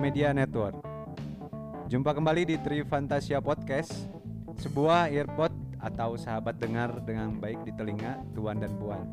Media 0.00 0.32
Network. 0.32 0.80
Jumpa 1.92 2.16
kembali 2.16 2.48
di 2.48 2.56
Tri 2.56 2.80
Fantasia 2.88 3.36
Podcast, 3.36 4.08
sebuah 4.56 5.12
earpod 5.12 5.52
atau 5.76 6.16
sahabat 6.16 6.56
dengar 6.56 7.04
dengan 7.04 7.36
baik 7.36 7.68
di 7.68 7.72
telinga 7.76 8.16
tuan 8.32 8.56
dan 8.56 8.72
puan. 8.80 9.04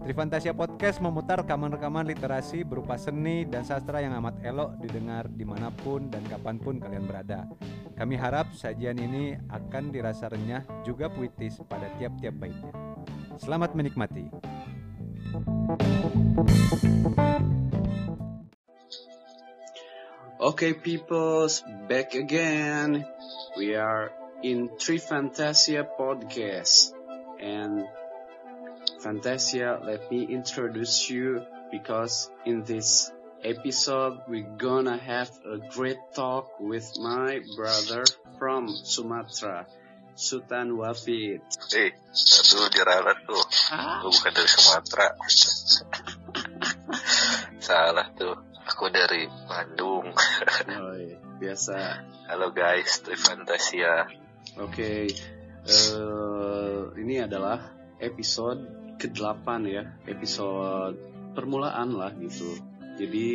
Tri 0.00 0.16
Fantasia 0.16 0.56
Podcast 0.56 1.04
memutar 1.04 1.44
rekaman-rekaman 1.44 2.08
literasi 2.08 2.64
berupa 2.64 2.96
seni 2.96 3.44
dan 3.44 3.68
sastra 3.68 4.00
yang 4.00 4.16
amat 4.16 4.40
elok 4.40 4.80
didengar 4.80 5.28
di 5.28 5.44
mana 5.44 5.68
pun 5.68 6.08
dan 6.08 6.24
kapan 6.24 6.56
pun 6.56 6.80
kalian 6.80 7.04
berada. 7.04 7.44
Kami 7.92 8.16
harap 8.16 8.48
sajian 8.56 8.96
ini 8.96 9.36
akan 9.52 9.92
dirasa 9.92 10.32
renyah 10.32 10.64
juga 10.88 11.12
puitis 11.12 11.60
pada 11.68 11.92
tiap-tiap 12.00 12.32
baitnya. 12.40 12.72
Selamat 13.36 13.76
menikmati. 13.76 14.32
Okay, 20.38 20.72
peoples, 20.72 21.64
back 21.88 22.14
again. 22.14 23.04
We 23.56 23.74
are 23.74 24.12
in 24.40 24.70
Three 24.78 25.02
Fantasia 25.02 25.82
podcast. 25.82 26.94
And 27.42 27.82
Fantasia, 29.02 29.82
let 29.82 30.12
me 30.12 30.30
introduce 30.30 31.10
you 31.10 31.42
because 31.72 32.30
in 32.46 32.62
this 32.62 33.10
episode 33.42 34.22
we're 34.28 34.46
gonna 34.46 34.96
have 34.96 35.28
a 35.42 35.58
great 35.74 35.98
talk 36.14 36.60
with 36.60 36.86
my 37.02 37.42
brother 37.58 38.06
from 38.38 38.70
Sumatra, 38.70 39.66
Sultan 40.14 40.78
Wafid. 40.78 41.42
Eh, 41.74 41.90
aduh 42.14 42.70
diralat 42.70 43.26
tuh. 43.26 43.42
Ah. 43.74 44.06
Gue 44.06 44.14
bukan 44.14 44.30
dari 44.30 44.46
Sumatera. 44.46 45.18
Salah 47.66 48.06
tuh. 48.14 48.47
Aku 48.78 48.94
dari 48.94 49.26
Bandung. 49.50 50.06
Oh, 50.78 50.94
iya. 50.94 51.18
biasa. 51.42 52.06
Halo 52.30 52.54
guys, 52.54 53.02
Tri 53.02 53.18
Fantasia. 53.18 54.06
Oke, 54.54 55.10
eh, 55.66 56.80
ini 56.94 57.18
adalah 57.18 57.74
episode 57.98 58.94
ke-8 59.02 59.66
ya, 59.66 59.82
episode 60.06 60.94
permulaan 61.34 61.90
lah 61.90 62.14
gitu. 62.22 62.54
Jadi 62.94 63.30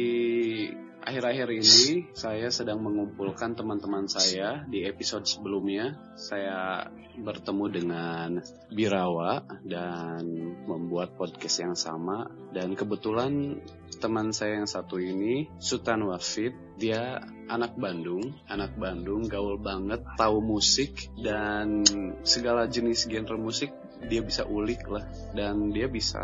akhir-akhir 1.04 1.48
ini 1.52 2.10
saya 2.16 2.48
sedang 2.48 2.80
mengumpulkan 2.80 3.54
teman-teman 3.54 4.08
saya 4.08 4.64
di 4.66 4.88
episode 4.88 5.28
sebelumnya. 5.28 6.00
Saya 6.16 6.88
bertemu 7.20 7.66
dengan 7.70 8.30
Birawa 8.72 9.46
dan 9.62 10.26
membuat 10.66 11.14
podcast 11.20 11.62
yang 11.62 11.76
sama 11.78 12.32
dan 12.56 12.74
kebetulan 12.74 13.62
teman 14.02 14.34
saya 14.34 14.58
yang 14.58 14.66
satu 14.68 14.98
ini 14.98 15.46
Sultan 15.62 16.10
Wafid 16.10 16.58
dia 16.82 17.22
anak 17.46 17.78
Bandung 17.78 18.34
anak 18.50 18.74
Bandung 18.82 19.30
gaul 19.30 19.62
banget 19.62 20.02
tahu 20.18 20.42
musik 20.42 21.14
dan 21.22 21.86
segala 22.26 22.66
jenis 22.66 23.06
genre 23.06 23.38
musik 23.38 23.70
dia 24.04 24.22
bisa 24.22 24.44
ulik 24.44 24.84
lah 24.88 25.04
dan 25.32 25.72
dia 25.72 25.88
bisa 25.88 26.20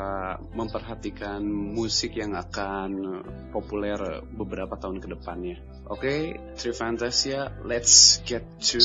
memperhatikan 0.52 1.42
musik 1.44 2.16
yang 2.16 2.36
akan 2.36 3.22
populer 3.50 4.22
beberapa 4.30 4.76
tahun 4.76 5.00
ke 5.00 5.08
depannya. 5.16 5.58
Oke, 5.90 6.38
Tri 6.56 6.72
Fantasia, 6.72 7.50
let's 7.64 8.22
get 8.24 8.44
to 8.62 8.78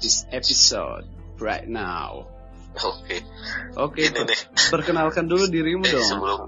this 0.00 0.24
episode 0.30 1.04
right 1.40 1.66
now. 1.66 2.30
Oke, 2.70 3.18
Oke, 3.74 4.06
ini 4.06 4.22
nih. 4.22 4.40
perkenalkan 4.70 5.26
dulu 5.26 5.50
dirimu 5.50 5.82
Eh, 5.84 5.90
dong. 5.90 6.06
sebelum 6.06 6.40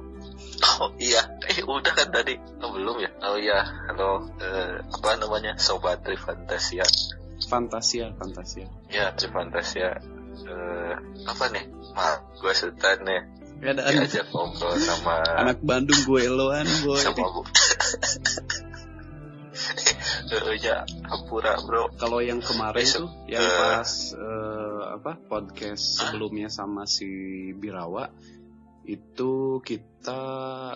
Oh 0.63 0.95
iya, 0.95 1.19
eh 1.51 1.59
udah 1.67 1.91
kan 1.91 2.15
tadi? 2.15 2.39
Oh, 2.63 2.71
belum 2.71 3.03
ya? 3.03 3.11
Oh 3.27 3.35
iya, 3.35 3.67
halo, 3.91 4.31
eh, 4.39 4.79
apa 4.79 5.19
namanya? 5.19 5.59
Sobat 5.59 6.07
Tri 6.07 6.15
Fantasia. 6.15 6.87
Fantasia, 7.51 8.15
Fantasia. 8.15 8.71
Ya, 8.87 9.11
Tri 9.11 9.27
Fantasia. 9.35 9.99
Eh, 10.33 10.95
apa 11.29 11.45
nih? 11.53 11.65
Ma, 11.93 12.09
gue 12.41 12.53
nih. 13.05 13.21
Ya, 13.63 13.79
ada 13.79 13.95
Diajak 13.95 14.27
ngobrol 14.35 14.75
sama 14.83 15.23
anak 15.39 15.63
Bandung 15.63 16.03
gue 16.03 16.27
eloan 16.27 16.67
boy. 16.83 16.99
sama 16.99 17.27
gue. 17.31 17.47
Eh, 20.33 20.57
ya, 20.65 20.89
Ampura 21.13 21.61
bro. 21.61 21.93
Kalau 22.01 22.25
yang 22.25 22.41
kemarin 22.41 22.81
Besok, 22.81 23.05
tuh, 23.05 23.11
yang 23.29 23.45
eh, 23.45 23.53
pas 23.61 23.91
eh, 24.17 24.81
apa 24.97 25.13
podcast 25.29 26.01
sebelumnya 26.01 26.49
sama 26.49 26.89
si 26.89 27.05
Birawa, 27.53 28.09
itu 28.83 29.63
kita 29.63 30.19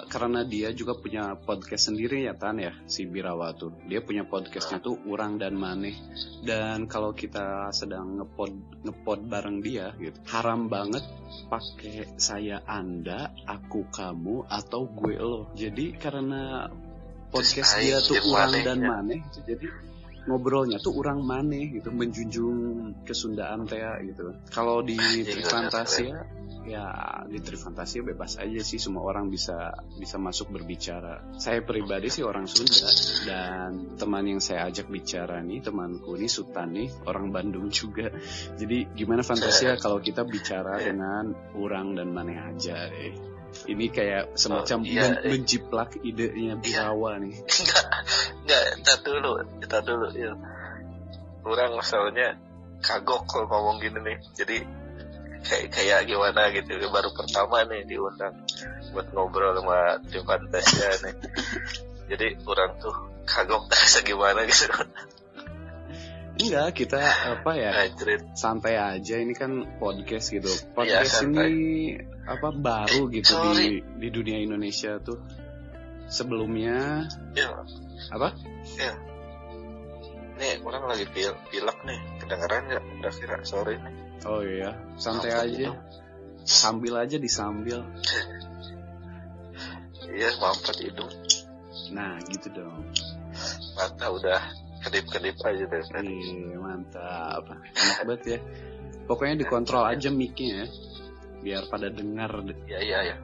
karena 0.07 0.47
dia 0.47 0.71
juga 0.71 0.95
punya 0.95 1.35
podcast 1.35 1.91
sendiri 1.91 2.23
ya 2.23 2.39
Tan 2.39 2.63
ya 2.63 2.71
si 2.87 3.03
Birawa 3.11 3.51
tuh. 3.59 3.75
Dia 3.91 3.99
punya 3.99 4.23
podcastnya 4.23 4.79
tuh 4.79 4.95
Urang 5.11 5.43
dan 5.43 5.59
Maneh. 5.59 5.99
Dan 6.47 6.87
kalau 6.87 7.11
kita 7.11 7.75
sedang 7.75 8.23
ngepod 8.23 8.83
ngepod 8.87 9.27
bareng 9.27 9.59
dia 9.59 9.91
gitu, 9.99 10.19
haram 10.31 10.71
banget 10.71 11.03
pakai 11.51 12.15
saya 12.15 12.63
Anda, 12.63 13.35
aku 13.43 13.91
kamu 13.91 14.47
atau 14.47 14.87
gue 14.87 15.17
lo. 15.19 15.51
Jadi 15.59 15.99
karena 15.99 16.71
podcast 17.35 17.75
dia 17.83 17.99
tuh 17.99 18.23
Urang 18.23 18.55
maneh 18.55 18.63
dan 18.63 18.79
ya. 18.79 18.89
Maneh, 18.95 19.21
jadi 19.35 19.67
ngobrolnya 20.27 20.83
tuh 20.83 20.99
orang 20.99 21.23
maneh 21.23 21.79
gitu 21.79 21.95
menjunjung 21.95 22.59
kesundaan 23.07 23.65
teh 23.65 23.83
gitu. 24.03 24.35
Kalau 24.51 24.83
di 24.83 24.99
Anjing, 24.99 25.27
Trifantasia 25.27 26.27
ya 26.67 26.87
di 27.31 27.39
Trifantasia 27.39 28.03
bebas 28.03 28.43
aja 28.43 28.59
sih 28.67 28.83
semua 28.83 29.07
orang 29.07 29.31
bisa 29.31 29.71
bisa 29.97 30.19
masuk 30.19 30.51
berbicara. 30.51 31.23
Saya 31.39 31.63
pribadi 31.63 32.11
sih 32.11 32.27
orang 32.27 32.51
Sunda 32.51 32.91
dan 33.23 33.95
teman 33.95 34.27
yang 34.27 34.43
saya 34.43 34.67
ajak 34.67 34.91
bicara 34.91 35.39
nih 35.47 35.63
temanku 35.63 36.19
nih 36.19 36.31
Sultan 36.31 36.75
nih 36.75 36.91
orang 37.07 37.31
Bandung 37.31 37.71
juga. 37.71 38.11
Jadi 38.59 38.91
gimana 38.99 39.23
Fantasia 39.23 39.79
kalau 39.85 40.03
kita 40.03 40.27
bicara 40.27 40.83
dengan 40.83 41.31
orang 41.55 41.95
dan 41.95 42.11
maneh 42.11 42.39
aja 42.39 42.91
deh 42.91 43.36
ini 43.65 43.89
kayak 43.89 44.37
semacam 44.37 44.79
Oh, 44.83 44.87
iya, 44.87 45.03
men- 45.09 45.19
eh. 45.25 45.31
menjiplak 45.33 45.91
idenya 46.05 46.55
Birawa 46.61 47.17
nih 47.19 47.33
Enggak, 47.61 47.87
enggak, 48.45 48.63
entar 48.77 48.99
dulu, 49.03 49.31
entar 49.59 49.83
dulu. 49.83 50.07
Ya. 50.13 50.33
Orang 51.43 51.79
soalnya 51.81 52.37
kagok 52.79 53.25
kalau 53.27 53.47
ngomong 53.49 53.81
gini 53.81 53.99
nih. 54.03 54.19
Jadi 54.37 54.57
kayak 55.43 55.67
kayak 55.73 56.01
gimana 56.07 56.51
gitu. 56.55 56.75
Baru 56.91 57.11
pertama 57.15 57.67
nih 57.67 57.87
diundang 57.87 58.35
buat 58.93 59.07
ngobrol 59.11 59.55
sama 59.59 59.99
tim 60.07 60.23
Fantasia 60.23 60.91
nih. 61.07 61.15
Jadi 62.11 62.27
orang 62.47 62.79
tuh 62.79 62.95
kagok 63.27 63.67
rasa 63.75 64.03
gimana 64.03 64.47
gitu. 64.47 64.71
Enggak, 66.37 66.69
kita 66.77 67.01
apa 67.01 67.53
ya 67.57 67.73
santai 68.37 68.77
aja 68.77 69.17
ini 69.17 69.33
kan 69.33 69.81
podcast 69.81 70.29
gitu. 70.29 70.53
Iya, 70.53 70.69
Podcast 70.77 71.25
santai. 71.25 71.49
ini 71.49 71.97
apa 72.29 72.49
baru 72.53 73.09
gitu 73.09 73.33
di 73.57 73.81
sorry. 73.81 73.81
di 73.97 74.09
dunia 74.13 74.39
Indonesia 74.39 75.01
tuh. 75.01 75.17
Sebelumnya 76.07 77.09
Ya, 77.35 77.51
apa? 78.13 78.37
ya. 78.77 78.93
Nih, 80.37 80.61
orang 80.61 80.85
lagi 80.93 81.09
pil 81.09 81.33
pilek 81.49 81.79
nih. 81.83 82.01
Kedengeran 82.21 82.63
nggak? 82.69 82.85
Udah 83.01 83.13
kira 83.17 83.37
sorry 83.43 83.75
nih. 83.81 83.95
Oh 84.29 84.45
iya, 84.45 84.77
santai 85.01 85.33
Maaf, 85.33 85.45
aja. 85.49 85.51
gitu. 85.57 85.73
Sambil 86.45 86.95
aja 87.01 87.17
disambil. 87.17 87.81
Iya, 90.07 90.31
mampet 90.39 90.77
hidung. 90.85 91.11
Nah, 91.91 92.21
gitu 92.29 92.49
dong. 92.53 92.85
Mata 93.75 94.07
udah 94.13 94.43
kedip-kedip 94.87 95.37
aja 95.43 95.65
deh. 95.67 95.83
tadi. 95.83 96.15
Ih, 96.15 96.57
mantap. 96.57 97.51
Enak 97.51 97.99
banget 98.07 98.23
ya. 98.27 98.39
Pokoknya 99.07 99.43
dikontrol 99.43 99.85
aja 99.87 100.09
mic-nya 100.15 100.65
ya. 100.65 100.69
Biar 101.43 101.63
pada 101.67 101.91
dengar. 101.91 102.31
deh. 102.47 102.57
Ya, 102.71 102.79
iya, 102.81 102.99
ya. 103.13 103.17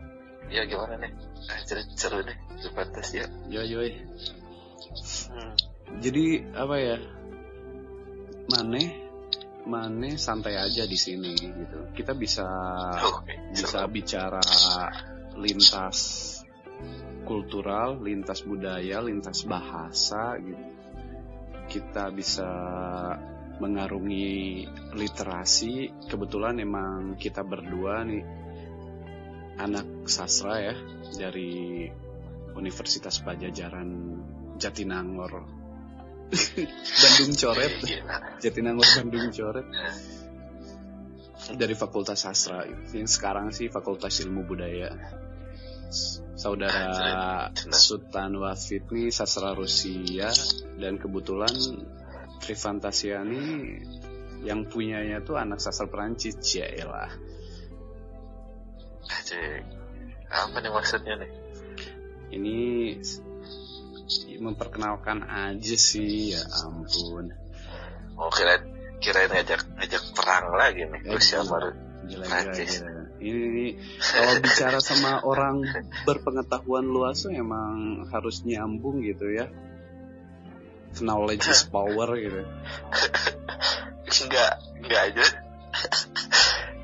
Iya, 0.51 0.63
gimana 0.67 0.99
nih? 0.99 1.13
Anjrit, 1.49 1.89
seru 1.95 2.21
nih. 2.23 2.37
Tim 2.59 2.73
Fantasia. 2.75 3.25
Yo 3.47 3.63
yo. 3.63 3.81
Hmm. 5.31 5.55
Jadi 6.03 6.45
apa 6.53 6.77
ya? 6.77 6.97
Maneh 8.51 9.03
Maneh 9.63 10.19
santai 10.19 10.59
aja 10.59 10.83
di 10.83 10.99
sini 10.99 11.39
gitu. 11.39 11.95
Kita 11.95 12.19
bisa 12.19 12.47
Oke, 12.99 13.55
bisa 13.55 13.87
bicara 13.87 14.43
lintas 15.39 15.99
kultural, 17.23 18.03
lintas 18.03 18.43
budaya, 18.43 18.99
lintas 18.99 19.47
bahasa 19.47 20.35
gitu. 20.43 20.82
Kita 21.73 22.13
bisa 22.13 22.51
mengarungi 23.57 24.69
literasi. 24.93 26.05
Kebetulan 26.05 26.61
emang 26.61 27.17
kita 27.17 27.41
berdua 27.41 28.05
nih 28.05 28.25
anak 29.57 30.05
sastra 30.05 30.61
ya 30.61 30.77
dari 31.17 31.89
Universitas 32.53 33.25
Pajajaran 33.25 33.89
Jatinangor. 34.61 35.33
Bandung 37.01 37.33
Coret. 37.37 37.75
Jatinangor 38.41 38.89
Bandung 39.01 39.29
Coret. 39.33 39.69
Dari 41.43 41.75
Fakultas 41.75 42.23
Sastra, 42.23 42.63
yang 42.95 43.11
sekarang 43.11 43.51
sih 43.51 43.67
Fakultas 43.67 44.15
Ilmu 44.23 44.47
Budaya. 44.47 44.95
Saudara 46.35 47.53
Cina. 47.55 47.77
Sultan 47.77 48.33
Wafid 48.41 48.89
nih 48.91 49.13
sastra 49.13 49.53
Rusia 49.53 50.33
dan 50.81 50.97
kebetulan 50.99 51.53
Trifantasia 52.43 53.23
nih 53.23 53.79
yang 54.43 54.67
punyanya 54.67 55.23
tuh 55.23 55.39
anak 55.39 55.63
sastra 55.63 55.87
Perancis 55.87 56.35
ya 56.51 56.67
elah. 56.67 57.13
Cek. 59.07 59.63
Apa 60.27 60.57
nih 60.59 60.73
maksudnya 60.75 61.15
nih? 61.23 61.31
Ini 62.33 62.57
memperkenalkan 64.43 65.23
aja 65.23 65.77
sih 65.79 66.35
ya 66.35 66.43
ampun. 66.67 67.31
Oh 68.19 68.31
kirain 68.35 68.67
kirain 68.99 69.31
ngajak 69.31 69.63
ngajak 69.79 70.03
perang 70.19 70.51
lagi 70.59 70.83
nih 70.91 71.01
Eh, 71.07 71.15
Rusia 71.15 71.47
baru. 71.47 71.71
Gila, 72.03 72.09
gila, 72.11 72.25
Perancis. 72.27 72.83
Ini, 73.23 73.39
ini 73.55 73.67
kalau 74.03 74.43
bicara 74.43 74.83
sama 74.83 75.23
orang 75.23 75.63
berpengetahuan 76.03 76.91
luas 76.91 77.23
tuh 77.23 77.31
emang 77.31 78.03
harus 78.11 78.43
nyambung 78.43 78.99
gitu 79.07 79.31
ya. 79.31 79.47
Knowledge 80.99 81.47
is 81.49 81.63
power 81.71 82.19
gitu. 82.19 82.43
Enggak, 84.27 84.53
enggak 84.83 85.03
aja. 85.15 85.25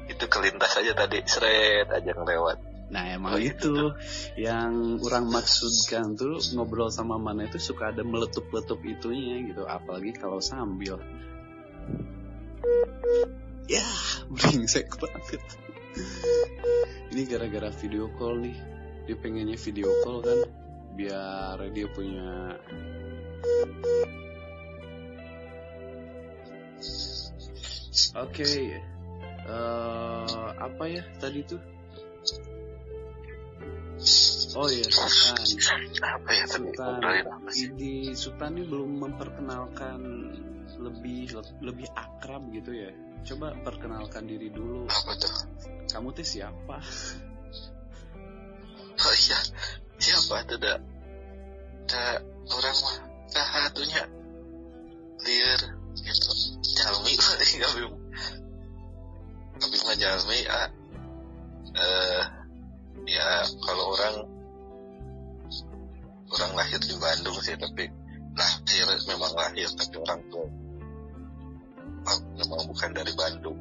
itu 0.09 0.25
kelintas 0.31 0.79
aja 0.79 0.95
tadi, 0.95 1.21
seret 1.27 1.91
aja 1.91 2.11
ngelewat. 2.15 2.59
Nah 2.89 3.05
emang 3.13 3.37
Oh, 3.37 3.41
itu 3.41 3.93
yang 4.41 4.97
orang 5.05 5.29
maksudkan 5.29 6.17
tuh 6.17 6.41
ngobrol 6.57 6.89
sama 6.89 7.21
mana 7.21 7.45
itu 7.45 7.61
suka 7.61 7.93
ada 7.93 8.01
meletup-letup 8.01 8.81
itunya 8.81 9.45
gitu. 9.45 9.69
Apalagi 9.69 10.17
kalau 10.17 10.41
sambil. 10.41 10.97
Ya, 13.69 13.85
brengsek 14.33 14.89
banget. 14.97 15.43
Ini 17.13 17.23
gara-gara 17.25 17.71
video 17.73 18.13
call 18.19 18.45
nih. 18.45 18.59
Dia 19.09 19.17
pengennya 19.17 19.57
video 19.57 19.89
call 20.05 20.21
kan, 20.21 20.39
biar 20.99 21.57
dia 21.73 21.87
punya 21.93 22.59
Oke, 28.19 28.43
eh, 29.47 30.49
apa 30.59 30.85
ya 30.91 31.03
tadi 31.23 31.41
tuh? 31.47 31.63
Oh 34.59 34.67
iya, 34.67 34.87
Sultan. 34.91 35.39
Apa 36.03 36.31
ya? 36.35 36.45
Sultan. 36.51 36.99
Sih? 37.53 37.71
Di 37.79 38.11
Sultan 38.19 38.59
ini 38.59 38.65
belum 38.67 38.91
memperkenalkan 39.07 40.01
lebih 40.83 41.31
lebih 41.63 41.87
akrab 41.95 42.43
gitu 42.51 42.75
ya. 42.75 42.91
Coba 43.23 43.55
perkenalkan 43.63 44.27
diri 44.27 44.51
dulu. 44.51 44.91
Apa 44.91 45.13
tuh? 45.15 45.35
Kamu 45.89 46.13
teh 46.13 46.27
siapa? 46.27 46.79
Oh 48.99 49.15
iya, 49.15 49.39
siapa 50.03 50.43
tuh 50.51 50.59
dak? 50.59 50.83
Dak 51.87 52.19
orang 52.51 52.77
mah 52.83 52.97
sahatunya 53.31 54.03
liar 55.23 55.61
gitu. 56.03 56.31
Jalmi 56.75 57.15
nggak 57.63 57.73
bingung. 57.79 58.03
Tapi 59.55 59.77
mah 59.87 59.97
jalmi 60.03 60.41
ah. 60.51 60.69
Eh, 61.79 62.23
ya 63.07 63.47
kalau 63.63 63.95
orang 63.95 64.17
orang 66.35 66.53
lahir 66.59 66.83
di 66.83 66.99
Bandung 66.99 67.39
sih 67.39 67.55
tapi 67.55 67.87
lahir 68.35 68.87
memang 69.07 69.31
lahir 69.39 69.71
tapi 69.79 69.95
orang 69.95 70.21
tua 70.27 70.49
memang 72.35 72.63
bukan 72.67 72.91
dari 72.99 73.13
Bandung. 73.15 73.59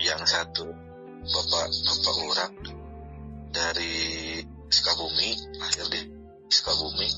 Yang 0.00 0.22
satu 0.32 0.89
bapak 1.20 1.66
bapak 1.68 2.16
orang 2.24 2.54
dari 3.50 3.94
Sukabumi, 4.70 5.30
lahir 5.58 5.86
di 5.90 6.00
Sukabumi, 6.48 7.08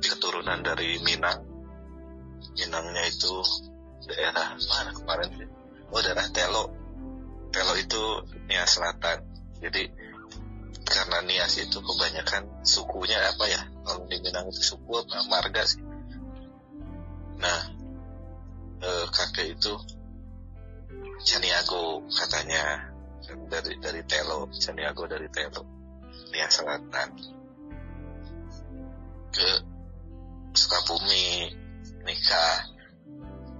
keturunan 0.00 0.64
dari 0.64 0.98
Minang. 1.04 1.44
Minangnya 2.56 3.04
itu 3.06 3.32
daerah 4.08 4.56
mana 4.56 4.90
kemarin? 4.96 5.30
Oh 5.92 6.00
daerah 6.00 6.26
Telo. 6.32 6.72
Telo 7.52 7.74
itu 7.76 8.02
Nias 8.48 8.80
Selatan. 8.80 9.22
Jadi 9.60 9.84
karena 10.88 11.20
Nias 11.22 11.60
itu 11.60 11.78
kebanyakan 11.78 12.64
sukunya 12.64 13.20
apa 13.22 13.44
ya? 13.46 13.62
Kalau 13.86 14.08
di 14.08 14.18
Minang 14.24 14.48
itu 14.50 14.74
suku 14.74 14.90
apa? 14.98 15.22
Marga 15.28 15.62
sih. 15.68 15.84
Nah, 17.38 17.60
eh, 18.82 19.06
kakek 19.12 19.54
itu 19.54 19.72
Caniago 21.22 22.02
katanya 22.10 22.91
dari 23.22 23.74
dari 23.78 24.02
Telo, 24.04 24.50
Caniago 24.50 25.04
dari 25.06 25.28
Telo. 25.30 25.62
Nias 26.32 26.52
Selatan. 26.58 27.08
Ke 29.32 29.48
Sukabumi 30.52 31.48
nikah 32.04 32.56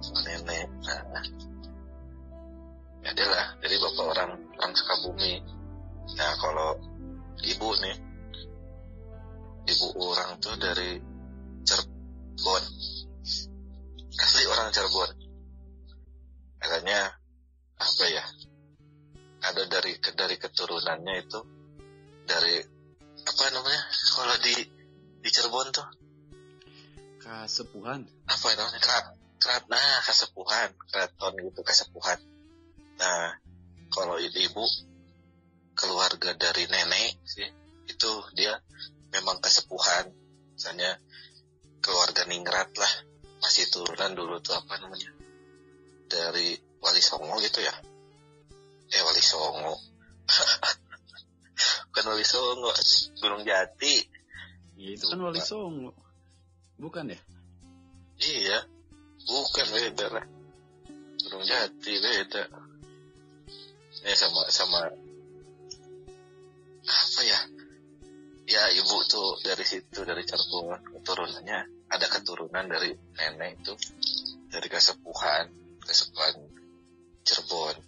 sama 0.03 0.19
nenek. 0.27 0.69
Nah. 0.85 1.25
Ya 3.03 3.11
dia 3.17 3.27
lah. 3.27 3.47
Jadi 3.61 3.75
bapak 3.81 4.05
orang 4.13 4.31
orang 4.57 4.73
Sukabumi. 4.77 5.33
Nah 6.17 6.31
kalau 6.37 6.77
ibu 7.41 7.69
nih. 7.81 7.97
Ibu 9.63 9.87
orang 9.97 10.37
tuh 10.43 10.55
dari 10.59 10.99
Cirebon. 11.65 12.63
Asli 14.13 14.43
orang 14.45 14.69
Cirebon. 14.69 15.11
Katanya 16.61 16.99
apa 17.79 18.05
ya 18.07 18.23
ada 19.43 19.63
dari 19.67 19.99
dari 19.99 20.35
keturunannya 20.39 21.15
itu 21.19 21.39
dari 22.23 22.55
apa 23.23 23.43
namanya 23.51 23.83
kalau 24.15 24.35
di 24.39 24.55
di 25.23 25.29
Cirebon 25.31 25.67
tuh? 25.71 25.87
Kasepuhan. 27.23 28.03
apa 28.27 28.45
ya 28.51 28.55
namanya 28.59 28.79
kerat 28.83 29.05
kerat 29.39 29.63
nah 29.71 29.99
kasepuhan 30.03 30.69
keraton 30.87 31.33
gitu 31.39 31.61
kasepuhan. 31.63 32.19
Nah 32.99 33.35
kalau 33.91 34.19
ibu 34.19 34.39
ibu 34.39 34.63
keluarga 35.75 36.35
dari 36.35 36.67
nenek 36.67 37.19
sih 37.27 37.47
itu 37.87 38.11
dia 38.35 38.59
memang 39.11 39.39
kasepuhan. 39.43 40.11
Misalnya 40.55 40.99
keluarga 41.83 42.23
ningrat 42.27 42.71
lah 42.79 42.93
masih 43.43 43.67
turunan 43.67 44.15
dulu 44.15 44.39
tuh 44.39 44.55
apa 44.55 44.79
namanya 44.79 45.11
dari 46.07 46.55
Wali 46.79 47.03
Songo 47.03 47.39
gitu 47.43 47.59
ya 47.59 47.75
eh 48.93 49.01
Wali 49.01 49.23
Songo 49.25 49.73
bukan 51.89 52.05
Wali 52.13 52.25
Songo 52.25 52.69
Gunung 53.19 53.43
Jati 53.43 54.13
Ya, 54.83 54.89
itu 54.99 55.05
kan 55.05 55.19
Wali 55.21 55.39
Songo. 55.39 55.93
Bukan 56.81 57.13
ya? 57.13 57.19
Iya, 58.19 58.57
bukan 59.23 59.67
beda 59.69 60.05
lah. 60.11 60.25
Gunung 61.23 61.45
Jati 61.45 61.93
beda. 62.01 62.43
Ya 64.03 64.13
sama 64.17 64.41
sama 64.49 64.91
apa 66.83 67.21
ya? 67.23 67.39
Ya 68.43 68.63
ibu 68.75 68.99
tuh 69.07 69.39
dari 69.39 69.63
situ 69.63 70.03
dari 70.03 70.27
Cirebon 70.27 70.99
keturunannya 70.99 71.87
ada 71.87 72.07
keturunan 72.11 72.67
dari 72.67 72.91
nenek 73.15 73.63
itu 73.63 73.71
dari 74.51 74.67
kesepuhan 74.67 75.47
kesepuhan 75.79 76.43
Cirebon 77.23 77.79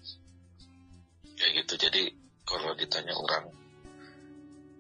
kayak 1.36 1.52
gitu. 1.64 1.74
Jadi 1.88 2.02
kalau 2.48 2.72
ditanya 2.76 3.14
orang 3.16 3.46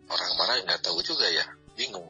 orang 0.08 0.32
mana 0.38 0.54
nggak 0.64 0.82
tahu 0.82 1.00
juga 1.04 1.28
ya. 1.30 1.46
Bingung. 1.76 2.08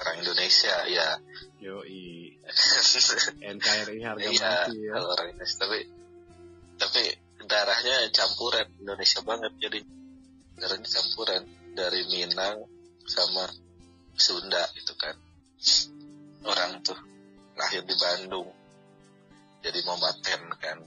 Orang 0.00 0.16
Indonesia 0.20 0.74
ya. 0.88 1.20
Yoi. 1.60 2.34
NKRI 3.54 4.00
harga 4.02 4.26
iya 4.26 4.50
mati 4.66 4.78
ya. 4.80 4.92
kalau 4.96 5.08
orang 5.14 5.28
Indonesia. 5.32 5.58
Tapi 5.62 5.78
tapi 6.80 7.02
darahnya 7.46 7.96
campuran. 8.10 8.66
Indonesia 8.80 9.20
banget 9.22 9.52
jadi. 9.60 9.80
Darahnya 10.58 10.88
campuran. 10.88 11.42
Dari 11.70 12.02
Minang 12.10 12.66
sama 13.06 13.46
Sunda 14.18 14.66
itu 14.74 14.92
kan. 14.98 15.14
Orang 16.42 16.82
tuh 16.82 16.98
lahir 17.54 17.84
di 17.86 17.94
Bandung. 17.94 18.48
Jadi 19.60 19.78
mematen 19.84 20.42
kan 20.56 20.78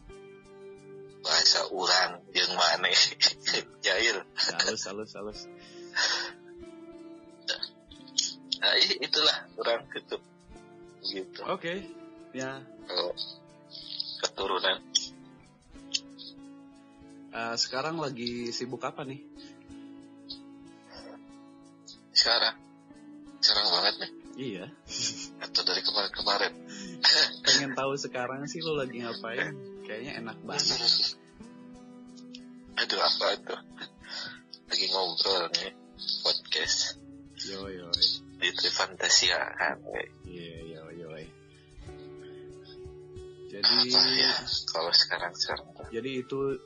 bahasa 1.24 1.66
urang 1.72 2.20
yang 2.36 2.52
mana 2.54 2.92
jahil 3.86 4.22
Halus, 4.36 4.84
halus, 4.86 5.12
halus. 5.16 5.42
nah 8.60 8.74
itulah 9.00 9.38
orang 9.60 9.88
gitu 9.92 10.18
gitu 11.04 11.42
Oke. 11.48 11.84
Ya, 12.34 12.60
kalau 12.88 13.12
keturunan 14.24 14.78
eh, 17.32 17.56
sekarang 17.56 18.00
lagi 18.00 18.50
sibuk 18.50 18.82
apa 18.82 19.04
nih? 19.04 19.22
sekarang 22.14 22.56
sekarang 23.40 23.68
banget 23.70 23.96
nih 24.00 24.12
Iya. 24.34 24.66
atau 25.46 25.62
dari 25.62 25.82
kemarin-kemarin 25.86 26.54
Pengen 27.46 27.72
tahu 27.78 27.94
sekarang 28.00 28.48
sih 28.50 28.64
lo 28.64 28.80
lagi 28.80 29.04
ngapain? 29.04 29.54
Kayaknya 29.84 30.12
enak 30.24 30.38
banget. 30.48 30.82
aduh 32.74 33.00
apa 33.00 33.26
tuh 33.46 33.60
lagi 34.66 34.86
ngobrol 34.90 35.46
nih 35.54 35.72
podcast 36.26 36.98
Trifantasia 38.58 39.38
kan 39.56 39.78
Iya, 40.26 40.58
iya, 40.68 40.82
iya. 40.90 41.08
iya. 41.22 41.32
Jadi, 43.54 43.94
apa 43.94 44.02
ya 44.18 44.34
kalau 44.74 44.90
sekarang 44.90 45.34
sekarang 45.38 45.68
jadi 45.94 46.10
itu 46.26 46.58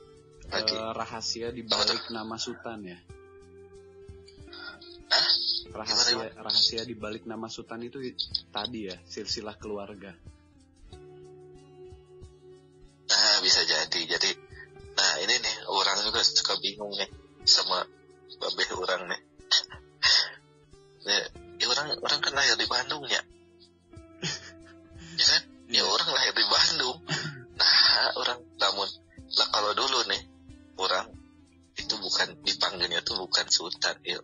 Lagi. 0.48 0.72
eh, 0.72 0.92
rahasia 0.96 1.48
di 1.52 1.60
balik 1.68 2.08
nama 2.08 2.40
Sultan 2.40 2.80
ya. 2.88 2.98
Hah? 5.12 5.28
Rahasia 5.76 6.32
rahasia 6.40 6.82
di 6.88 6.96
balik 6.96 7.28
nama 7.28 7.52
Sultan 7.52 7.84
itu 7.84 8.00
tadi 8.48 8.88
ya, 8.88 8.96
silsilah 9.04 9.60
keluarga. 9.60 10.16
Jadi. 14.06 14.14
Jadi, 14.18 14.30
nah 14.94 15.12
ini 15.24 15.34
nih, 15.40 15.56
orang 15.66 15.98
juga 16.06 16.20
suka 16.22 16.54
bingung 16.62 16.92
nih 16.94 17.08
sama 17.48 17.82
babe 18.38 18.64
orang 18.76 19.02
nih. 19.10 19.20
ya, 21.08 21.18
ya 21.58 21.66
orang 21.66 21.86
orang 21.98 22.20
kan 22.20 22.32
lahir 22.36 22.54
di 22.54 22.66
Bandung 22.68 23.02
ya. 23.08 23.22
ya 25.18 25.24
kan? 25.26 25.42
Ya 25.68 25.82
orang 25.82 26.10
lahir 26.14 26.34
di 26.36 26.46
Bandung. 26.46 26.98
Nah, 27.58 28.06
orang 28.22 28.38
namun 28.60 28.88
lah 29.34 29.48
kalau 29.50 29.72
dulu 29.74 29.98
nih, 30.06 30.22
orang 30.78 31.06
itu 31.78 31.94
bukan 31.98 32.38
dipanggilnya 32.42 33.00
tuh 33.02 33.18
bukan 33.22 33.46
Sultan, 33.50 33.96
il. 34.06 34.22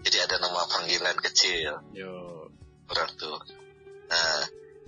Jadi 0.00 0.16
ada 0.16 0.40
nama 0.40 0.64
panggilan 0.64 1.16
kecil 1.20 1.76
Yo. 1.92 2.12
orang 2.88 3.10
tuh. 3.20 3.36
Nah, 4.08 4.42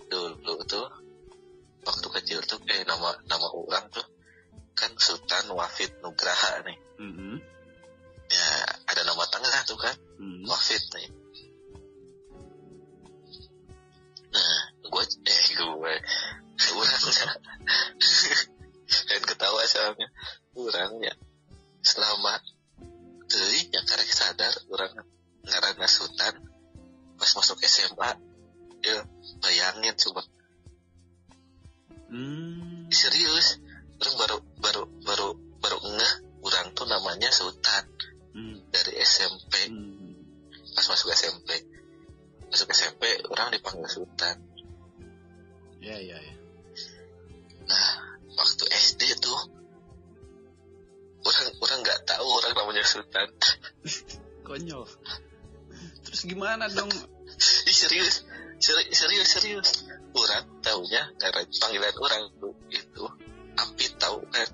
dulu 0.08 0.64
tuh 0.64 0.88
waktu 1.82 2.06
kecil 2.20 2.38
tuh 2.46 2.58
eh 2.70 2.82
nama 2.86 3.14
nama 3.26 3.48
orang 3.50 3.90
tuh 3.90 4.06
kan 4.72 4.90
Sultan 4.96 5.52
Wafid 5.52 6.00
Nugraha 6.00 6.64
nih. 6.64 6.78
Mhm. 6.98 7.36
Ya, 8.32 8.48
ada 8.88 9.02
nama 9.04 9.28
tengah 9.28 9.60
tuh 9.68 9.76
kan, 9.76 9.96
Mhm. 10.16 10.48
Wafid 10.48 10.82
nih. 10.96 11.08
Nah, 14.32 14.60
gue 14.88 15.04
eh 15.28 15.42
gue 15.52 15.94
orangnya 16.72 17.26
kan 18.92 19.22
ketawa 19.24 19.60
soalnya 19.64 20.08
orangnya 20.56 21.12
selama 21.84 22.40
teuing 23.28 23.68
yang 23.72 23.86
karek 23.88 24.08
sadar 24.08 24.52
orang 24.68 24.92
ngaranna 25.44 25.88
Sultan 25.88 26.34
pas 27.16 27.30
masuk 27.36 27.58
SMA 27.64 28.10
ya 28.82 28.96
bayangin 29.40 29.96
coba 29.96 30.22
Hmm. 32.12 32.92
serius 32.92 33.56
orang 33.96 34.14
baru 34.20 34.36
baru 34.60 34.82
baru 35.00 35.28
baru 35.64 35.78
ngeh 35.80 36.14
orang 36.44 36.66
tuh 36.76 36.84
namanya 36.84 37.32
Sultan 37.32 37.84
Hmm. 38.32 38.60
dari 38.68 38.92
SMP 39.00 39.72
Hmm. 39.72 40.12
pas 40.76 40.84
masuk 40.88 41.08
SMP 41.12 41.48
masuk 42.48 42.68
SMP 42.72 43.02
orang 43.28 43.48
dipanggil 43.52 43.88
Sultan 43.88 44.36
Ya, 45.82 45.98
ya, 45.98 46.14
ya. 46.14 46.34
nah 47.66 47.88
waktu 48.38 48.64
SD 48.70 49.18
tuh 49.18 49.38
orang 51.22 51.46
orang 51.58 51.78
nggak 51.82 52.00
tahu 52.06 52.28
orang 52.28 52.52
namanya 52.54 52.84
Sultan 52.86 53.28
Konyol. 54.46 54.84
Terus 56.02 56.26
gimana 56.26 56.66
dong? 56.66 56.90
Ih, 57.40 57.76
serius 57.76 58.24
serius 58.58 58.92
serius 58.94 59.28
serius 59.28 59.68
orang 60.12 60.44
taunya 60.60 61.02
karena 61.16 61.42
panggilan 61.48 61.94
orang 61.98 62.22
itu 62.70 63.04
Apit 63.52 63.92
tahu 64.00 64.20
kan 64.32 64.48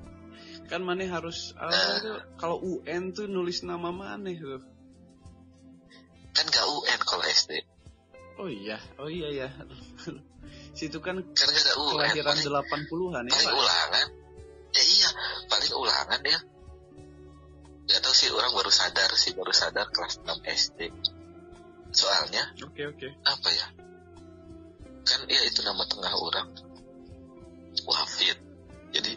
Kan 0.69 0.85
Maneh 0.85 1.09
harus 1.09 1.57
Nah. 1.57 1.97
tuh, 2.05 2.19
kalau 2.37 2.61
UN 2.61 3.17
tuh 3.17 3.25
nulis 3.25 3.65
nama 3.65 3.89
Maneh 3.89 4.37
tuh. 4.37 4.61
kan 6.35 6.45
gak 6.47 6.67
UN 6.67 7.01
kalau 7.03 7.25
SD 7.25 7.53
Oh 8.39 8.47
iya, 8.47 8.79
oh 9.03 9.11
iya 9.11 9.29
ya. 9.35 9.49
Situ 10.79 11.03
kan 11.03 11.19
kan 11.19 11.47
gak 11.51 11.59
ada 11.59 11.73
UN 11.75 11.91
kelahiran 11.99 12.37
paling, 12.39 12.87
80-an 12.87 13.23
ya, 13.27 13.33
paling 13.35 13.49
Pak? 13.51 13.59
ulangan 13.59 14.07
ya 14.69 14.83
iya 14.85 15.09
paling 15.49 15.73
ulangan 15.75 16.21
ya 16.23 16.39
nggak 17.89 18.01
tahu 18.05 18.13
sih 18.15 18.29
orang 18.29 18.53
baru 18.53 18.69
sadar 18.69 19.11
sih 19.17 19.33
baru 19.33 19.49
sadar 19.49 19.89
kelas 19.89 20.21
6 20.21 20.45
SD 20.45 20.79
soalnya 21.93 22.53
Oke, 22.65 22.83
oke. 22.85 23.09
apa 23.25 23.49
ya? 23.53 23.67
Kan 25.09 25.21
ya 25.25 25.41
itu 25.49 25.61
nama 25.65 25.85
tengah 25.89 26.13
orang. 26.21 26.49
Wafid. 27.89 28.37
Jadi 28.93 29.13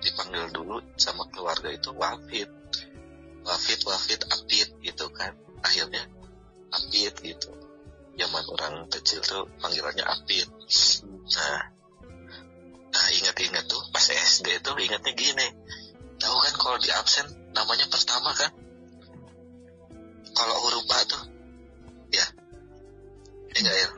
dipanggil 0.00 0.52
dulu 0.52 0.80
sama 1.00 1.24
keluarga 1.32 1.72
itu 1.72 1.92
Wafid. 1.96 2.48
Wafid 3.44 3.80
Wafid 3.88 4.20
Apit 4.28 4.68
gitu 4.84 5.06
kan. 5.12 5.32
Akhirnya 5.64 6.04
Apit 6.72 7.14
gitu. 7.24 7.50
Zaman 8.20 8.44
orang 8.52 8.74
kecil 8.92 9.24
tuh 9.24 9.48
panggilannya 9.64 10.04
Apit 10.04 10.48
nah 11.30 11.62
nah 12.90 13.06
ingat-ingat 13.14 13.70
tuh 13.70 13.78
pas 13.94 14.02
SD 14.02 14.60
tuh 14.60 14.76
ingatnya 14.76 15.14
gini. 15.16 15.48
Tahu 16.20 16.36
kan 16.36 16.54
kalau 16.60 16.76
di 16.76 16.92
absen 16.92 17.24
namanya 17.56 17.88
pertama 17.88 18.34
kan? 18.36 18.52
Kalau 20.36 20.56
huruf 20.62 20.84
A 20.90 21.00
tuh 21.08 21.22
ya 22.10 22.26
ini 23.50 23.58
enggak 23.62 23.78
ya 23.78 23.88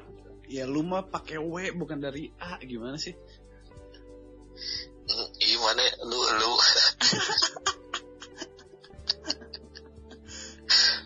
Ya 0.52 0.68
lu 0.68 0.84
mah 0.84 1.08
pakai 1.08 1.40
W 1.40 1.72
bukan 1.72 1.96
dari 1.96 2.28
A 2.36 2.60
gimana 2.60 3.00
sih? 3.00 3.16
Hmm, 5.08 5.28
gimana 5.40 5.80
lu 6.04 6.20
lu 6.36 6.52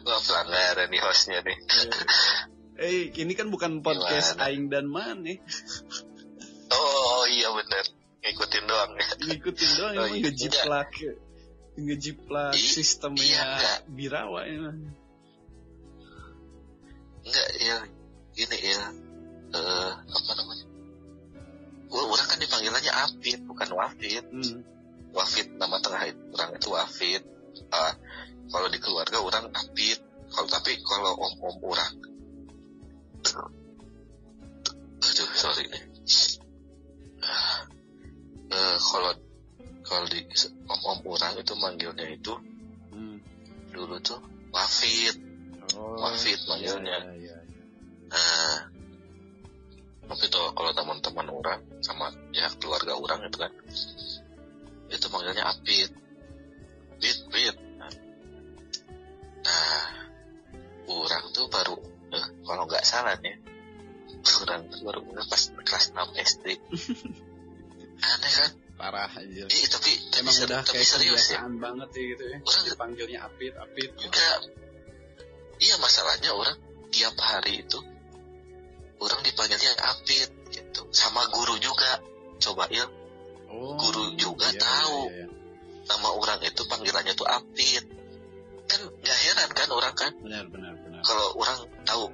Wah 0.06 0.20
pelanggaran 0.22 0.90
nih 0.90 0.98
hostnya 1.02 1.46
nih 1.46 1.58
Eh, 2.76 3.08
ini 3.14 3.32
kan 3.38 3.48
bukan 3.48 3.80
podcast 3.80 4.34
Gimana? 4.36 4.50
Aing 4.50 4.66
dan 4.68 4.84
Maneh. 4.90 5.38
Oh 6.74 7.24
iya 7.30 7.48
bener 7.54 7.84
Ngikutin 8.20 8.64
doang 8.66 8.92
ya 8.98 9.06
Ngikutin 9.30 9.70
doang 9.78 9.94
Oh, 9.94 10.04
emang 10.10 10.18
iya. 10.18 10.22
ngejiplak 10.26 10.90
ngejiplak 11.76 12.52
sistemnya 12.56 13.22
iya. 13.62 13.72
Birawa 13.86 14.42
emang. 14.42 14.90
Enggak 17.26 17.48
ya 17.58 17.78
Gini 18.32 18.58
ya 18.62 18.82
eh 19.52 19.92
Apa 19.98 20.32
namanya 20.34 20.64
Gua- 21.86 22.06
Orang 22.08 22.26
kan 22.26 22.38
dipanggilannya 22.38 22.92
Afid 22.92 23.38
Bukan 23.46 23.68
Wafid. 23.72 24.24
Hmm. 24.30 24.58
Wafid 25.14 25.48
nama 25.56 25.80
tengah 25.80 26.02
itu 26.06 26.20
orang 26.34 26.50
itu 26.54 26.68
Wafid. 26.68 27.22
Ah, 27.72 27.94
Kalau 28.46 28.68
di 28.68 28.76
keluarga 28.76 29.16
orang 29.18 29.48
Afid. 29.54 29.96
Kalau 30.28 30.44
tapi 30.46 30.76
kalau 30.82 31.14
om-om 31.14 31.56
orang 31.64 31.94
aduh 34.96 35.30
sorry 35.34 35.64
nih. 35.66 35.82
Eh, 38.46 38.76
kalau 38.78 39.12
kalau 39.82 40.06
di 40.06 40.20
om-om 40.66 40.98
orang 41.06 41.34
itu 41.38 41.52
manggilnya 41.56 42.06
itu 42.08 42.34
Hmm. 42.90 43.18
dulu 43.70 43.96
tuh 44.00 44.20
Wafid 44.50 45.16
Oh, 45.74 45.98
Wafid 45.98 46.38
iya, 46.38 46.46
manggilnya. 46.46 46.98
iya, 47.18 47.34
iya. 47.34 47.36
Nah, 48.06 48.56
tapi 50.06 50.24
tuh 50.30 50.46
kalau 50.54 50.70
teman-teman 50.70 51.26
orang 51.34 51.60
sama 51.82 52.14
ya 52.30 52.46
keluarga 52.62 52.94
orang 52.94 53.26
itu 53.26 53.36
kan, 53.42 53.50
itu 54.86 55.06
manggilnya 55.10 55.44
Apit, 55.50 55.90
Pit, 57.02 57.18
Pit. 57.34 57.56
Nah, 59.42 59.82
orang 60.86 61.24
tuh 61.34 61.50
baru, 61.50 61.74
eh, 62.14 62.26
kalau 62.46 62.62
nggak 62.70 62.84
salah 62.86 63.18
nih, 63.18 63.34
orang 64.46 64.70
tuh 64.70 64.80
baru 64.86 65.00
pas 65.26 65.42
kelas 65.66 65.84
6 65.90 66.14
SD. 66.14 66.46
Aneh 68.06 68.32
kan? 68.38 68.50
Parah 68.76 69.08
aja. 69.08 69.44
Eh, 69.48 69.66
tapi 69.72 69.92
tapi, 70.12 70.20
Emang 70.20 70.36
ser- 70.36 70.46
udah 70.52 70.60
tapi 70.60 70.84
kayak 70.84 70.86
serius 70.86 71.32
ya. 71.32 71.40
banget 71.48 71.88
ya 71.96 72.02
gitu 72.12 72.24
ya. 72.28 72.36
Orang 72.44 72.62
Dipanggilnya 72.68 73.18
Apit, 73.24 73.52
Apit. 73.56 73.90
Enggak. 73.96 74.38
Iya 75.56 75.74
masalahnya 75.80 76.30
orang 76.36 76.56
tiap 76.92 77.16
hari 77.20 77.64
itu 77.64 77.78
orang 79.00 79.20
dipanggilnya 79.24 79.72
Apit 79.92 80.30
gitu. 80.52 80.80
Sama 80.92 81.28
guru 81.32 81.56
juga. 81.60 82.00
Coba 82.36 82.68
ya 82.68 82.84
Oh, 83.46 83.78
Guru 83.78 84.18
juga 84.18 84.50
iya, 84.52 84.58
tahu. 84.60 85.06
iya, 85.08 85.22
iya. 85.22 85.26
nama 85.86 86.08
orang 86.18 86.42
itu 86.42 86.62
panggilannya 86.66 87.14
tuh 87.14 87.24
Apit. 87.30 87.84
Kan 88.66 88.80
nggak 88.90 89.18
heran 89.22 89.50
kan 89.54 89.68
orang 89.70 89.94
kan 89.94 90.12
Benar, 90.18 90.44
benar, 90.50 90.74
benar. 90.82 91.00
kalau 91.06 91.30
orang 91.38 91.58
tahu 91.86 92.04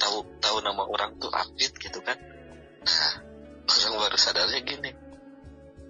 tahu 0.00 0.16
tahu 0.40 0.56
nama 0.64 0.82
orang 0.88 1.14
tuh 1.20 1.28
Apit 1.30 1.76
gitu 1.76 2.00
kan. 2.00 2.16
Nah, 2.82 3.12
orang 3.68 3.92
baru 4.00 4.16
sadarnya 4.18 4.60
gini. 4.64 4.90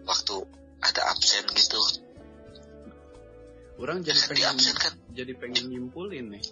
Waktu 0.04 0.34
ada 0.82 1.02
absen 1.14 1.44
gitu. 1.56 1.78
Orang 3.78 4.02
jadi 4.02 4.18
di 4.18 4.26
pengen 4.34 4.58
absen 4.58 4.74
kan 4.74 4.92
jadi 5.14 5.32
pengen 5.38 5.70
nyimpulin 5.70 6.34
nih. 6.34 6.44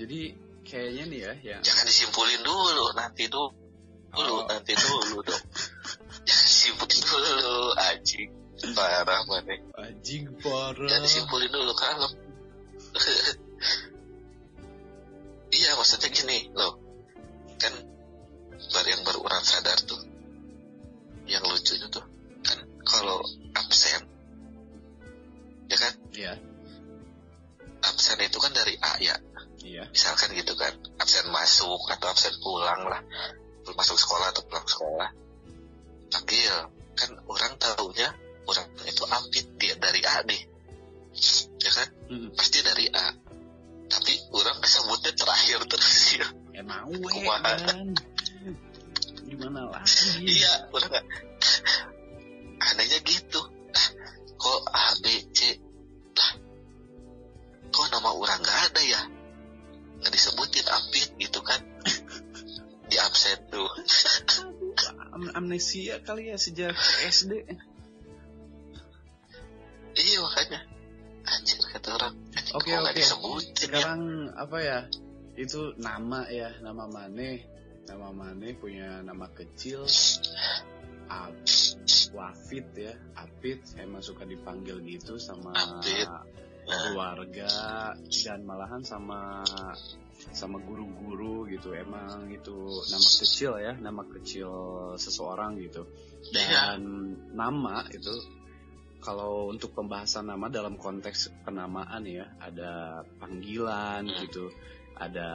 Jadi 0.00 0.32
kayaknya 0.64 1.04
nih 1.12 1.20
ya, 1.20 1.32
ya. 1.44 1.56
Jangan 1.60 1.84
disimpulin 1.84 2.40
dulu, 2.40 2.96
nanti 2.96 3.28
dulu, 3.28 3.52
oh. 4.16 4.48
nanti 4.48 4.72
dulu 4.72 5.20
dong. 5.20 5.44
Jangan 6.26 6.46
disimpulin 6.48 7.00
dulu, 7.04 7.76
aji, 7.76 8.20
parah 8.72 9.20
mana? 9.28 9.60
aji 9.84 10.16
parah. 10.40 10.88
Jangan 10.88 11.04
disimpulin 11.04 11.52
dulu 11.52 11.72
kalem. 11.76 12.12
iya 15.60 15.76
maksudnya 15.76 16.08
gini 16.08 16.48
loh, 16.56 16.80
kan 17.60 17.76
baru 18.72 18.88
yang 18.88 19.02
baru 19.04 19.20
orang 19.20 19.44
sadar 19.44 19.76
tuh 19.84 19.99
masuk 31.60 31.92
atau 31.92 32.08
absen 32.08 32.34
pulang 32.40 32.88
lah. 32.88 33.00
Belum 33.60 33.76
masuk 33.76 34.00
sekolah 34.00 34.32
atau 34.32 34.42
pulang 34.48 34.64
sekolah. 34.64 35.10
Panggil 36.08 36.54
kan 36.96 37.10
orang 37.28 37.52
tahunya 37.60 38.08
orang 38.48 38.66
itu 38.88 39.04
apit 39.06 39.46
dia 39.60 39.76
dari 39.76 40.00
A 40.08 40.24
nih 40.24 40.42
ya 41.60 41.70
kan? 41.76 41.88
Mm. 42.08 42.28
pasti 42.32 42.64
dari 42.64 42.88
A. 42.88 43.12
Tapi 43.90 44.12
orang 44.32 44.56
kesebutnya 44.64 45.12
terakhir 45.12 45.60
terus 45.68 45.96
ya. 46.20 46.26
Emang 46.56 46.88
we 46.88 47.12
Kumaha? 47.12 47.60
kan. 47.60 47.92
Gimana 49.28 49.68
lagi? 49.68 50.24
iya 50.24 50.64
orang 50.72 50.90
nggak 50.96 51.06
anehnya 52.72 52.98
gitu. 53.04 53.40
Lah 53.44 53.86
kok 54.40 54.60
A 54.72 54.84
B 55.04 55.06
C? 55.36 55.60
Lah 56.16 56.32
kok 57.68 57.86
nama 57.92 58.10
orang 58.16 58.40
nggak 58.40 58.58
ada 58.72 58.82
ya 58.82 59.19
nggak 60.00 60.12
disebutin 60.12 60.66
apit 60.66 61.08
gitu 61.20 61.40
kan 61.44 61.60
di 62.90 62.96
absen 62.98 63.38
tuh 63.52 63.68
Am- 65.10 65.32
amnesia 65.36 66.00
kali 66.00 66.30
ya 66.32 66.36
sejak 66.38 66.72
SD. 67.04 67.44
iya 69.94 70.18
makanya 70.22 70.60
anjir 71.26 71.58
kata 71.60 71.88
orang 71.98 72.14
Oke, 72.50 72.70
nggak 72.74 72.94
oke. 72.94 72.98
disebutin 72.98 73.54
ya 73.54 73.58
Sekarang 73.62 74.00
apa 74.34 74.58
ya? 74.58 74.78
Itu 75.38 75.78
nama 75.78 76.26
ya, 76.26 76.50
nama 76.58 76.90
Mane. 76.90 77.46
Nama 77.86 78.10
Mane 78.10 78.48
punya 78.58 79.02
nama 79.06 79.30
kecil 79.30 79.86
Ab 81.06 81.34
Wafit 82.10 82.66
ya, 82.74 82.94
Apit 83.14 83.62
emang 83.78 84.02
suka 84.02 84.26
dipanggil 84.26 84.82
gitu 84.82 85.14
sama 85.18 85.54
Apit. 85.54 86.06
Keluarga 86.70 87.50
dan 87.98 88.40
malahan 88.46 88.82
sama 88.86 89.42
sama 90.30 90.62
guru-guru 90.62 91.48
gitu. 91.50 91.74
Emang 91.74 92.30
itu 92.30 92.54
nama 92.90 93.08
kecil 93.18 93.52
ya 93.58 93.72
nama 93.76 94.02
kecil 94.06 94.50
seseorang 94.96 95.58
gitu. 95.58 95.84
Iya. 96.30 96.76
Dan 96.76 96.82
nama 97.34 97.82
itu 97.90 98.14
kalau 99.00 99.48
untuk 99.48 99.72
pembahasan 99.72 100.28
nama 100.28 100.52
dalam 100.52 100.76
konteks 100.76 101.32
penamaan 101.42 102.04
ya 102.04 102.28
ada 102.36 103.02
panggilan 103.16 104.04
Hmm. 104.04 104.20
gitu 104.28 104.52
ada 105.00 105.28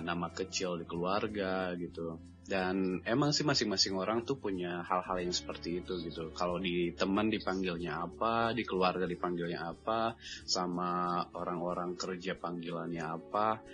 nama 0.00 0.32
kecil 0.32 0.80
di 0.80 0.88
keluarga 0.88 1.76
gitu 1.76 2.16
dan 2.44 3.00
emang 3.08 3.32
sih 3.32 3.40
masing-masing 3.40 3.96
orang 3.96 4.20
tuh 4.28 4.36
punya 4.36 4.84
hal-hal 4.84 5.16
yang 5.16 5.32
seperti 5.32 5.80
itu 5.80 5.96
gitu. 6.04 6.28
Kalau 6.36 6.60
di 6.60 6.92
teman 6.92 7.32
dipanggilnya 7.32 8.04
apa 8.04 8.52
di 8.52 8.68
keluarga 8.68 9.08
dipanggilnya 9.08 9.72
apa 9.72 10.12
sama 10.44 11.24
orang-orang 11.32 11.96
kerja 11.96 12.36
panggilannya 12.36 13.00
apa 13.00 13.64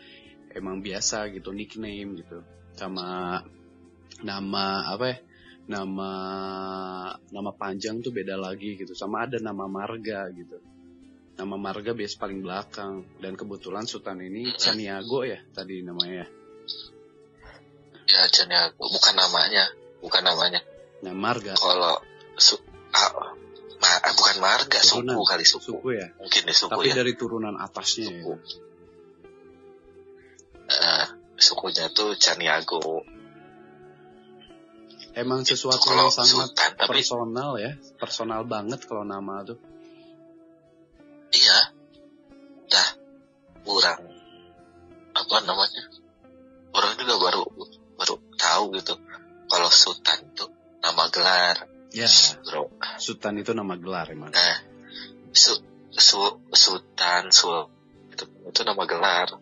emang 0.55 0.87
biasa 0.87 1.35
gitu 1.35 1.51
nickname 1.51 2.23
gitu. 2.23 2.47
Sama 2.79 3.43
nama 4.23 4.67
apa 4.87 5.05
ya 5.11 5.19
nama 5.67 6.13
nama 7.35 7.51
panjang 7.59 7.99
tuh 8.07 8.15
beda 8.15 8.39
lagi 8.39 8.79
gitu. 8.79 8.95
Sama 8.95 9.27
ada 9.27 9.43
nama 9.43 9.67
marga 9.67 10.31
gitu. 10.31 10.63
Nama 11.35 11.57
marga 11.59 11.91
biasa 11.91 12.23
paling 12.23 12.39
belakang. 12.39 13.03
Dan 13.19 13.35
kebetulan 13.35 13.83
Sultan 13.91 14.23
ini 14.23 14.55
Caniago 14.55 15.27
ya 15.27 15.43
tadi 15.51 15.83
namanya 15.83 16.40
ya 18.11 18.27
ya 18.27 18.31
Jania 18.35 18.63
bukan 18.75 19.15
namanya 19.15 19.71
bukan 20.01 20.23
namanya. 20.25 20.61
Nah 21.05 21.15
marga. 21.15 21.55
Kalau 21.55 22.01
su 22.41 22.57
ah, 22.97 23.37
ma- 23.79 24.01
ah, 24.03 24.13
bukan 24.17 24.37
marga 24.41 24.81
Turunan. 24.81 25.15
suku 25.15 25.23
kali 25.29 25.45
suku, 25.45 25.65
suku 25.77 25.89
ya? 25.95 26.07
Mungkin 26.19 26.43
di 26.49 26.55
suku 26.57 26.73
tapi 26.73 26.91
ya. 26.91 26.97
dari 26.99 27.13
turunan 27.15 27.55
atasnya 27.61 28.09
ya? 28.09 28.11
Suku. 28.11 28.35
Eh, 30.71 31.07
sukunya 31.37 31.87
tuh 31.93 32.17
Caniago. 32.17 33.05
Emang 35.11 35.43
sesuatu 35.43 35.91
kalau 35.91 36.07
yang 36.07 36.15
sangat 36.15 36.55
Sultan 36.55 36.71
tapi 36.79 37.03
personal 37.03 37.51
ya? 37.59 37.73
Personal 37.99 38.41
banget 38.47 38.81
kalau 38.87 39.03
nama 39.03 39.43
tuh. 39.43 39.59
Iya. 41.31 41.59
Dah 42.71 42.89
orang 43.67 44.03
apa 45.11 45.37
namanya 45.43 45.70
gelar. 51.31 51.57
Ya. 51.91 52.11
Bro 52.47 52.71
Sultan 52.99 53.39
itu 53.43 53.51
nama 53.55 53.75
gelar 53.75 54.07
emang. 54.11 54.31
Nah 54.31 54.59
su, 55.35 55.59
su, 55.91 56.19
Sultan 56.51 57.31
Sul 57.31 57.67
itu, 58.15 58.25
itu 58.47 58.61
nama 58.67 58.83
gelar. 58.87 59.39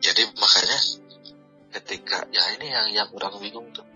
Jadi 0.00 0.22
makanya 0.34 0.78
ketika 1.78 2.26
ya 2.34 2.42
ini 2.58 2.66
yang 2.70 2.86
yang 2.90 3.08
orang 3.14 3.38
bingung 3.38 3.70
tuh. 3.74 3.86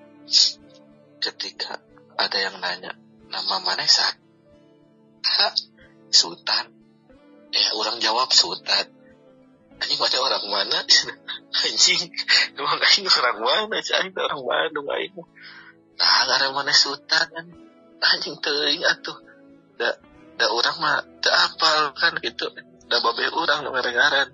Ketika 1.19 1.81
ada 2.15 2.39
yang 2.39 2.59
nanya 2.63 2.95
nama 3.31 3.57
mana 3.63 3.87
sah 3.87 4.15
Sultan. 6.11 6.71
Eh 7.55 7.69
orang 7.75 7.99
jawab 8.03 8.31
Sultan. 8.35 8.87
Anjing 9.75 9.99
ada 9.99 10.19
orang 10.23 10.45
mana? 10.47 10.79
Anjing 11.67 12.03
emang 12.55 12.79
aing 12.79 13.07
orang 13.11 13.39
mana 13.43 13.77
sih 13.83 13.95
aing 13.95 14.15
orang 14.15 14.43
Bandung 14.43 14.87
aing 14.91 15.15
nah 15.95 16.27
ada 16.27 16.51
mana 16.51 16.73
Sultan 16.73 17.27
kan. 17.27 17.47
Anjing 18.05 18.37
teuing 18.37 18.85
atuh 18.85 19.17
da 19.77 19.89
da 20.35 20.47
orang 20.51 20.77
mah 20.77 20.97
da 21.19 21.31
apal 21.49 21.95
kan 21.95 22.13
gitu. 22.21 22.51
Da 22.85 23.01
babe 23.01 23.25
orang 23.33 23.65
nu 23.65 23.73
ngaran 23.73 24.29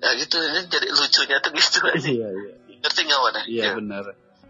ya 0.00 0.10
gitu 0.20 0.36
ya, 0.36 0.60
jadi 0.68 0.88
lucunya 0.90 1.36
tuh 1.40 1.50
gitu 1.54 1.78
aja. 1.88 1.96
Iya 2.04 2.28
iya. 2.28 2.52
Ngerti 2.82 3.00
nggak 3.06 3.20
mana 3.20 3.40
iya 3.46 3.62
Ya, 3.64 3.72
benar. 3.74 4.04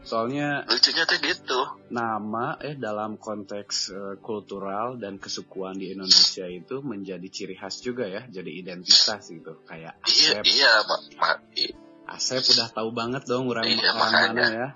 Soalnya 0.04 0.68
lucunya 0.68 1.04
tuh 1.04 1.16
gitu. 1.16 1.60
nama 1.88 2.58
eh 2.60 2.74
dalam 2.74 3.16
konteks 3.16 3.76
eh, 3.88 4.14
kultural 4.20 4.98
dan 4.98 5.16
kesukuan 5.16 5.78
di 5.78 5.94
Indonesia 5.94 6.44
itu 6.44 6.82
menjadi 6.82 7.24
ciri 7.24 7.54
khas 7.54 7.80
juga 7.80 8.04
ya 8.04 8.26
jadi 8.26 8.50
identitas 8.50 9.30
gitu. 9.30 9.62
Kayak 9.64 9.96
iya 10.04 10.40
Asep. 10.40 10.44
iya 10.44 10.72
ma, 10.84 10.96
ma, 11.16 11.28
i- 11.54 11.76
Asep 12.04 12.42
udah 12.42 12.68
tahu 12.68 12.92
banget 12.92 13.24
dong 13.24 13.48
orang, 13.48 13.64
Iya, 13.64 13.90
orang 13.92 14.12
mana 14.12 14.42
ya 14.44 14.68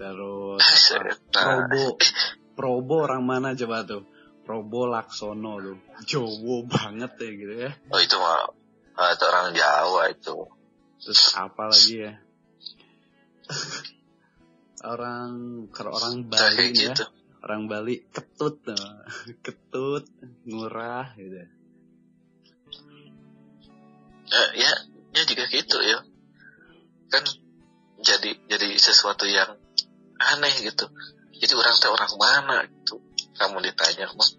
terus 0.00 0.64
nah. 0.64 1.68
Probo 1.68 2.00
Probo 2.56 3.04
orang 3.04 3.24
mana 3.24 3.52
coba 3.52 3.84
tuh? 3.84 4.04
Probo 4.44 4.88
Laksono 4.88 5.60
tuh. 5.60 5.78
Jowo 6.08 6.64
banget 6.64 7.12
ya 7.20 7.30
gitu 7.36 7.54
ya. 7.68 7.70
Oh 7.92 8.00
itu 8.00 8.16
mah 8.16 8.48
ah, 8.96 9.08
itu 9.12 9.24
orang 9.28 9.52
Jawa 9.52 10.02
itu. 10.12 10.36
Terus 11.00 11.22
apa 11.36 11.72
lagi 11.72 11.96
ya? 12.04 12.12
Orang 14.80 15.68
kalau 15.76 15.92
orang 15.92 16.24
Bali 16.28 16.72
ya. 16.72 16.92
gitu. 16.92 17.04
Orang 17.44 17.68
Bali 17.68 18.00
ketut 18.12 18.64
tuh. 18.64 18.76
ketut 19.44 20.08
ngurah 20.48 21.12
gitu 21.20 21.36
ya, 21.40 21.48
ya 24.56 24.72
ya 25.12 25.22
juga 25.28 25.44
gitu 25.48 25.78
ya. 25.84 26.00
Kan 27.12 27.24
jadi 28.00 28.36
jadi 28.48 28.68
sesuatu 28.76 29.28
yang 29.28 29.56
aneh 30.20 30.54
gitu. 30.60 30.86
Jadi 31.40 31.52
orang 31.56 31.74
teh 31.80 31.88
orang 31.88 32.12
mana 32.20 32.56
gitu? 32.68 33.00
Kamu 33.40 33.58
ditanya 33.64 34.06
mah 34.12 34.30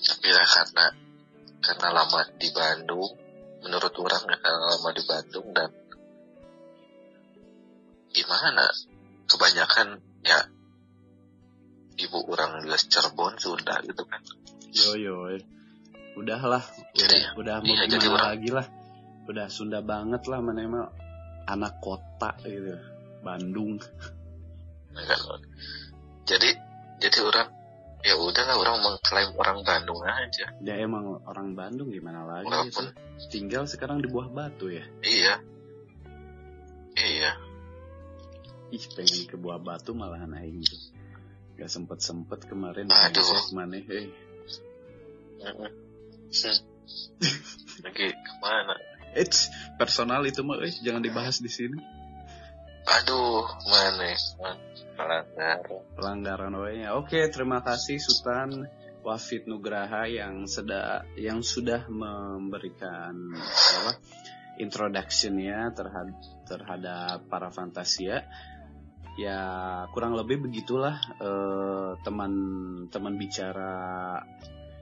tapi 0.00 0.26
ya 0.32 0.42
karena 0.42 0.84
karena 1.60 1.88
lama 1.92 2.20
di 2.40 2.48
Bandung 2.50 3.12
menurut 3.62 3.94
orang 4.00 4.22
karena 4.26 4.50
lama 4.74 4.90
di 4.90 5.02
Bandung 5.06 5.46
dan 5.54 5.70
gimana? 8.10 8.66
Kebanyakan 9.30 10.02
ya 10.26 10.42
ibu 12.02 12.18
orang 12.34 12.66
juga 12.66 12.74
Cirebon 12.82 13.38
Sunda 13.38 13.78
gitu 13.86 14.02
kan. 14.02 14.18
Yo 14.74 14.98
yo 14.98 15.14
eh. 15.30 15.42
udahlah. 16.18 16.58
Udah 16.58 16.98
Jadi, 16.98 17.18
udah 17.38 17.54
mau 17.62 17.70
iya, 17.70 17.86
jadi 17.86 18.02
gimana 18.02 18.18
orang- 18.18 18.30
lagi 18.34 18.50
lah. 18.50 18.66
Udah 19.30 19.46
Sunda 19.46 19.78
banget 19.78 20.26
lah 20.26 20.42
mana 20.42 20.60
emang 20.66 20.90
anak 21.50 21.82
kota 21.82 22.38
gitu. 22.46 22.78
Bandung. 23.20 23.82
Ya 24.94 25.16
jadi 26.24 26.48
jadi 27.02 27.18
orang 27.26 27.48
ya 28.00 28.14
udahlah 28.16 28.56
orang 28.56 28.76
mengklaim 28.80 29.30
orang 29.36 29.58
Bandung 29.66 30.00
aja. 30.06 30.46
Dia 30.62 30.74
emang 30.80 31.20
orang 31.26 31.52
Bandung 31.58 31.90
gimana 31.90 32.24
lagi 32.24 32.48
walaupun 32.48 32.86
gitu. 32.94 33.28
tinggal 33.28 33.64
sekarang 33.66 34.00
di 34.00 34.08
Buah 34.08 34.30
Batu 34.30 34.70
ya? 34.72 34.84
Iya. 35.02 35.34
Iya. 36.96 37.32
Ih 38.70 38.84
pengen 38.94 39.26
ke 39.26 39.36
Buah 39.36 39.58
Batu 39.58 39.92
malahan 39.92 40.32
aing 40.38 40.62
tuh. 40.62 40.80
Gak 41.60 41.68
sempet 41.68 42.00
sempet 42.00 42.40
kemarin 42.48 42.88
Aduh. 42.88 43.20
brengsek 43.20 43.52
maneh 43.52 43.84
eh. 43.84 44.08
Mm-mm. 45.40 45.72
Hmm. 46.30 46.58
lagi 47.80 48.12
ke 48.12 48.32
mana 48.44 48.76
Eits, 49.14 49.50
personal 49.74 50.22
itu 50.26 50.46
mah 50.46 50.62
eh 50.62 50.70
jangan 50.70 51.02
dibahas 51.02 51.42
di 51.42 51.50
sini. 51.50 51.78
Aduh 52.86 53.44
mana 53.68 54.16
man. 54.40 54.56
pelanggar 54.96 55.58
pelanggaran 55.96 56.54
we 56.58 56.84
Oke, 56.90 57.28
terima 57.28 57.60
kasih 57.60 58.00
Sultan 58.00 58.68
Wafid 59.00 59.48
Nugraha 59.48 60.04
yang 60.08 60.44
sudah 60.44 61.04
yang 61.16 61.40
sudah 61.40 61.88
memberikan 61.88 63.14
apa 63.36 63.92
introductionnya 64.60 65.72
terhadap 65.72 66.16
terhadap 66.44 67.16
para 67.28 67.48
fantasia. 67.52 68.28
Ya 69.18 69.40
kurang 69.92 70.16
lebih 70.16 70.40
begitulah 70.48 70.96
eh, 71.20 71.90
teman-teman 72.00 73.14
bicara 73.20 73.76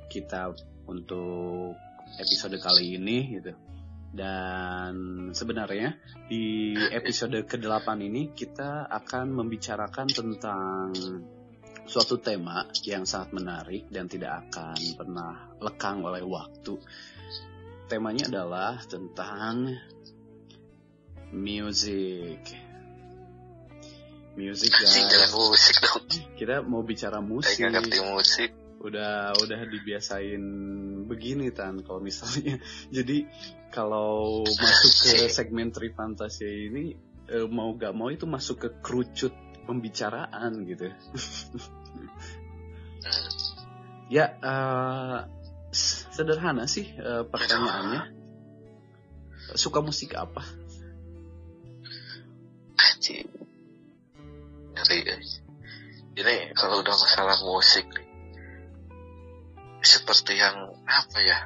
kita 0.08 0.54
untuk 0.86 1.74
episode 2.16 2.56
kali 2.58 2.96
ini 2.96 3.38
gitu 3.38 3.67
dan 4.08 4.92
sebenarnya 5.36 6.00
di 6.28 6.72
episode 6.74 7.44
ke-8 7.44 7.88
ini 8.00 8.32
kita 8.32 8.88
akan 8.88 9.36
membicarakan 9.36 10.08
tentang 10.08 10.90
suatu 11.88 12.20
tema 12.20 12.68
yang 12.84 13.08
sangat 13.08 13.32
menarik 13.32 13.88
dan 13.88 14.08
tidak 14.08 14.48
akan 14.48 14.76
pernah 14.96 15.32
lekang 15.60 16.04
oleh 16.04 16.24
waktu. 16.24 16.76
Temanya 17.88 18.28
adalah 18.28 18.76
tentang 18.84 19.72
music. 21.32 22.44
Music 24.36 24.70
musik 25.32 25.74
dong. 25.82 26.04
Kita 26.36 26.60
mau 26.62 26.84
bicara 26.84 27.24
musik. 27.24 27.58
ngerti 27.58 27.98
musik. 28.04 28.50
Udah 28.78 29.34
udah 29.34 29.60
dibiasain 29.66 30.42
begini 31.10 31.50
tan 31.50 31.82
kalau 31.82 31.98
misalnya. 31.98 32.62
Jadi 32.96 33.26
kalau 33.74 34.46
masuk 34.46 34.92
ke 35.02 35.14
segmen 35.36 35.74
Trifantasia 35.74 36.46
ini 36.46 36.94
eh, 37.28 37.46
mau 37.50 37.74
gak 37.74 37.92
mau 37.92 38.08
itu 38.08 38.24
masuk 38.24 38.56
ke 38.64 38.68
kerucut 38.80 39.34
pembicaraan 39.66 40.64
gitu. 40.64 40.88
Ya, 44.08 44.40
s- 45.68 46.08
sederhana 46.16 46.64
sih 46.64 46.96
eh, 46.96 47.28
pertanyaannya. 47.28 48.08
Suka 49.52 49.84
musik 49.84 50.16
apa? 50.16 50.40
Anjing. 52.72 53.28
Ngeri. 54.72 55.04
Ini 56.16 56.56
kalau 56.56 56.80
udah 56.80 56.96
masalah 56.96 57.36
musik 57.44 57.84
nih. 57.92 58.07
Seperti 59.82 60.38
yang 60.38 60.74
apa 60.84 61.18
ya? 61.22 61.38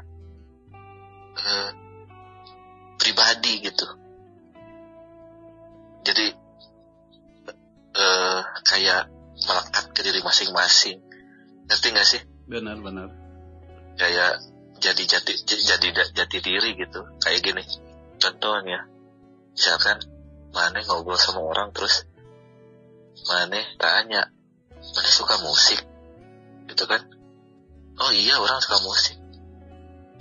eh, 1.33 1.71
pribadi 3.01 3.53
gitu. 3.65 3.87
Jadi 6.03 6.27
eh 7.93 8.41
kayak 8.65 9.03
melekat 9.43 9.85
ke 9.97 10.01
diri 10.05 10.21
masing-masing. 10.21 10.99
Ngerti 11.69 11.87
gak 11.93 12.09
sih? 12.09 12.23
Benar-benar. 12.49 13.09
kayak 13.93 14.41
jadi 14.83 15.03
jati 15.05 15.33
jadi 15.47 15.89
jati 16.11 16.39
diri 16.43 16.75
gitu 16.75 17.07
kayak 17.23 17.45
gini 17.45 17.63
contohnya 18.19 18.89
misalkan 19.55 20.01
mana 20.51 20.83
ngobrol 20.83 21.15
sama 21.15 21.39
orang 21.39 21.71
terus 21.71 22.03
mana 23.31 23.63
tanya 23.79 24.27
mana 24.83 25.11
suka 25.13 25.39
musik 25.47 25.79
gitu 26.67 26.85
kan 26.91 27.05
oh 28.01 28.11
iya 28.13 28.39
orang 28.41 28.59
suka 28.63 28.79
musik. 28.85 29.17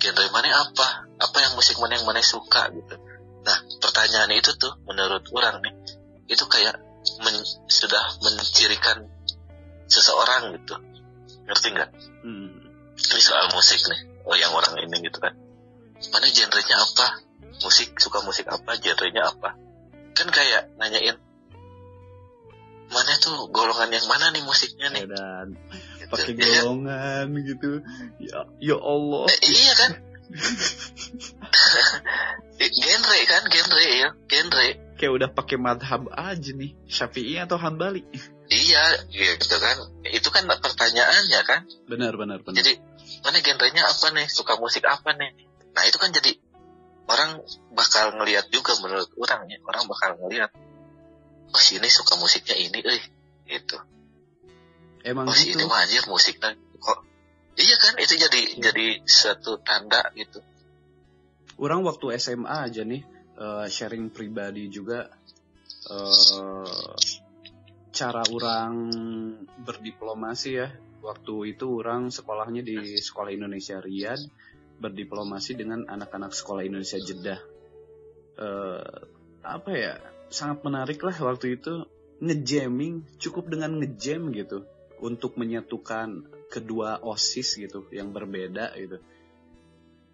Genre 0.02 0.26
mana 0.34 0.48
apa? 0.66 1.06
Apa 1.22 1.36
yang 1.40 1.52
musik 1.54 1.78
mana 1.78 1.96
yang 1.96 2.04
mana 2.04 2.20
suka 2.20 2.68
gitu. 2.74 2.94
Nah 3.46 3.56
pertanyaan 3.78 4.30
itu 4.34 4.50
tuh 4.58 4.74
menurut 4.84 5.22
orang 5.32 5.62
nih 5.62 5.74
itu 6.28 6.44
kayak 6.50 6.78
men- 7.22 7.48
sudah 7.70 8.02
mencirikan 8.20 9.06
seseorang 9.86 10.58
gitu. 10.58 10.74
Ngerti 11.46 11.66
nggak? 11.74 11.90
Hmm. 12.22 12.50
ini 12.92 13.22
soal 13.24 13.48
musik 13.50 13.80
nih 13.88 14.00
oh 14.28 14.36
yang 14.36 14.52
orang 14.52 14.74
ini 14.78 15.06
gitu 15.06 15.18
kan. 15.22 15.34
Mana 16.10 16.26
genrenya 16.28 16.76
apa? 16.82 17.22
Musik 17.62 17.94
suka 17.98 18.20
musik 18.26 18.46
apa? 18.50 18.74
Genrenya 18.78 19.30
apa? 19.30 19.54
Kan 20.12 20.28
kayak 20.28 20.74
nanyain 20.76 21.16
mana 22.92 23.12
tuh 23.16 23.48
golongan 23.48 23.88
yang 23.88 24.04
mana 24.04 24.28
nih 24.30 24.44
musiknya 24.44 24.92
nih? 24.92 25.08
Dan 25.08 25.56
gitu. 25.56 25.91
Pakai 26.12 26.36
Ya 26.36 26.38
kan? 26.44 26.52
golongan 26.68 27.26
gitu. 27.48 27.70
Ya, 28.20 28.38
ya 28.60 28.76
Allah. 28.76 29.24
Eh, 29.32 29.40
iya 29.48 29.72
kan 29.74 29.92
Eh, 32.62 32.70
genre 32.70 33.18
kan 33.26 33.42
genre 33.50 33.82
ya 33.82 34.08
genre 34.30 34.66
Kayak 35.00 35.12
udah 35.18 35.28
pakai 35.34 35.56
madhab 35.58 36.06
aja 36.14 36.50
nih. 36.54 36.78
Syafi'i 36.86 37.34
atau 37.42 37.58
Hambali? 37.58 38.06
iya 38.52 38.84
gitu 39.08 39.56
kan 39.56 39.80
itu 40.04 40.28
kan 40.28 40.44
pertanyaannya 40.44 41.40
kan 41.48 41.64
Benar, 41.88 42.12
benar, 42.20 42.44
benar. 42.44 42.60
jadi 42.60 42.76
mana 43.24 43.40
genrenya 43.40 43.88
apa 43.88 44.12
nih 44.12 44.28
suka 44.28 44.60
musik 44.60 44.84
apa 44.84 45.16
nih 45.16 45.32
nah 45.72 45.88
itu 45.88 45.96
kan 45.96 46.12
jadi 46.12 46.36
orang 47.08 47.40
bakal 47.72 48.12
ngelihat 48.20 48.52
juga 48.52 48.76
menurut 48.84 49.08
orang 49.16 49.48
ya 49.48 49.56
orang 49.64 49.88
bakal 49.88 50.20
ngelihat 50.20 50.52
oh 51.48 51.62
si 51.64 51.80
ini 51.80 51.88
suka 51.88 52.20
musiknya 52.20 52.60
ini 52.60 52.84
eh 52.84 53.00
gitu 53.48 53.80
Emang 55.02 55.26
oh 55.26 55.34
gitu. 55.34 55.58
ini 55.58 55.64
mah 55.66 55.82
anjir 55.82 56.04
musiknya 56.06 56.54
kok 56.78 56.98
iya 57.58 57.76
kan 57.78 57.94
itu 57.98 58.14
jadi 58.14 58.40
jadi 58.58 58.86
suatu 59.02 59.58
tanda 59.62 60.08
gitu 60.14 60.40
Orang 61.60 61.84
waktu 61.84 62.16
SMA 62.16 62.48
aja 62.48 62.82
nih 62.82 63.06
eh, 63.36 63.66
sharing 63.68 64.08
pribadi 64.08 64.66
juga 64.72 65.06
eh, 65.86 66.80
cara 67.92 68.22
orang 68.26 68.74
berdiplomasi 69.60 70.50
ya. 70.56 70.68
Waktu 71.02 71.58
itu 71.58 71.82
orang 71.82 72.14
sekolahnya 72.14 72.62
di 72.62 72.78
Sekolah 72.98 73.34
Indonesia 73.34 73.82
Riyadh 73.82 74.22
berdiplomasi 74.78 75.58
dengan 75.58 75.86
anak-anak 75.86 76.34
Sekolah 76.34 76.66
Indonesia 76.66 76.98
Jeddah. 76.98 77.40
Eh, 78.42 78.98
apa 79.44 79.70
ya? 79.70 79.98
Sangat 80.32 80.64
menarik 80.64 80.98
lah 81.04 81.14
waktu 81.14 81.60
itu 81.60 81.84
ngejamming 82.22 83.06
cukup 83.22 83.50
dengan 83.50 83.76
ngejam 83.78 84.34
gitu 84.34 84.66
untuk 85.02 85.34
menyatukan 85.34 86.30
kedua 86.46 87.02
osis 87.02 87.58
gitu 87.58 87.90
yang 87.90 88.14
berbeda 88.14 88.72
gitu. 88.78 89.02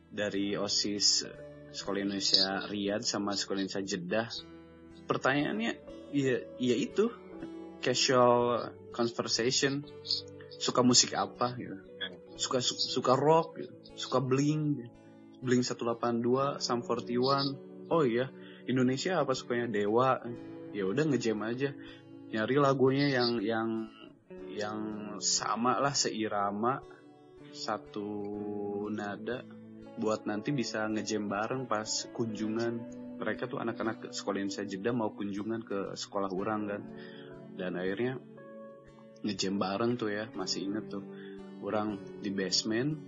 Dari 0.08 0.56
osis 0.56 1.28
sekolah 1.76 2.00
Indonesia 2.00 2.64
Riyadh 2.64 3.04
sama 3.04 3.36
sekolah 3.36 3.60
Indonesia 3.60 3.84
Jeddah. 3.84 4.28
Pertanyaannya 5.04 5.72
ya 6.16 6.36
ya 6.56 6.76
itu. 6.76 7.12
Casual 7.78 8.74
conversation. 8.90 9.84
Suka 10.58 10.80
musik 10.82 11.14
apa 11.14 11.54
gitu. 11.60 11.76
Suka 12.34 12.58
su- 12.64 12.80
suka 12.80 13.14
rock 13.14 13.60
gitu. 13.60 13.74
suka 13.98 14.22
bling 14.22 14.78
gitu. 14.78 14.90
bling 15.42 15.62
182 15.62 16.58
Sum 16.62 16.82
41 16.82 17.90
oh 17.90 18.02
iya 18.02 18.30
Indonesia 18.68 19.20
apa 19.20 19.32
sukanya? 19.36 19.68
Dewa. 19.68 20.20
Ya 20.72 20.84
udah 20.84 21.04
ngejam 21.08 21.40
aja. 21.44 21.72
Nyari 22.28 22.56
lagunya 22.60 23.08
yang 23.08 23.40
yang 23.40 23.68
yang 24.58 24.78
sama 25.22 25.78
lah 25.78 25.94
seirama 25.94 26.82
satu 27.54 28.10
nada 28.90 29.46
buat 29.98 30.26
nanti 30.26 30.50
bisa 30.50 30.86
ngejam 30.90 31.30
bareng 31.30 31.70
pas 31.70 31.86
kunjungan. 32.10 33.06
Mereka 33.18 33.50
tuh 33.50 33.58
anak-anak 33.62 34.14
sekolah 34.14 34.38
Indonesia 34.42 34.66
Jeddah 34.66 34.94
mau 34.94 35.10
kunjungan 35.14 35.62
ke 35.62 35.78
sekolah 35.94 36.30
orang 36.30 36.60
kan. 36.70 36.82
Dan 37.54 37.74
akhirnya 37.78 38.18
ngejam 39.26 39.58
bareng 39.58 39.98
tuh 39.98 40.10
ya 40.10 40.30
masih 40.34 40.70
inget 40.70 40.90
tuh. 40.90 41.02
Orang 41.62 41.98
di 42.22 42.30
basement 42.30 43.06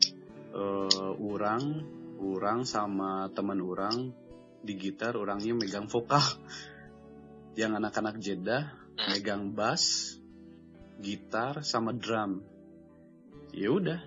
eh 0.51 1.15
orang 1.15 1.63
orang 2.19 2.67
sama 2.67 3.31
teman 3.31 3.63
orang 3.63 4.11
di 4.67 4.75
gitar 4.75 5.15
orangnya 5.15 5.55
megang 5.55 5.87
vokal. 5.87 6.23
Yang 7.55 7.73
anak-anak 7.83 8.15
Hmm. 9.01 9.17
megang 9.17 9.43
bass 9.57 10.20
gitar 11.01 11.65
sama 11.65 11.97
drum. 11.97 12.45
Ya 13.51 13.73
udah 13.73 14.01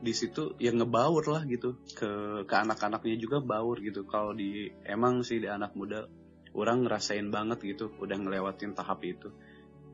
di 0.00 0.12
situ 0.12 0.58
yang 0.58 0.82
ngebaur 0.82 1.24
lah 1.30 1.42
gitu. 1.46 1.78
Ke 1.94 2.42
ke 2.44 2.54
anak-anaknya 2.54 3.16
juga 3.16 3.38
baur 3.40 3.80
gitu. 3.80 4.04
Kalau 4.04 4.34
di 4.34 4.68
emang 4.84 5.22
sih 5.22 5.40
di 5.40 5.48
anak 5.48 5.72
muda 5.78 6.04
orang 6.52 6.82
ngerasain 6.84 7.30
banget 7.30 7.62
gitu 7.62 7.94
udah 8.02 8.16
ngelewatin 8.18 8.74
tahap 8.74 9.00
itu. 9.06 9.30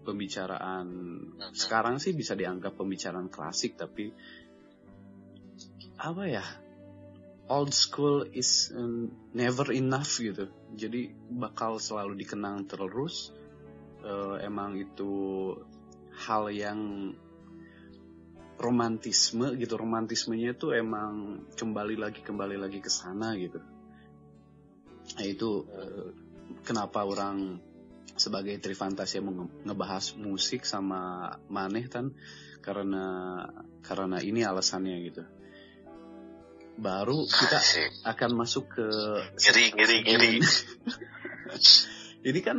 Pembicaraan 0.02 0.88
sekarang 1.52 1.98
sih 1.98 2.14
bisa 2.14 2.38
dianggap 2.38 2.78
pembicaraan 2.78 3.26
klasik 3.26 3.74
tapi 3.74 4.14
apa 5.96 6.24
ya 6.28 6.44
old 7.48 7.74
school 7.74 8.26
is 8.34 8.70
um, 8.74 9.10
never 9.34 9.70
enough 9.70 10.18
gitu. 10.18 10.50
Jadi 10.74 11.10
bakal 11.30 11.78
selalu 11.78 12.18
dikenang 12.18 12.66
terus. 12.66 13.30
Eh, 14.06 14.36
emang 14.46 14.78
itu 14.78 15.10
hal 16.16 16.48
yang 16.48 17.12
romantisme 18.56 19.52
gitu. 19.60 19.76
Romantismenya 19.76 20.56
itu 20.56 20.72
emang 20.72 21.44
kembali 21.54 21.96
lagi 22.00 22.20
kembali 22.24 22.56
lagi 22.56 22.80
ke 22.80 22.88
sana 22.88 23.36
gitu. 23.36 23.60
Nah 25.16 25.24
itu 25.24 25.50
eh, 25.70 26.08
kenapa 26.64 27.04
orang 27.04 27.60
sebagai 28.16 28.56
Trifantasia 28.58 29.20
ngebahas 29.20 30.16
musik 30.16 30.64
sama 30.64 31.30
Maneh 31.52 31.86
kan 31.92 32.16
karena 32.64 33.04
karena 33.84 34.18
ini 34.24 34.42
alasannya 34.42 34.96
gitu. 35.06 35.22
Baru 36.76 37.24
kita 37.24 37.60
akan 38.04 38.30
masuk 38.36 38.68
ke 38.72 38.88
ngiri 39.40 39.64
ngiri 39.76 39.96
ngiri 40.04 40.32
ini 42.28 42.40
kan 42.44 42.58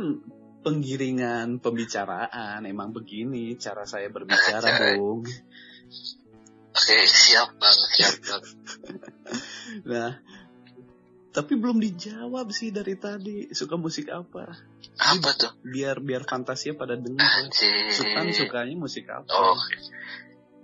penggiringan 0.68 1.58
pembicaraan 1.58 2.60
emang 2.62 2.92
begini 2.92 3.56
cara 3.56 3.82
saya 3.82 4.06
berbicara 4.06 4.60
Cara- 4.60 4.92
dong. 4.92 5.24
oke 6.70 6.96
siap 7.02 7.56
bang 7.56 7.78
siap 7.90 8.14
bang 8.20 8.44
Nah, 9.84 10.20
tapi 11.30 11.52
belum 11.54 11.76
dijawab 11.78 12.48
sih 12.50 12.68
dari 12.68 12.96
tadi 12.96 13.48
suka 13.50 13.76
musik 13.76 14.08
apa? 14.08 14.52
apa 14.98 15.30
tuh 15.34 15.52
Biar 15.62 16.00
biar 16.00 16.24
fantasinya 16.24 16.76
pada 16.76 16.96
dengar. 16.96 17.24
Sultan 17.88 18.28
sukanya 18.30 18.74
musik 18.74 19.06
apa? 19.06 19.24
oh 19.26 19.56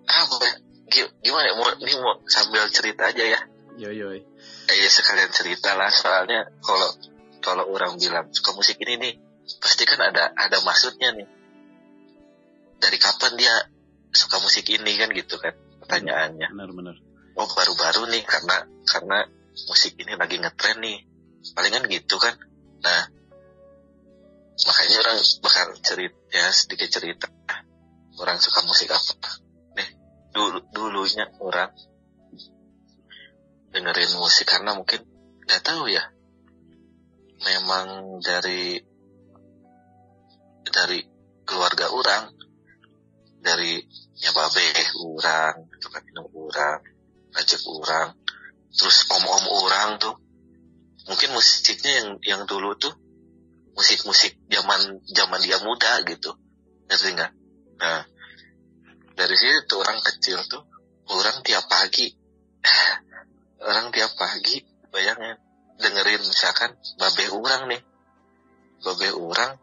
apa? 0.05 0.37
Gi- 0.85 1.12
gimana 1.23 1.49
ya? 1.49 1.55
mau 1.55 1.69
ini 1.75 1.93
mau 1.97 2.21
sambil 2.25 2.69
cerita 2.69 3.09
aja 3.09 3.25
ya 3.25 3.40
Yo 3.75 3.88
yo. 3.88 4.12
eh, 4.12 4.23
ya 4.69 4.87
sekalian 4.87 5.31
cerita 5.31 5.73
lah 5.73 5.88
soalnya 5.88 6.53
kalau 6.61 6.93
kalau 7.40 7.64
orang 7.67 7.97
bilang 7.97 8.29
suka 8.31 8.53
musik 8.53 8.77
ini 8.79 8.95
nih 8.97 9.14
pasti 9.61 9.85
kan 9.85 10.01
ada 10.01 10.33
ada 10.33 10.59
maksudnya 10.65 11.13
nih. 11.17 11.29
Dari 12.81 12.99
kapan 13.01 13.33
dia 13.37 13.55
suka 14.15 14.41
musik 14.41 14.69
ini 14.71 14.93
kan 14.97 15.11
gitu 15.13 15.37
kan 15.37 15.55
pertanyaannya. 15.85 16.49
Benar-benar. 16.53 16.97
oh 17.35 17.51
baru-baru 17.51 18.15
nih 18.15 18.23
karena 18.23 18.63
karena 18.87 19.27
musik 19.69 19.99
ini 19.99 20.15
lagi 20.15 20.39
ngetren 20.41 20.79
nih. 20.81 20.99
Palingan 21.53 21.85
gitu 21.91 22.17
kan. 22.17 22.35
Nah 22.81 23.03
makanya 24.55 24.97
orang 25.03 25.19
bakal 25.43 25.67
cerita 25.83 26.19
ya 26.33 26.49
sedikit 26.55 26.89
cerita. 26.89 27.29
Orang 28.17 28.39
suka 28.39 28.63
musik 28.65 28.89
apa? 28.95 29.43
Nih 29.77 29.89
dulu 30.33 30.63
dulunya 30.71 31.27
orang 31.43 31.75
dengerin 33.75 34.15
musik 34.23 34.47
karena 34.47 34.79
mungkin 34.79 35.03
nggak 35.45 35.63
tahu 35.67 35.91
ya. 35.91 36.07
Memang 37.45 38.19
dari 38.23 38.94
dari 40.72 41.05
keluarga 41.44 41.92
orang 41.92 42.33
dari 43.44 43.85
ya 44.16 44.33
babe 44.33 44.64
orang 45.05 45.68
tukang 45.77 46.05
minum 46.09 46.24
orang 46.33 46.81
ngajak 47.37 47.61
orang 47.68 48.16
terus 48.72 49.07
om-om 49.12 49.44
orang 49.64 50.00
tuh. 50.00 50.16
Mungkin 51.05 51.37
musiknya 51.37 51.92
yang 52.00 52.09
yang 52.24 52.42
dulu 52.48 52.72
tuh 52.81 52.96
musik-musik 53.77 54.40
zaman 54.48 55.05
zaman 55.05 55.40
dia 55.44 55.61
muda 55.61 56.00
gitu. 56.09 56.33
Ngerti 56.88 57.09
nggak? 57.12 57.33
Nah 57.85 58.00
dari 59.14 59.37
situ 59.37 59.68
tuh 59.68 59.85
orang 59.85 60.00
kecil 60.00 60.40
tuh 60.48 60.64
orang 61.12 61.44
tiap 61.44 61.68
pagi 61.68 62.09
orang 63.68 63.92
tiap 63.92 64.11
pagi 64.16 64.64
bayangin 64.88 65.37
dengerin 65.77 66.22
misalkan 66.24 66.72
babe 66.96 67.24
orang 67.37 67.68
nih. 67.68 67.83
Babe 68.81 69.09
orang 69.12 69.61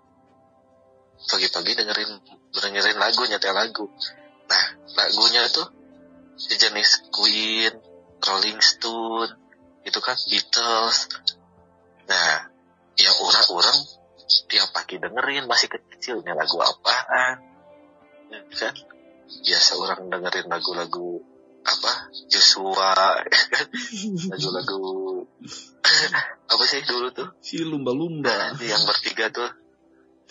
pagi-pagi 1.29 1.71
dengerin 1.77 2.11
dengerin 2.51 2.97
lagu 2.97 3.21
nyetel 3.27 3.53
lagu. 3.53 3.85
Nah 4.49 4.63
lagunya 4.97 5.45
tuh 5.51 5.67
sejenis 6.37 7.11
Queen 7.13 7.73
Rolling 8.21 8.59
Stone 8.61 9.31
itu 9.85 9.99
kan 10.01 10.17
Beatles. 10.29 10.99
Nah 12.09 12.31
yang 12.97 13.17
orang-orang 13.21 13.77
tiap 14.47 14.69
pagi 14.71 14.97
dengerin 14.97 15.45
masih 15.45 15.67
kecilnya 15.69 16.33
lagu 16.33 16.57
apaan? 16.59 17.37
Ya 18.31 18.39
kan? 18.55 18.75
Biasa 19.31 19.71
orang 19.79 20.11
dengerin 20.11 20.47
lagu-lagu 20.51 21.23
apa? 21.61 21.91
Joshua 22.27 23.21
ya 23.21 23.41
lagu-lagu 24.33 25.23
apa 26.51 26.63
sih 26.67 26.81
dulu 26.83 27.13
tuh? 27.15 27.29
Si 27.39 27.61
lumba-lumba. 27.61 28.57
yang 28.59 28.83
bertiga 28.83 29.31
tuh 29.31 29.60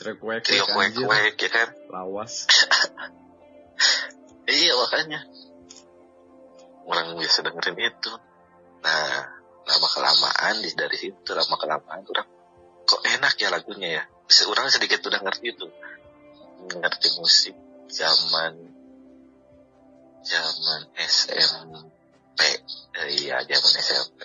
Trio 0.00 0.16
kuek 0.16 0.96
kuek 0.96 1.36
ya 1.36 1.50
kan? 1.52 1.68
Lawas. 1.92 2.48
iya 4.48 4.72
makanya. 4.72 5.20
Orang 6.88 7.20
biasa 7.20 7.44
dengerin 7.44 7.76
itu. 7.84 8.12
Nah 8.80 9.28
lama 9.68 9.88
kelamaan 9.92 10.54
di 10.64 10.72
dari 10.72 10.96
situ 10.96 11.30
lama 11.36 11.54
kelamaan 11.60 12.00
orang 12.00 12.28
kok 12.88 13.02
enak 13.04 13.36
ya 13.36 13.52
lagunya 13.52 13.88
ya. 14.00 14.02
Orang 14.48 14.72
sedikit 14.72 15.04
udah 15.04 15.20
ngerti 15.20 15.52
itu. 15.52 15.68
Ngerti 16.80 17.08
musik 17.20 17.54
zaman 17.92 18.56
zaman 20.24 20.80
SMP 20.96 22.40
Eh, 22.40 22.56
iya 23.20 23.44
zaman 23.44 23.72
SMP 23.84 24.20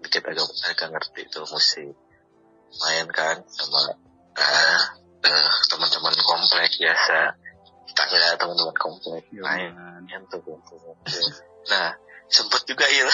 dikit 0.00 0.26
agak 0.26 0.48
agak 0.66 0.88
ngerti 0.90 1.20
itu 1.28 1.40
musik 1.46 1.94
main 2.78 3.06
kan 3.10 3.36
sama 3.50 3.94
ah 4.38 4.82
eh, 5.26 5.50
teman-teman 5.68 6.14
komplek 6.22 6.70
biasa. 6.78 7.34
Tetangga 7.90 8.38
teman-teman 8.38 8.76
komplek 8.78 9.24
main 9.34 9.74
Yoman. 9.74 10.02
main 10.06 10.22
tuh 10.30 10.40
nah 11.68 11.92
sempet 12.30 12.64
juga 12.64 12.88
ya 12.88 13.04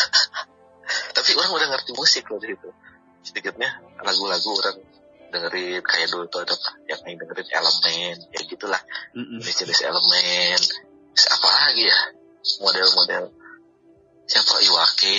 tapi 1.17 1.35
orang 1.35 1.51
udah 1.51 1.69
ngerti 1.75 1.91
musik 1.97 2.25
loh 2.31 2.39
di 2.39 2.55
situ. 2.55 2.71
Sedikitnya 3.27 3.83
lagu-lagu 4.05 4.51
orang 4.63 4.79
dengerin 5.35 5.83
kayak 5.83 6.09
dulu 6.15 6.25
tuh 6.31 6.47
ada 6.47 6.55
yang 6.87 7.01
main 7.03 7.17
dengerin 7.19 7.49
elemen 7.51 8.17
ya 8.31 8.41
gitulah. 8.47 8.83
Mm-mm. 9.17 9.43
jenis 9.43 9.81
elemen. 9.83 10.61
Terus 11.17 11.27
apa 11.33 11.49
lagi 11.49 11.85
ya? 11.89 12.01
Model-model. 12.63 13.25
Siapa? 14.29 14.55
Iwake. 14.63 15.19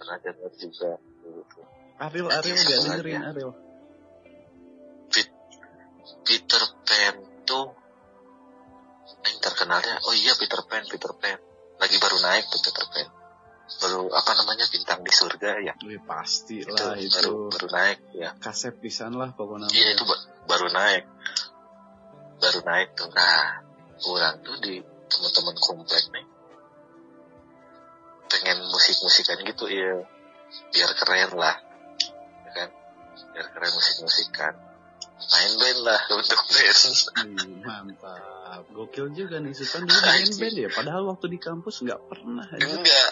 Pernah 0.00 0.16
denger 0.24 0.52
juga. 0.58 0.90
Gitu. 1.22 1.60
Ariel 2.02 2.28
Ariel 2.32 2.56
gak 2.58 2.80
dengerin 2.82 3.14
ya? 3.14 3.20
Ariel. 3.30 3.52
Peter 6.24 6.62
Pan 6.82 7.14
tuh 7.44 7.66
yang 9.24 9.38
terkenalnya 9.40 10.00
oh 10.08 10.14
iya 10.16 10.32
Peter 10.40 10.60
Pan 10.64 10.82
Peter 10.88 11.12
Pan. 11.12 11.38
Lagi 11.76 11.96
baru 12.00 12.16
naik 12.24 12.44
tuh 12.48 12.60
Peter 12.64 12.84
Pan. 12.88 13.08
Baru 13.80 14.08
apa 14.12 14.30
namanya 14.36 14.64
bintang 14.68 15.00
di 15.04 15.12
surga 15.12 15.50
ya? 15.60 15.72
Wih, 15.84 16.00
pasti 16.04 16.64
itu, 16.64 16.72
lah 16.72 16.96
baru 16.96 17.00
itu. 17.00 17.32
baru 17.52 17.68
naik 17.72 17.98
ya. 18.16 18.30
Kasep 18.40 18.80
pisan 18.80 19.16
lah 19.16 19.32
pokoknya. 19.36 19.68
iya 19.72 19.92
itu 19.92 20.04
ba- 20.04 20.24
baru 20.48 20.68
naik. 20.72 21.04
Baru 22.40 22.60
naik 22.64 22.88
tuh. 22.96 23.08
Nah 23.12 23.60
orang 24.04 24.40
tuh 24.44 24.56
di 24.60 24.80
teman-teman 25.08 25.56
komplek 25.60 26.04
nih 26.10 26.26
pengen 28.24 28.66
musik-musikan 28.66 29.38
gitu 29.46 29.70
ya 29.70 30.02
biar 30.74 30.90
keren 30.98 31.30
lah 31.38 31.56
ya 32.48 32.50
kan? 32.56 32.68
Biar 33.32 33.46
keren 33.52 33.72
musik-musikan 33.72 34.73
main 35.14 35.52
band 35.58 35.80
lah 35.86 36.00
untuk 36.18 36.40
band. 36.50 36.78
Wih, 37.24 37.62
mantap. 37.62 38.62
Gokil 38.70 39.10
juga 39.14 39.42
nih 39.42 39.50
Sultan 39.54 39.86
dulu 39.86 40.00
main 40.02 40.30
band 40.30 40.56
ya. 40.58 40.68
Padahal 40.70 41.02
waktu 41.10 41.26
di 41.30 41.38
kampus 41.42 41.82
nggak 41.82 42.00
pernah 42.06 42.46
aja. 42.46 42.66
enggak. 42.66 43.10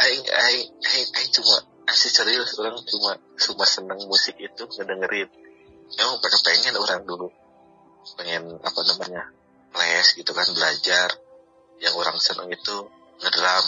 Aing 0.00 0.24
aing 0.24 0.68
aing 0.72 1.08
aing 1.12 1.30
cuma 1.32 1.60
asli 1.84 2.08
serius 2.08 2.56
orang 2.56 2.80
cuma 2.88 3.20
cuma 3.36 3.64
seneng 3.68 4.00
musik 4.08 4.36
itu 4.40 4.62
ngedengerin. 4.64 5.28
Emang 5.96 6.16
pada 6.22 6.38
pengen 6.44 6.74
orang 6.76 7.02
dulu. 7.04 7.28
Pengen 8.16 8.56
apa 8.60 8.80
namanya 8.84 9.22
les 9.76 10.08
gitu 10.16 10.32
kan 10.32 10.48
belajar. 10.56 11.08
Yang 11.80 11.94
orang 11.96 12.16
seneng 12.20 12.48
itu 12.52 12.76
ngedram 13.20 13.64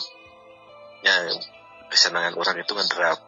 ya 1.02 1.14
kesenangan 1.90 2.38
orang 2.38 2.56
itu 2.62 2.72
ngedram 2.72 3.18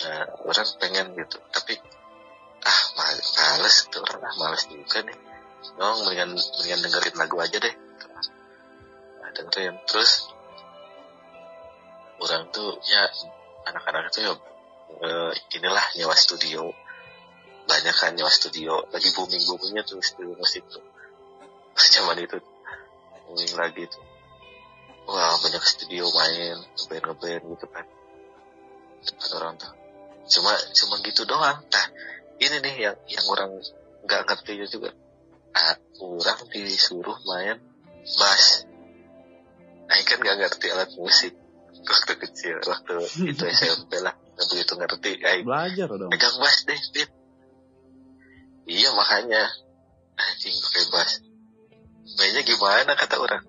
nah 0.00 0.24
orang 0.48 0.68
pengen 0.80 1.12
gitu. 1.12 1.36
Tapi 1.52 1.76
ah 2.66 2.80
mal- 2.96 3.28
males 3.36 3.76
tuh 3.88 4.04
ah 4.04 4.34
males 4.36 4.64
juga 4.68 5.00
nih 5.04 5.30
Dong, 5.60 5.96
mendingan 6.04 6.36
mendingan 6.36 6.80
dengerin 6.88 7.16
lagu 7.20 7.36
aja 7.36 7.56
deh. 7.60 7.74
Nah, 9.20 9.30
dengerin. 9.36 9.76
Terus 9.84 10.32
orang 12.20 12.48
tuh 12.52 12.80
ya 12.84 13.04
anak-anak 13.68 14.08
itu 14.12 14.24
ya 14.24 14.32
eh, 15.04 15.32
inilah 15.60 15.86
nyewa 16.00 16.16
studio. 16.16 16.72
Banyak 17.68 17.96
kan 17.96 18.16
nyewa 18.16 18.32
studio. 18.32 18.88
Lagi 18.88 19.12
booming 19.12 19.44
boomingnya 19.44 19.84
tuh 19.84 20.00
studio 20.00 20.32
musik 20.36 20.64
tuh. 20.68 20.84
Zaman 21.76 22.16
itu 22.24 22.40
booming 23.28 23.52
lagi 23.56 23.84
tuh. 23.84 24.04
Wah 25.08 25.36
banyak 25.44 25.64
studio 25.64 26.08
main 26.08 26.56
ngeband 26.56 27.04
ngeband 27.04 27.42
gitu 27.56 27.66
kan. 27.68 27.86
Orang 29.36 29.60
tuh. 29.60 29.72
Cuma 30.28 30.52
cuma 30.56 30.94
gitu 31.04 31.28
doang. 31.28 31.60
Nah 31.68 31.86
ini 32.40 32.56
nih 32.64 32.74
yang 32.88 32.96
yang 33.04 33.24
orang 33.28 33.50
nggak 34.04 34.20
ngerti 34.26 34.52
juga. 34.66 34.90
Ah, 35.52 35.76
orang 36.00 36.40
disuruh 36.48 37.18
main 37.28 37.58
bass. 38.16 38.64
Nah 39.86 39.98
kan 40.06 40.18
nggak 40.22 40.36
ngerti 40.40 40.66
alat 40.72 40.90
musik. 40.96 41.34
Waktu 41.80 42.12
kecil 42.28 42.56
waktu 42.64 42.96
itu 43.28 43.44
SMP 43.60 44.00
lah. 44.00 44.14
Nggak 44.16 44.46
begitu 44.50 44.72
ngerti. 44.76 45.12
Aing 45.20 45.44
Belajar 45.44 45.88
dong. 45.92 46.10
pegang 46.10 46.36
bass 46.40 46.64
deh 46.64 46.80
Dit 46.96 47.10
iya 48.70 48.88
makanya. 48.94 49.44
Anjing 50.16 50.54
pakai 50.56 50.84
bass. 50.92 51.12
Mainnya 52.18 52.42
gimana 52.42 52.92
kata 52.96 53.16
orang? 53.20 53.44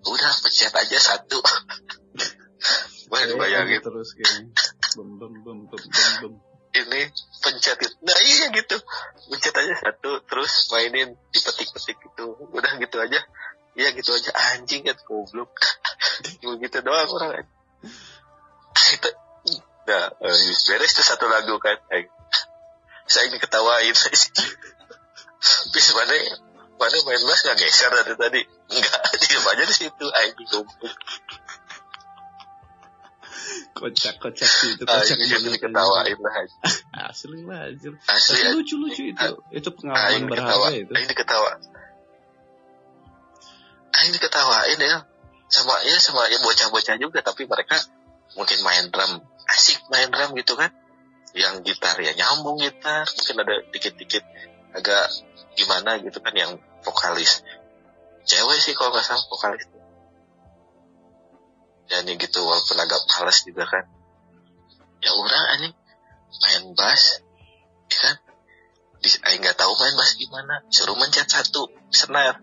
Udah 0.00 0.32
pencet 0.40 0.72
aja 0.72 0.98
satu. 0.98 1.38
Wah, 3.10 3.20
bayangin. 3.26 3.82
gitu 3.82 3.90
terus 3.90 4.10
kayaknya. 4.16 4.48
Bem 4.96 5.08
bem 5.18 5.34
bem 5.44 5.58
bem 5.66 5.82
bem 5.82 6.10
bem 6.22 6.34
ini 6.70 7.02
pencet 7.42 7.78
itu. 7.82 7.96
Nah 8.06 8.18
iya 8.22 8.46
gitu. 8.54 8.76
Pencet 9.30 9.54
aja 9.54 9.74
satu, 9.82 10.22
terus 10.26 10.70
mainin 10.70 11.18
dipetik-petik 11.34 11.98
gitu. 11.98 12.38
Udah 12.54 12.78
gitu 12.78 12.96
aja. 13.02 13.20
Iya 13.74 13.88
gitu 13.94 14.10
aja. 14.14 14.30
Anjing 14.54 14.86
kan 14.86 14.98
goblok. 15.02 15.50
gitu 16.62 16.78
doang 16.82 17.10
orang. 17.10 17.46
itu 18.90 19.10
nah, 19.86 20.06
eh, 20.22 20.54
beres 20.70 20.92
tuh 20.94 21.06
satu 21.06 21.26
lagu 21.26 21.58
kan. 21.58 21.78
Eh, 21.90 22.06
Saya 23.10 23.26
ini 23.26 23.42
ketawain. 23.42 23.90
Bis 25.74 25.86
mana 25.96 26.14
mana 26.78 26.96
main 27.02 27.22
bass 27.26 27.40
nggak 27.42 27.58
geser 27.58 27.90
dari 27.90 28.14
tadi. 28.14 28.42
Enggak, 28.70 29.02
diam 29.18 29.46
aja 29.50 29.64
di 29.66 29.74
situ. 29.74 30.06
Anjing 30.06 30.48
goblok. 30.54 30.94
Kocak 33.70 34.14
kocak 34.18 34.50
sih 34.50 34.74
itu 34.74 34.84
kocak 34.84 35.16
Anjing 35.16 35.30
jadi 35.30 35.46
banget. 35.46 35.54
diketawain 35.62 36.18
lah. 36.18 36.34
asli 37.10 37.38
lah 37.46 37.60
anjir. 37.70 37.92
Asli. 38.06 38.38
tapi 38.42 38.54
lucu 38.58 38.74
lucu 38.76 39.02
itu. 39.14 39.28
Itu 39.54 39.68
pengalaman 39.74 40.10
Aing 40.10 40.24
berharga 40.26 40.50
ketawa, 40.50 40.68
itu 40.74 40.92
Aing 40.92 41.08
diketawa. 41.08 41.50
Aing 43.94 44.12
diketawain 44.14 44.78
ya. 44.80 44.98
Sama 45.50 45.74
ya 45.82 45.96
sama 45.98 46.30
ya 46.30 46.38
bocah-bocah 46.42 46.96
juga 46.98 47.18
tapi 47.26 47.46
mereka 47.46 47.78
mungkin 48.38 48.58
main 48.62 48.86
drum. 48.90 49.22
Asik 49.50 49.82
main 49.90 50.10
drum 50.10 50.34
gitu 50.38 50.54
kan. 50.54 50.70
Yang 51.34 51.74
gitar 51.74 51.98
ya 51.98 52.14
nyambung 52.14 52.58
gitar. 52.58 53.06
Mungkin 53.06 53.36
ada 53.42 53.54
dikit-dikit 53.70 54.22
agak 54.74 55.06
gimana 55.58 55.98
gitu 55.98 56.22
kan 56.22 56.34
yang 56.34 56.58
vokalis. 56.86 57.42
Cewek 58.26 58.58
sih 58.62 58.74
kalau 58.78 58.94
nggak 58.94 59.02
salah 59.02 59.26
vokalis 59.26 59.66
dan 61.90 62.06
ya 62.06 62.14
gitu 62.14 62.38
walaupun 62.46 62.78
agak 62.78 63.02
males 63.10 63.38
juga 63.42 63.66
kan. 63.66 63.84
Ya 65.02 65.10
orang 65.10 65.44
anjing 65.58 65.74
main 66.38 66.64
bass 66.78 67.26
ya 67.90 67.98
kan? 67.98 68.16
Aing 69.26 69.42
nggak 69.42 69.58
tahu 69.58 69.74
main 69.74 69.94
bass 69.98 70.14
gimana. 70.14 70.62
Suruh 70.70 70.94
mencet 70.94 71.26
satu 71.26 71.66
snare 71.90 72.38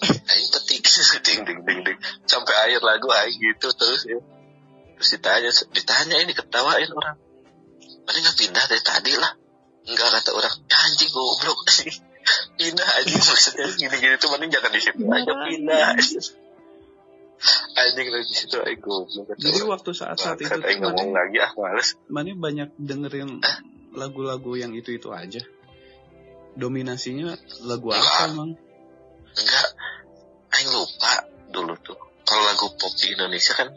Aing 0.34 0.48
petik 0.50 0.82
ding 1.26 1.40
ding 1.46 1.60
ding 1.62 1.80
ding. 1.86 1.98
Sampai 2.26 2.54
akhir 2.66 2.82
lagu 2.82 3.06
Aing 3.14 3.38
gitu 3.38 3.70
terus 3.78 4.02
ya. 4.10 4.18
Terus 4.98 5.08
ditanya 5.16 5.50
ditanya 5.70 6.16
ini 6.26 6.34
ketawain 6.34 6.90
orang. 6.90 7.16
Mana 8.02 8.18
nggak 8.26 8.36
pindah 8.42 8.64
dari 8.66 8.82
tadi 8.82 9.14
lah. 9.14 9.32
Enggak 9.86 10.08
kata 10.18 10.30
orang 10.34 10.54
ya 10.66 10.76
anjing 10.90 11.10
goblok. 11.14 11.62
Pindah 12.58 12.88
anjing 13.00 13.22
maksudnya 13.22 13.64
gini 13.74 13.96
gini 13.96 14.16
tuh 14.20 14.28
mending 14.34 14.52
jangan 14.52 14.70
di 14.76 14.80
situ 14.82 15.02
aja 15.08 15.32
pindah 15.40 15.88
anjing 17.72 18.12
di 18.12 18.34
situ 18.36 18.60
kata 19.24 19.40
jadi 19.40 19.60
waktu 19.64 19.90
saat 19.96 20.20
saat 20.20 20.36
itu 20.36 20.52
tuh 20.52 20.76
ngomong 20.84 21.16
lagi 21.16 21.40
ah 21.40 21.50
males. 21.56 21.96
Mana 22.12 22.36
banyak 22.36 22.68
dengerin 22.76 23.40
lagu-lagu 23.96 24.52
yang 24.60 24.76
itu 24.76 24.92
itu 24.92 25.08
aja. 25.08 25.40
Dominasinya 26.54 27.32
lagu 27.64 27.88
apa 27.94 28.04
Enggak. 28.04 28.28
emang 28.28 28.50
Enggak, 29.30 29.68
Aing 30.52 30.70
lupa 30.74 31.12
dulu 31.48 31.74
tuh. 31.80 31.98
Kalau 32.26 32.42
lagu 32.44 32.66
pop 32.76 32.92
di 32.98 33.14
Indonesia 33.14 33.56
kan 33.56 33.72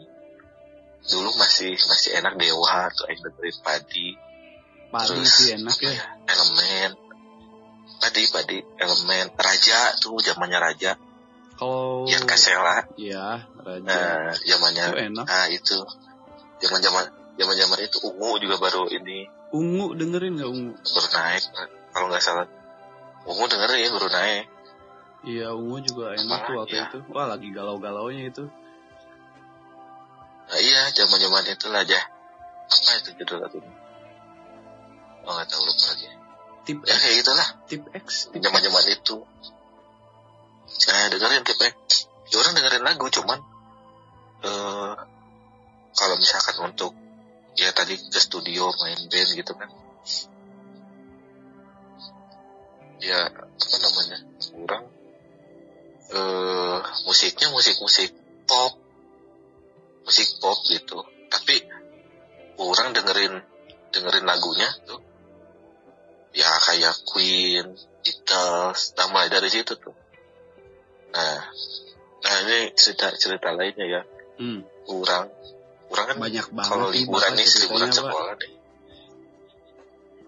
dulu 1.04 1.30
masih 1.36 1.72
masih 1.74 2.10
enak 2.20 2.34
Dewa 2.36 2.90
tuh 2.92 3.08
Aing 3.08 3.22
dengerin 3.22 3.56
Padi, 3.64 4.08
padi 4.92 5.08
Terus, 5.24 5.30
sih 5.30 5.48
enak 5.56 5.76
ya. 5.80 5.94
Elemen, 6.28 6.90
Padi 8.02 8.22
Padi, 8.28 8.58
Elemen, 8.60 9.26
Raja 9.38 9.96
tuh 10.02 10.20
zamannya 10.20 10.58
Raja, 10.60 10.98
kalau 11.64 12.04
Ian 12.04 12.24
Kasela, 12.28 12.84
ya 13.00 13.40
raja. 13.64 13.80
Nah 13.80 14.36
zamannya 14.44 14.84
itu 14.92 14.96
enak. 15.08 15.24
Ah 15.24 15.48
itu. 15.48 15.80
Zaman 16.60 16.80
zaman 16.84 17.04
zaman 17.40 17.54
zaman 17.56 17.78
itu 17.80 17.96
Ungu 18.04 18.36
juga 18.36 18.60
baru 18.60 18.84
ini. 18.92 19.24
Ungu 19.56 19.96
dengerin 19.96 20.36
nggak 20.36 20.50
ungu? 20.52 20.76
Baru 20.76 21.08
naik 21.08 21.44
kalau 21.96 22.06
nggak 22.12 22.20
salah. 22.20 22.46
Ungu 23.24 23.44
dengerin 23.48 23.80
ya 23.80 23.88
baru 23.96 24.08
naik. 24.12 24.44
Iya 25.24 25.48
ungu 25.56 25.80
juga 25.80 26.12
enak 26.12 26.40
tuh 26.44 26.54
waktu 26.60 26.76
Iya. 26.76 26.84
itu. 26.92 26.98
Wah 27.08 27.24
lagi 27.24 27.48
galau-galaunya 27.48 28.28
itu. 28.28 28.44
Nah 30.44 30.60
iya 30.60 30.92
zaman 30.92 31.16
zaman 31.16 31.44
itu 31.48 31.66
lah 31.72 31.80
aja 31.80 32.00
apa 32.64 32.90
itu 32.96 33.10
judul 33.20 33.44
lagunya 33.44 33.72
oh 35.24 35.32
nggak 35.36 35.48
tahu 35.48 35.62
lupa 35.64 35.84
lagi. 35.88 36.08
Tip 36.64 36.78
ya 36.84 36.96
kayak 36.96 37.14
gitulah. 37.24 37.48
Tip 37.68 37.82
X 37.96 38.28
zaman 38.32 38.60
zaman 38.60 38.84
itu 38.92 39.16
saya 40.68 41.12
dengerin 41.12 41.44
tipe 41.44 41.68
ya 42.32 42.36
orang 42.40 42.54
dengerin 42.56 42.84
lagu 42.84 43.06
cuman 43.12 43.38
eh 44.44 44.94
kalau 45.94 46.16
misalkan 46.18 46.58
untuk 46.74 46.92
ya 47.54 47.70
tadi 47.70 47.94
ke 47.94 48.18
studio 48.18 48.66
main 48.82 48.98
band 49.06 49.30
gitu 49.38 49.52
kan. 49.54 49.70
Ya 52.98 53.30
apa 53.30 53.76
namanya 53.78 54.18
kurang 54.42 54.84
eh 56.14 56.78
musiknya 57.06 57.48
musik 57.54 57.78
musik 57.78 58.10
pop. 58.44 58.74
Musik 60.04 60.28
pop 60.42 60.58
gitu. 60.68 60.98
Tapi 61.30 61.62
orang 62.58 62.92
dengerin 62.92 63.34
dengerin 63.94 64.26
lagunya 64.26 64.68
tuh. 64.84 65.00
Ya 66.34 66.50
kayak 66.66 67.06
Queen, 67.06 67.78
Beatles, 68.02 68.98
nah 68.98 69.06
mulai 69.14 69.30
dari 69.30 69.46
situ 69.46 69.78
tuh. 69.78 69.94
Nah, 71.14 71.38
nah 72.26 72.34
ini 72.42 72.74
cerita 72.74 73.14
cerita 73.14 73.54
lainnya 73.54 73.86
ya. 73.86 74.02
hmm. 74.42 74.60
Orang, 74.84 75.30
orang 75.88 76.06
kan 76.10 76.16
banyak 76.18 76.46
banget 76.52 76.68
kalau 76.68 76.88
liburan 76.90 77.32
nih 77.38 77.46
liburan 77.46 77.88
sekolah 77.88 78.34
nih. 78.36 78.52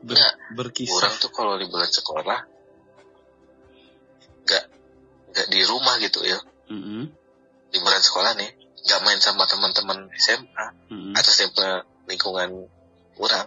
Ber- 0.07 0.15
Nggak, 0.17 0.35
berkisah 0.55 0.95
Orang 0.97 1.15
tuh 1.19 1.31
kalau 1.35 1.59
liburan 1.59 1.91
sekolah 1.91 2.39
nggak 4.47 4.65
nggak 5.35 5.47
di 5.51 5.61
rumah 5.67 5.99
gitu 5.99 6.23
ya. 6.23 6.39
Mm-mm. 6.71 7.11
Liburan 7.75 8.03
sekolah 8.03 8.39
nih 8.39 8.51
nggak 8.87 9.01
main 9.03 9.19
sama 9.19 9.45
teman-teman 9.51 10.07
SMA 10.15 10.67
Mm-mm. 10.95 11.13
atau 11.19 11.31
SMA 11.35 11.83
lingkungan 12.07 12.71
orang. 13.19 13.47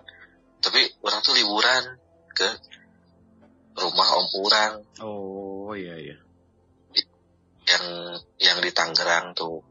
Tapi 0.60 0.84
orang 0.99 1.19
tuh 1.23 1.34
liburan 1.39 1.95
ke 2.36 2.47
rumah 3.80 4.08
om 4.19 4.28
orang 4.43 4.73
oh 4.99 5.71
iya 5.71 5.95
iya 5.95 6.17
yang 7.70 7.86
yang 8.42 8.58
di 8.60 8.72
Tangerang 8.74 9.38
tuh. 9.38 9.62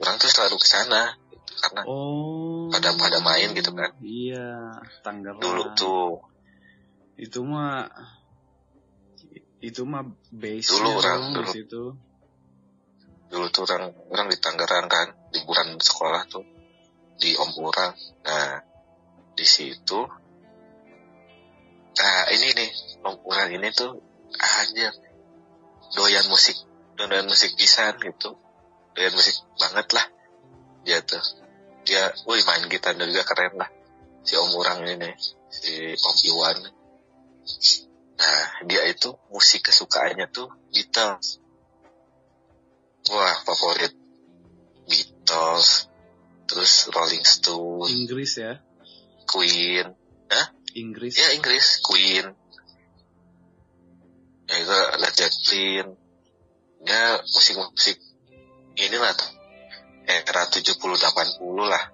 Orang 0.00 0.16
tuh 0.16 0.28
selalu 0.28 0.56
ke 0.60 0.66
sana 0.68 1.16
gitu, 1.32 1.52
karena 1.60 1.82
oh. 1.88 2.68
Pada- 2.72 2.96
pada 2.96 3.18
main 3.20 3.52
gitu 3.52 3.72
kan. 3.76 3.92
iya 4.00 4.76
Tangerang. 5.04 5.40
Dulu 5.40 5.64
tuh. 5.76 6.12
Itu 7.16 7.44
mah 7.44 7.88
itu 9.60 9.82
mah 9.88 10.04
base 10.32 10.68
Dulu 10.72 10.88
orang, 11.00 11.20
dulu. 11.32 11.48
situ. 11.52 11.82
Dulu 13.26 13.46
tuh 13.50 13.62
orang 13.68 13.92
orang 14.12 14.26
di 14.28 14.38
Tangerang 14.40 14.86
kan 14.88 15.06
liburan 15.32 15.76
sekolah 15.80 16.24
tuh 16.28 16.44
di 17.16 17.32
om 17.32 17.48
orang 17.64 17.96
nah 18.28 18.60
di 19.32 19.46
situ 19.48 20.00
nah 21.96 22.18
ini 22.28 22.52
nih 22.52 22.70
om 23.08 23.16
orang 23.24 23.56
ini 23.56 23.68
tuh 23.72 23.96
anjir 24.36 24.92
doyan 25.96 26.28
musik 26.28 26.60
doyan 26.96 27.28
musik 27.28 27.52
pisan 27.54 28.00
gitu. 28.00 28.34
Doyan 28.96 29.12
musik 29.12 29.36
banget 29.60 29.86
lah. 29.92 30.06
Dia 30.82 30.98
tuh. 31.04 31.22
Dia 31.86 32.10
wih 32.26 32.42
main 32.48 32.66
gitar 32.66 32.96
juga 32.96 33.22
keren 33.22 33.60
lah. 33.60 33.70
Si 34.26 34.34
om 34.34 34.50
orang 34.58 34.82
ini 34.88 35.10
si 35.52 35.94
om 35.94 36.16
Iwan. 36.26 36.58
Nah 38.16 38.44
dia 38.66 38.82
itu 38.88 39.12
musik 39.30 39.70
kesukaannya 39.70 40.26
tuh 40.32 40.48
Beatles. 40.72 41.38
Wah 43.12 43.36
favorit. 43.44 43.94
Beatles 44.88 45.92
terus 46.48 46.88
Rolling 46.90 47.22
Stone. 47.22 47.86
Inggris 47.92 48.40
ya? 48.40 48.58
Queen. 49.28 49.94
Inggris. 50.76 51.16
Ya 51.16 51.32
Inggris. 51.32 51.80
Queen. 51.80 52.26
Ya 54.46 54.54
itu 54.62 54.78
Led 55.00 55.14
Zeppelin 55.16 56.05
ya 56.86 57.18
musik-musik 57.26 57.98
inilah 58.78 59.10
tuh 59.18 59.30
era 60.06 60.46
70 60.46 60.78
80 60.78 61.42
lah. 61.66 61.84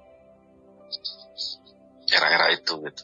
Era-era 2.13 2.53
itu 2.53 2.77
gitu. 2.85 3.03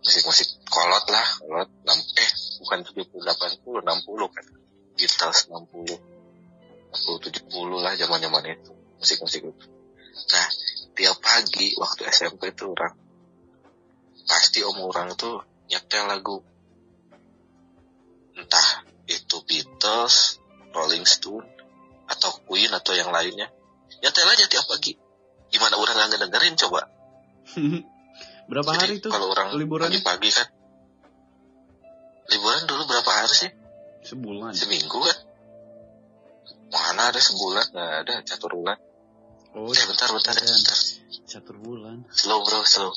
Musik-musik 0.00 0.64
kolot 0.64 1.04
lah 1.12 1.26
kolot 1.44 1.68
eh 1.92 2.30
bukan 2.64 2.78
70 2.88 3.20
80 3.20 3.84
60 3.84 4.34
kan. 4.34 4.46
Beatles 4.96 5.40
60 5.52 5.92
60 6.88 7.36
70 7.52 7.84
lah 7.84 7.92
zaman-zaman 8.00 8.44
itu 8.48 8.72
musik-musik 8.96 9.44
itu. 9.44 9.66
Nah 10.32 10.46
tiap 10.96 11.20
pagi 11.20 11.76
waktu 11.76 12.08
SMP 12.08 12.56
tuh 12.56 12.72
orang 12.72 12.96
pasti 14.24 14.64
om 14.64 14.80
orang 14.88 15.12
tuh 15.20 15.44
nyetel 15.68 16.08
lagu. 16.08 16.40
Entah 18.40 18.89
itu 19.10 19.36
Beatles, 19.42 20.38
Rolling 20.70 21.02
Stone, 21.02 21.46
atau 22.06 22.30
Queen 22.46 22.70
atau 22.70 22.94
yang 22.94 23.10
lainnya. 23.10 23.50
Nyetel 23.98 24.30
aja 24.30 24.46
tiap 24.46 24.70
pagi. 24.70 24.94
Gimana 25.50 25.74
orang 25.76 25.98
nggak 25.98 26.10
ngedengerin 26.14 26.54
coba? 26.56 26.86
Berapa 28.50 28.70
Jadi 28.78 28.82
hari 28.82 28.94
tuh 28.98 29.10
kalau 29.10 29.30
orang 29.30 29.54
liburannya? 29.54 29.98
pagi-pagi 29.98 30.30
kan. 30.30 30.48
Liburan 32.30 32.62
dulu 32.66 32.82
berapa 32.86 33.10
hari 33.10 33.34
sih? 33.34 33.50
Sebulan. 34.06 34.54
Seminggu 34.54 34.98
kan? 35.02 35.18
Mana 36.70 37.10
ada 37.10 37.18
sebulan? 37.18 37.66
Nggak 37.74 37.90
ada, 38.06 38.14
catur 38.22 38.54
bulan. 38.54 38.78
Oh, 39.50 39.66
Eh, 39.66 39.82
bentar, 39.86 40.06
bentar, 40.14 40.34
ya, 40.34 40.46
bentar. 40.46 40.78
catur 41.26 41.58
bulan. 41.58 42.06
Slow 42.10 42.42
bro, 42.46 42.62
slow. 42.62 42.94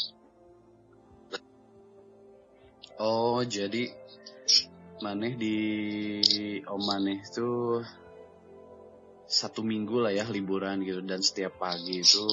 Oh, 3.02 3.42
jadi 3.42 3.90
maneh 5.04 5.36
di 5.36 5.58
Om 6.64 6.82
Maneh 6.88 7.20
itu 7.20 7.84
satu 9.28 9.60
minggu 9.60 10.00
lah 10.00 10.16
ya 10.16 10.24
liburan 10.32 10.80
gitu 10.88 11.04
dan 11.04 11.20
setiap 11.20 11.60
pagi 11.60 12.00
itu 12.00 12.24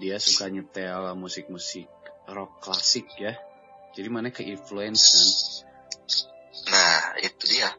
dia 0.00 0.16
suka 0.16 0.48
nyetel 0.48 1.12
musik-musik 1.16 1.88
rock 2.28 2.64
klasik 2.64 3.06
ya. 3.20 3.36
Jadi 3.96 4.08
mana 4.12 4.28
ke 4.28 4.44
influence 4.44 5.04
kan? 5.16 5.28
Nah, 6.72 7.00
itu 7.22 7.44
dia. 7.48 7.70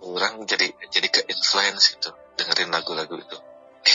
Orang 0.00 0.44
jadi 0.44 0.68
jadi 0.88 1.08
ke 1.08 1.20
influence 1.28 1.96
itu 1.96 2.10
dengerin 2.36 2.72
lagu-lagu 2.72 3.16
itu. 3.16 3.36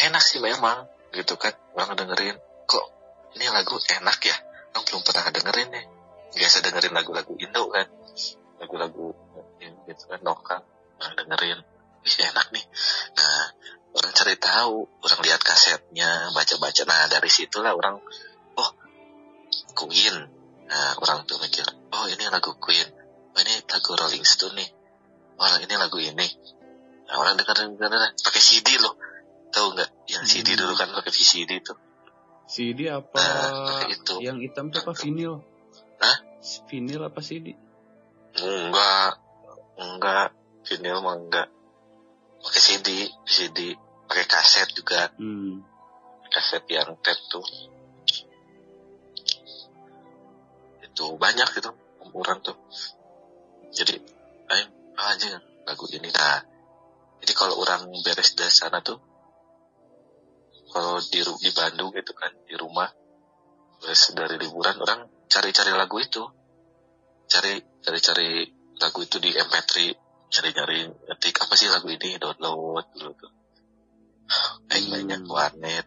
Enak 0.09 0.21
sih 0.21 0.41
memang 0.41 0.89
gitu 1.13 1.37
kan. 1.37 1.53
Orang 1.77 1.93
dengerin 1.97 2.37
kok 2.65 2.85
ini 3.37 3.45
lagu 3.49 3.77
enak 3.77 4.19
ya. 4.25 4.37
Orang 4.73 4.83
belum 4.89 5.01
pernah 5.05 5.29
dengerin 5.29 5.69
nih. 5.69 5.85
Biasa 6.33 6.65
dengerin 6.65 6.93
lagu-lagu 6.93 7.33
Indo 7.37 7.69
kan. 7.69 7.85
Lagu-lagu 8.61 9.11
yang 9.59 9.75
gitu 9.87 10.03
kan 10.07 10.21
lokal. 10.23 10.61
Nah, 10.99 11.11
dengerin. 11.15 11.59
Ih, 12.05 12.15
enak 12.31 12.47
nih. 12.53 12.65
Nah, 13.17 13.43
orang 13.97 14.11
cari 14.13 14.35
tahu, 14.37 14.85
orang 15.01 15.19
lihat 15.25 15.41
kasetnya, 15.41 16.31
baca-baca. 16.31 16.83
Nah, 16.85 17.07
dari 17.11 17.29
situlah 17.31 17.73
orang 17.75 17.99
oh 18.55 18.69
Queen. 19.75 20.15
Nah, 20.65 20.91
orang 20.97 21.27
tuh 21.29 21.37
mikir, 21.41 21.65
oh 21.67 22.05
ini 22.09 22.25
lagu 22.31 22.55
Queen. 22.57 22.87
Oh, 23.35 23.39
ini 23.43 23.53
lagu 23.67 23.91
Rolling 23.93 24.23
Stone 24.23 24.55
nih. 24.55 24.69
Oh, 25.35 25.55
ini 25.59 25.75
lagu 25.75 25.99
ini. 25.99 26.27
Nah, 27.05 27.15
orang 27.19 27.35
dengerin 27.35 27.75
dengerin 27.75 28.15
pakai 28.23 28.41
CD 28.41 28.79
loh. 28.79 28.95
Tahu 29.51 29.75
nggak? 29.75 29.89
Yang 30.11 30.23
CD 30.31 30.47
Hmm. 30.55 30.59
dulu 30.65 30.73
kan 30.75 30.89
pakai 30.91 31.11
VCD 31.11 31.51
tuh. 31.63 31.77
CD 32.45 32.91
apa? 32.91 33.17
Nah, 33.17 33.87
itu. 33.89 34.21
Yang 34.21 34.37
hitam 34.49 34.69
tuh 34.69 34.85
apa 34.85 34.93
vinil? 34.93 35.41
Hah? 35.99 36.17
Vinil 36.69 37.01
apa 37.01 37.19
CD? 37.23 37.57
Enggak, 38.35 39.11
enggak. 39.79 40.29
Vinyl 40.65 40.99
mah 40.99 41.15
enggak. 41.15 41.47
Pakai 42.41 42.61
CD, 42.61 42.89
CD, 43.25 43.77
pakai 44.09 44.25
kaset 44.25 44.69
juga. 44.75 45.13
Hmm. 45.15 45.61
Kaset 46.29 46.65
yang 46.67 46.97
tape 46.99 47.23
tuh. 47.31 47.45
Itu 50.83 51.15
banyak 51.15 51.47
gitu 51.55 51.71
orang 52.15 52.39
tuh. 52.39 52.55
Jadi, 53.75 53.99
ayo 54.51 54.65
aja 54.95 55.35
lagu 55.67 55.85
ini. 55.91 56.07
Nah, 56.07 56.39
jadi 57.19 57.33
kalau 57.35 57.59
orang 57.59 57.91
beres 57.99 58.31
dari 58.39 58.53
sana 58.53 58.79
tuh, 58.79 58.95
kalau 60.71 60.99
di 61.03 61.19
di 61.19 61.51
Bandung 61.51 61.91
gitu 61.91 62.15
kan 62.15 62.31
di 62.47 62.55
rumah, 62.55 62.87
beres 63.83 64.15
dari 64.15 64.39
liburan 64.39 64.79
orang 64.79 65.27
cari-cari 65.27 65.75
lagu 65.75 65.99
itu, 65.99 66.23
cari 67.25 67.53
cari-cari 67.81 68.29
lagu 68.79 68.99
itu 69.01 69.17
di 69.21 69.31
MP3, 69.31 69.73
nyari-nyari 70.31 70.79
ngetik 71.09 71.35
apa 71.41 71.53
sih 71.55 71.69
lagu 71.71 71.87
ini 71.87 72.19
download 72.19 72.85
dulu 72.95 73.11
tuh. 73.15 73.31
Aing 74.73 74.89
Hmm. 74.89 74.93
banyak 74.93 75.21
warnet, 75.29 75.85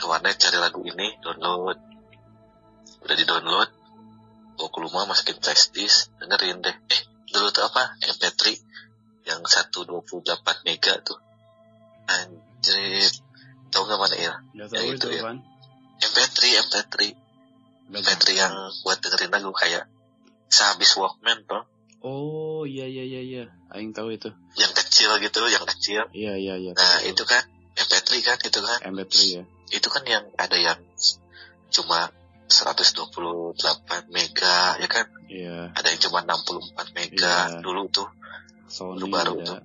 ke 0.00 0.04
warnet 0.08 0.36
cari 0.40 0.58
lagu 0.58 0.80
ini 0.82 1.20
download, 1.20 1.78
udah 3.04 3.16
di 3.16 3.24
download, 3.28 3.70
bawa 4.56 4.68
ke 4.68 4.78
rumah 4.80 5.04
masukin 5.08 5.36
flash 5.40 5.72
disk, 5.72 6.12
dengerin 6.20 6.60
deh. 6.64 6.76
Eh 6.88 7.00
dulu 7.30 7.48
tuh 7.52 7.64
apa 7.64 7.94
MP3 8.00 8.58
yang 9.28 9.40
128 9.44 10.66
mega 10.66 10.98
tuh. 11.04 11.20
Anjir, 12.10 13.12
tau 13.70 13.86
gak 13.86 14.00
mana 14.00 14.16
ya? 14.18 14.34
Gak 14.56 14.68
tahu 14.74 14.82
Ya, 14.82 14.90
itu, 14.90 15.06
itu 15.06 15.08
ya. 15.14 15.22
kan? 15.30 15.36
MP3, 16.00 16.38
MP3, 16.66 16.96
MP3 17.90 18.24
yang 18.32 18.54
buat 18.82 18.98
dengerin 18.98 19.30
lagu 19.30 19.50
kayak 19.50 19.86
sehabis 20.46 20.94
Walkman 20.96 21.42
tuh, 21.44 21.62
Oh 22.00 22.64
iya 22.64 22.88
iya 22.88 23.04
iya 23.04 23.20
iya. 23.20 23.44
Aing 23.70 23.92
tahu 23.92 24.14
itu. 24.14 24.32
yang 24.56 24.72
kecil 24.72 25.12
gitu, 25.20 25.44
yang 25.46 25.66
kecil. 25.68 26.08
Iya 26.10 26.32
iya 26.34 26.54
iya. 26.56 26.72
Nah 26.72 26.96
tahu. 26.98 27.12
itu 27.12 27.22
kan 27.22 27.42
MP3 27.76 28.10
kan, 28.24 28.38
itu 28.40 28.60
kan, 28.60 28.78
MP3 28.88 29.14
ya. 29.36 29.42
itu 29.70 29.88
kan 29.90 30.02
yang 30.08 30.24
ada 30.34 30.56
yang 30.56 30.80
cuma 31.68 32.08
128 32.48 34.10
mega, 34.10 34.58
ya 34.80 34.88
kan? 34.88 35.06
Iya. 35.28 35.70
Ada 35.76 35.86
yang 35.92 36.00
cuma 36.02 36.18
64 36.24 36.96
mega 36.96 37.36
Iya. 37.46 37.60
dulu 37.62 37.86
tuh. 37.88 38.08
Sony 38.66 38.98
Baru-baru 39.02 39.34
ada. 39.38 39.46
tuh. 39.46 39.58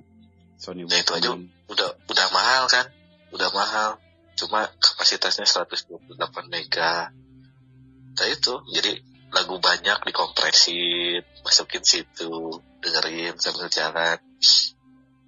Sony 0.56 0.82
Nah, 0.86 0.98
itu 0.98 1.12
aja 1.14 1.30
udah 1.66 1.90
udah 2.06 2.28
mahal 2.30 2.64
kan 2.70 2.86
udah 3.34 3.50
mahal 3.52 3.98
cuma 4.38 4.70
kapasitasnya 4.78 5.44
128 5.44 5.98
mega 6.48 7.10
nah 8.16 8.28
itu. 8.28 8.54
Jadi 8.72 8.92
lagu 9.30 9.60
banyak 9.60 10.00
dikompresin 10.04 11.20
masukin 11.44 11.84
situ 11.84 12.32
dengerin 12.80 13.36
sambil 13.36 13.68
jalan. 13.68 14.18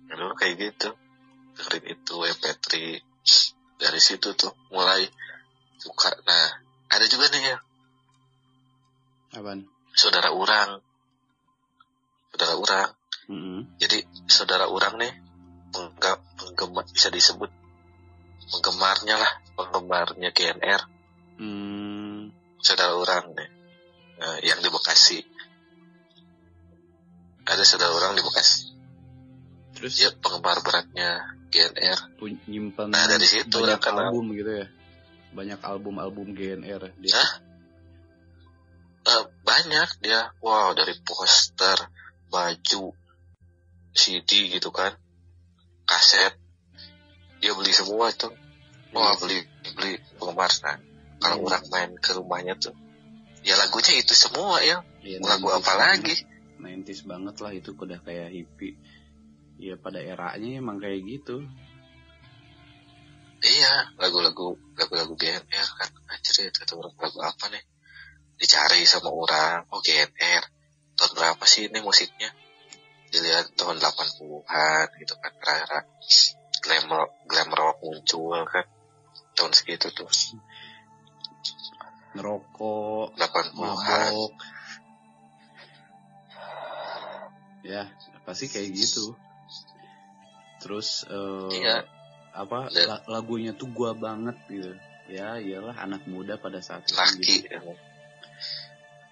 Nah, 0.08 0.16
dulu 0.16 0.34
kayak 0.34 0.56
gitu. 0.58 0.90
Dengerin 1.54 1.86
itu 1.92 2.16
MP3. 2.16 2.68
Dari 3.78 4.00
situ 4.00 4.34
tuh 4.34 4.56
mulai 4.72 5.06
suka. 5.78 6.10
Nah 6.24 6.46
ada 6.88 7.06
juga 7.06 7.28
nih 7.30 7.44
ya 7.46 7.58
Apaan? 9.36 9.68
saudara 9.92 10.32
orang 10.32 10.80
saudara 12.32 12.56
orang 12.56 12.90
Mm-mm. 13.28 13.76
jadi 13.76 14.02
saudara 14.26 14.72
orang 14.72 14.96
nih 14.98 15.12
pengga- 15.70 16.24
penggemar 16.40 16.88
bisa 16.88 17.12
disebut 17.12 17.52
penggemarnya 18.48 19.20
lah. 19.20 19.32
Penggemarnya 19.54 20.30
GNR 20.32 20.82
Hmm. 21.38 21.87
Saudara 22.60 22.94
orang 22.94 23.26
Nah, 24.18 24.42
yang 24.42 24.58
di 24.60 24.70
Bekasi 24.70 25.22
ada 27.46 27.64
saudara 27.64 27.94
orang 27.94 28.14
di 28.14 28.24
Bekasi 28.26 28.74
Terus 29.78 29.94
dia 29.94 30.10
penggemar 30.12 30.58
beratnya 30.60 31.38
GNR 31.48 32.18
pun- 32.18 32.42
nyimpan 32.46 32.90
Nah, 32.90 33.06
dari 33.06 33.24
situ 33.24 33.54
banyak 33.54 33.78
kenal. 33.78 34.10
album 34.10 34.34
gitu 34.34 34.52
ya. 34.52 34.68
Banyak 35.28 35.60
album-album 35.62 36.34
GNR 36.34 36.98
dia. 36.98 37.14
Hah? 37.14 37.32
Eh, 39.08 39.24
banyak 39.46 39.90
dia 40.02 40.34
wow 40.42 40.74
dari 40.74 40.98
poster 41.00 41.78
baju 42.28 42.92
CD 43.94 44.52
gitu 44.52 44.68
kan 44.68 44.98
kaset 45.86 46.36
dia 47.40 47.54
beli 47.54 47.72
semua 47.72 48.10
itu 48.10 48.28
Iya. 48.92 49.14
beli 49.16 49.38
beli 49.78 49.92
penggemar 50.18 50.52
nah 50.66 50.76
kalau 51.18 51.46
orang 51.46 51.66
main 51.74 51.92
ke 51.98 52.14
rumahnya 52.14 52.56
tuh 52.58 52.76
ya 53.48 53.56
lagunya 53.56 53.94
itu 53.96 54.12
semua 54.12 54.60
ya. 54.60 54.84
Iya, 55.00 55.24
lagu 55.24 55.48
90s 55.48 55.58
apa 55.64 55.74
lagi? 55.80 56.16
90s 56.60 57.02
banget 57.08 57.36
lah 57.40 57.52
itu 57.56 57.70
udah 57.72 58.00
kayak 58.04 58.36
hippie. 58.36 58.76
Ya 59.56 59.80
pada 59.80 60.04
eranya 60.04 60.60
emang 60.60 60.84
kayak 60.84 61.02
gitu. 61.08 61.48
iya 63.38 63.94
lagu-lagu 64.02 64.58
lagu-lagu 64.76 65.14
GNR 65.16 65.70
kan. 65.80 65.90
Anjir 66.12 66.52
itu 66.52 66.74
orang 66.76 66.96
lagu 67.00 67.20
apa 67.24 67.46
nih? 67.54 67.64
Dicari 68.36 68.84
sama 68.84 69.14
orang. 69.16 69.64
Oh 69.72 69.80
GNR 69.80 70.44
tahun 71.00 71.12
berapa 71.16 71.44
sih 71.48 71.72
ini 71.72 71.80
musiknya? 71.80 72.34
Dilihat 73.08 73.56
tahun 73.56 73.80
80-an 73.80 74.88
gitu 75.00 75.16
kan 75.16 75.34
era 75.40 75.80
glam 76.60 76.86
rock, 76.92 77.12
glam 77.30 77.50
rock 77.56 77.78
muncul 77.80 78.44
kan. 78.44 78.66
Tahun 79.38 79.54
segitu 79.54 79.94
tuh 79.94 80.10
Ngerokok, 82.18 83.14
80-an 83.14 83.54
mabok. 83.54 84.34
Ya, 87.62 87.92
pasti 88.24 88.48
kayak 88.48 88.74
gitu. 88.74 89.14
Terus 90.58 91.06
eh, 91.06 91.50
Iya. 91.62 91.86
apa 92.34 92.70
Dan- 92.70 92.88
la- 92.90 93.06
lagunya 93.10 93.54
tuh 93.54 93.70
gua 93.70 93.94
banget 93.94 94.36
gitu. 94.48 94.74
Ya, 95.08 95.40
iyalah 95.40 95.78
anak 95.78 96.04
muda 96.06 96.36
pada 96.36 96.60
saat 96.60 96.84
itu 96.84 96.94
laki 96.94 97.48
gitu. 97.48 97.72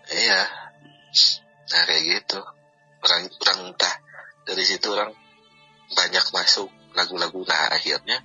iya 0.06 0.43
nah 1.72 1.82
kayak 1.82 2.03
gitu 2.06 2.38
orang 3.01 3.26
orang 3.26 3.60
entah 3.74 3.95
dari 4.45 4.62
situ 4.62 4.86
orang 4.91 5.10
banyak 5.89 6.26
masuk 6.30 6.70
lagu-lagu 6.93 7.41
nah 7.41 7.74
akhirnya 7.74 8.22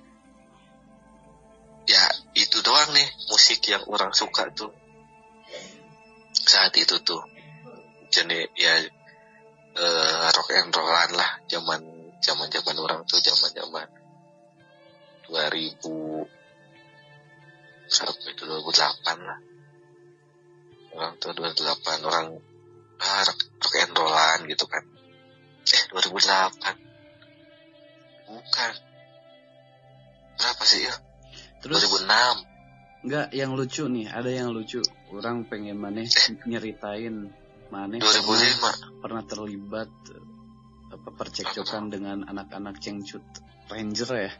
ya 1.87 2.05
doang 2.71 2.95
nih 2.95 3.03
musik 3.27 3.59
yang 3.67 3.83
orang 3.91 4.15
suka 4.15 4.47
tuh. 4.55 4.71
Saat 6.31 6.71
itu 6.79 7.03
tuh 7.03 7.19
jadi 8.07 8.47
ya 8.55 8.79
eh, 9.75 10.27
rock 10.31 10.55
and 10.55 10.71
rollan 10.71 11.11
lah 11.19 11.43
zaman 11.51 11.83
zaman 12.23 12.47
zaman 12.47 12.75
orang 12.79 13.03
tuh 13.03 13.19
zaman 13.19 13.51
zaman 13.51 13.91
2000 15.27 15.83
berapa 17.91 18.23
itu 18.31 18.43
2008 18.47 19.19
lah. 19.19 19.39
Orang 20.95 21.19
tuh 21.19 21.35
2008 21.35 22.07
orang 22.07 22.39
ah, 23.03 23.21
rock, 23.27 23.39
rock 23.59 23.75
and 23.83 23.99
rollan 23.99 24.47
gitu 24.47 24.63
kan. 24.63 24.87
Eh 25.67 25.83
2008 25.91 28.31
bukan. 28.31 28.73
Berapa 30.39 30.63
sih 30.63 30.87
ya? 30.87 30.95
Terus 31.59 31.83
2006 31.83 32.50
enggak 33.01 33.33
yang 33.33 33.57
lucu 33.57 33.89
nih, 33.89 34.07
ada 34.09 34.29
yang 34.29 34.53
lucu. 34.53 34.81
Orang 35.11 35.49
pengen 35.49 35.81
maneh 35.81 36.07
nyeritain 36.45 37.33
maneh 37.71 38.03
2005 38.03 38.59
pernah, 38.59 38.91
pernah 38.99 39.23
terlibat 39.23 39.91
apa 40.91 41.09
percekcokan 41.15 41.87
dengan 41.87 42.27
anak-anak 42.27 42.83
cengcut 42.83 43.23
ranger 43.71 44.27
ya. 44.27 44.31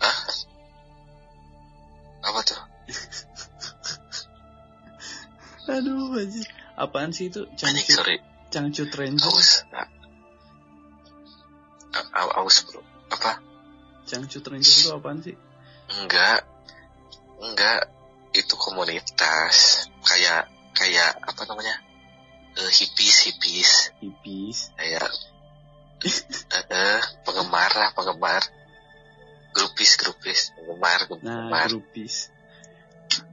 Hah? 0.00 0.18
apa 2.20 2.40
tuh 2.44 2.60
Aduh 5.70 6.18
anjir. 6.18 6.48
Apaan 6.74 7.12
sih 7.12 7.28
itu 7.28 7.44
cangcut, 7.54 8.00
cangcut 8.48 8.90
ranger? 8.96 9.28
aus 9.28 9.62
aus 12.10 12.56
bro 12.66 12.80
apa 13.12 13.38
Cangcut 14.08 14.42
ranger 14.48 14.72
itu 14.72 14.88
apaan 14.90 15.20
sih? 15.22 15.36
enggak 16.00 16.42
enggak 17.40 17.88
itu 18.32 18.54
komunitas. 18.54 19.88
Kayak 20.00 20.46
kayak 20.72 21.18
apa 21.18 21.42
namanya? 21.48 21.76
Eh, 22.54 22.70
hippies 22.70 23.16
hippies. 23.26 23.70
Hippies. 23.98 24.58
kayak 24.76 25.06
eh, 26.00 26.64
eh, 26.70 27.00
penggemar 27.24 27.70
lah 27.72 27.90
penggemar. 27.92 28.42
Grupis 29.50 29.98
grupis 29.98 30.54
penggemar 30.54 31.00
Nah, 31.00 31.08
penggemar. 31.50 31.66
grupis. 31.68 32.30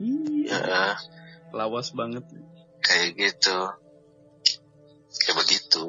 Iya, 0.02 0.58
Eh, 0.58 0.96
lawas 1.54 1.94
banget. 1.94 2.26
kayak 2.82 3.14
gitu. 3.14 3.58
Kayak 5.22 5.36
begitu. 5.46 5.84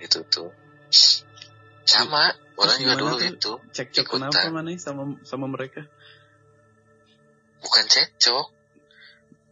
Itu 0.00 0.26
tuh. 0.26 0.50
Sama. 1.84 2.34
Orang 2.54 2.78
juga 2.78 2.94
dulu 2.94 3.18
itu 3.18 3.52
Cekcok 3.74 4.04
Ikutan. 4.06 4.30
kenapa 4.30 4.50
maneh 4.54 4.78
sama 4.78 5.18
sama 5.26 5.50
mereka? 5.50 5.82
Bukan 7.64 7.84
cecok 7.88 8.46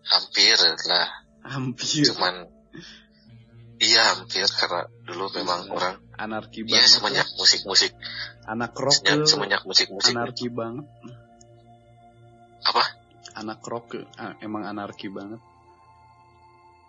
hampir 0.04 0.56
lah 0.86 1.08
Hampir 1.42 2.06
cuman 2.06 2.46
iya 3.82 4.14
hampir 4.14 4.46
karena 4.46 4.86
dulu 5.02 5.26
memang 5.34 5.66
Iya. 5.66 5.72
orang 5.72 5.94
anarki 6.14 6.62
ya 6.62 6.78
banget. 6.78 6.86
semenjak 6.86 7.28
musik-musik 7.34 7.90
Anak 8.44 8.76
rock 8.76 8.94
semenjak, 9.00 9.26
semenjak 9.26 9.62
musik-musik 9.64 10.12
anarki 10.12 10.46
banget. 10.46 10.86
apa 12.62 12.84
Anak 13.32 13.64
rock 13.64 13.96
ah, 14.20 14.36
emang 14.38 14.62
anarki 14.62 15.08
banget. 15.08 15.40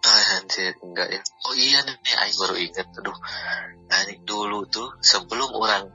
ah 0.04 0.24
anjir 0.38 0.76
enggak 0.84 1.08
ya 1.10 1.22
oh 1.48 1.56
iya 1.56 1.80
nih 1.82 1.96
Aing 2.20 2.36
baru 2.36 2.56
inget 2.60 2.88
aduh 2.94 3.16
ini 4.04 4.20
dulu 4.22 4.68
tuh 4.68 4.92
sebelum 5.00 5.48
orang 5.56 5.88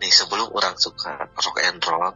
nih 0.00 0.08
sebelum 0.08 0.48
orang 0.50 0.74
suka 0.74 1.28
rock 1.28 1.56
and 1.60 1.78
roll 1.84 2.10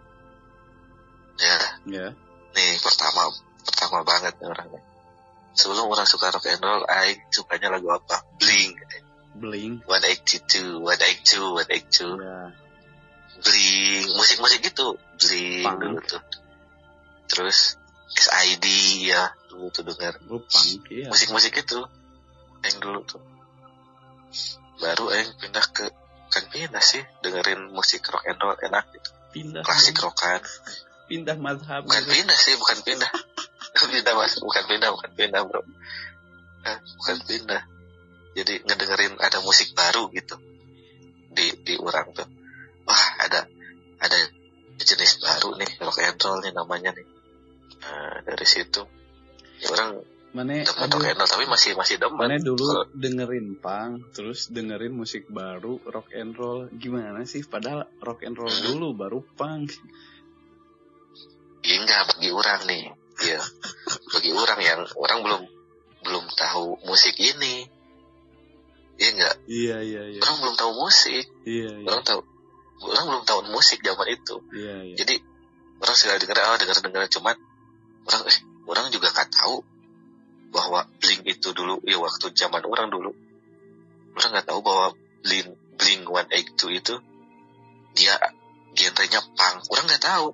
ya 1.37 1.59
Ya. 1.85 2.07
Nih 2.55 2.79
pertama 2.81 3.29
pertama 3.67 3.99
banget 4.07 4.33
nih 4.39 4.49
orangnya. 4.49 4.81
Sebelum 5.55 5.87
orang 5.87 6.07
suka 6.07 6.35
rock 6.35 6.51
and 6.51 6.63
roll 6.63 6.83
Aing 6.91 7.21
sukanya 7.31 7.71
lagu 7.71 7.87
apa? 7.95 8.27
Blink. 8.43 8.75
Bling. 9.35 9.83
182 9.87 10.83
182 10.83 11.63
182 11.63 12.23
Ya. 12.23 12.51
Blink. 13.43 14.07
Musik-musik 14.15 14.61
gitu. 14.67 14.99
Blink. 15.19 15.67
Punk. 15.67 15.79
dulu 15.79 15.99
tuh 16.03 16.23
terus 17.31 17.79
SID 18.15 18.67
ya. 19.11 19.31
Dulu 19.51 19.71
tuh 19.71 19.83
dengar 19.87 20.19
Oh, 20.31 20.43
punk 20.43 20.87
ya. 20.91 21.11
musik-musik 21.11 21.55
itu. 21.55 21.81
Yang 22.67 22.77
dulu 22.83 23.01
tuh. 23.07 23.23
Baru 24.83 25.11
yang 25.15 25.31
pindah 25.39 25.67
ke 25.71 25.87
kan 26.35 26.51
pindah 26.51 26.83
sih 26.83 26.99
dengerin 27.23 27.71
musik 27.71 28.03
rock 28.11 28.27
and 28.27 28.39
roll 28.43 28.59
enak 28.59 28.91
gitu. 28.91 29.11
Pindah. 29.35 29.63
klasik 29.67 29.99
rockan 29.99 30.39
Pindah 31.05 31.37
madhab. 31.37 31.85
bukan 31.85 32.05
pindah 32.05 32.39
sih 32.39 32.55
bukan 32.57 32.79
pindah. 32.81 33.11
Pindah 33.93 34.15
mas. 34.17 34.39
Bukan 34.41 34.65
pindah 34.71 34.89
bukan 34.95 35.11
pindah 35.13 35.41
bro. 35.45 35.63
Bukan 37.01 37.17
pindah. 37.29 37.63
Jadi 38.35 38.65
ngedengerin 38.65 39.15
ada 39.21 39.39
musik 39.45 39.75
baru 39.77 40.09
gitu. 40.11 40.35
Di 41.35 41.53
di 41.63 41.75
orang 41.77 42.11
tuh. 42.15 42.27
Wah 42.87 43.05
ada 43.21 43.47
ada 44.01 44.19
jenis 44.79 45.23
baru 45.23 45.55
nih 45.59 45.71
rock 45.81 45.99
and 46.03 46.19
roll 46.23 46.39
nih 46.43 46.53
namanya 46.55 46.91
nih. 46.95 47.07
Nah, 47.85 48.17
dari 48.25 48.47
situ. 48.49 48.83
Ya 49.61 49.69
orang 49.71 50.03
Mana 50.35 50.67
aduh, 50.67 50.75
rock 50.75 50.99
and 51.07 51.15
roll 51.15 51.31
tapi 51.31 51.45
masih 51.47 51.79
masih 51.79 51.95
demen. 52.03 52.19
Mana 52.19 52.43
dulu 52.43 52.67
Kalau- 52.67 52.91
dengerin 52.91 53.55
punk, 53.55 54.11
terus 54.11 54.51
dengerin 54.51 54.91
musik 54.91 55.31
baru, 55.31 55.79
rock 55.87 56.11
and 56.11 56.35
roll. 56.35 56.67
Gimana 56.75 57.23
sih? 57.23 57.47
Padahal 57.47 57.87
rock 58.03 58.27
and 58.27 58.35
roll 58.35 58.51
Hmm. 58.51 58.67
dulu 58.67 58.99
baru 58.99 59.23
punk. 59.39 59.79
Enggak 61.81 62.03
bagi 62.15 62.31
orang 62.31 62.61
nih. 62.67 62.83
Ya. 63.25 63.41
Bagi 64.11 64.31
orang 64.35 64.61
yang 64.61 64.81
orang 64.99 65.19
belum 65.23 65.43
belum 66.05 66.25
tahu 66.37 66.79
musik 66.85 67.17
ini. 67.17 67.67
Iya 68.95 69.09
enggak? 69.11 69.37
Iya, 69.51 69.77
iya, 69.83 70.03
iya. 70.15 70.21
Orang 70.23 70.37
belum 70.45 70.55
tahu 70.55 70.73
musik. 70.79 71.25
Iya, 71.43 71.71
iya. 71.83 71.87
Orang 71.89 72.03
tahu 72.07 72.21
orang 72.85 73.05
belum 73.11 73.25
tahu 73.25 73.41
musik 73.51 73.81
zaman 73.81 74.07
itu. 74.13 74.37
Iya, 74.55 74.75
iya. 74.93 74.97
Jadi 74.99 75.15
orang 75.81 75.97
sekali 75.97 76.19
dengar 76.23 76.39
ah 76.41 76.57
dengar 76.57 76.77
dengar 76.81 77.03
cuman 77.11 77.37
orang 78.09 78.23
eh 78.31 78.39
orang 78.65 78.87
juga 78.89 79.13
nggak 79.13 79.31
tahu 79.33 79.57
bahwa 80.55 80.87
Blink 81.03 81.27
itu 81.27 81.51
dulu 81.51 81.83
ya 81.83 81.99
waktu 81.99 82.31
zaman 82.33 82.63
orang 82.63 82.89
dulu 82.89 83.11
orang 84.15 84.31
nggak 84.39 84.47
tahu 84.47 84.61
bahwa 84.63 84.95
Blink 85.27 85.51
Blink 85.75 86.07
182 86.07 86.81
itu 86.81 86.95
dia 87.99 88.15
genrenya 88.79 89.21
punk 89.35 89.67
orang 89.75 89.85
nggak 89.91 90.05
tahu 90.05 90.27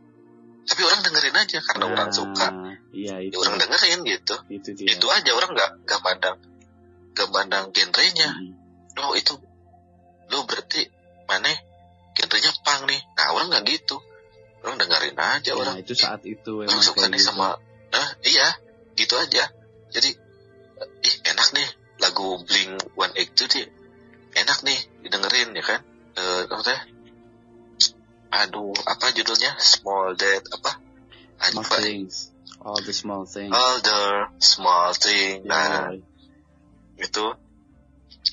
tapi 0.66 0.80
orang 0.84 1.00
dengerin 1.02 1.36
aja 1.36 1.58
karena 1.62 1.84
orang 1.88 2.10
suka. 2.12 2.48
Nah, 2.52 2.74
Iya, 2.90 3.22
ya 3.22 3.30
itu. 3.30 3.36
orang 3.38 3.56
dengerin 3.58 4.00
gitu. 4.02 4.34
Itu 4.50 4.68
dia. 4.74 4.88
itu 4.98 5.06
aja 5.06 5.30
orang 5.34 5.50
nggak 5.54 5.70
nggak 5.86 6.00
mandang 6.02 6.36
nggak 7.14 7.28
mandang 7.30 7.64
genrenya. 7.70 8.30
Mm. 8.34 8.54
oh 9.00 9.14
itu 9.14 9.34
lo 10.30 10.44
berarti 10.46 10.86
mana? 11.26 11.50
Genrenya 12.14 12.50
punk 12.66 12.90
nih. 12.90 13.00
Nah 13.14 13.26
orang 13.34 13.46
nggak 13.50 13.64
gitu. 13.66 13.96
Orang 14.60 14.76
dengerin 14.76 15.16
aja 15.16 15.50
Nah, 15.54 15.60
orang. 15.62 15.74
itu 15.80 15.94
saat 15.94 16.20
itu 16.26 16.50
orang 16.60 16.68
emang 16.68 16.82
suka 16.84 17.06
nih 17.08 17.16
gitu. 17.16 17.28
sama 17.30 17.56
ah 17.90 18.08
iya 18.26 18.48
gitu 18.94 19.14
aja. 19.16 19.48
Jadi 19.90 20.10
ih 21.00 21.14
enak 21.26 21.48
nih 21.56 21.68
lagu 22.00 22.40
Blink 22.44 22.78
182 22.96 23.54
sih 23.54 23.66
enak 24.34 24.58
nih 24.62 24.78
didengerin 25.02 25.50
ya 25.54 25.64
kan? 25.64 25.80
Eh 26.14 26.42
apa 26.46 26.62
teh 26.62 26.80
aduh 28.30 28.74
apa 28.86 29.10
judulnya? 29.12 29.58
Small 29.58 30.14
Dead 30.14 30.42
apa? 30.54 30.78
Small 31.42 31.66
apa 31.66 31.76
things. 31.82 32.30
All 32.60 32.80
the 32.80 32.92
small 32.92 33.24
things. 33.24 33.52
all 33.56 33.80
the 33.80 34.00
small 34.36 34.92
thing 34.92 35.48
nah 35.48 35.88
Ya, 37.00 37.08
itu 37.08 37.26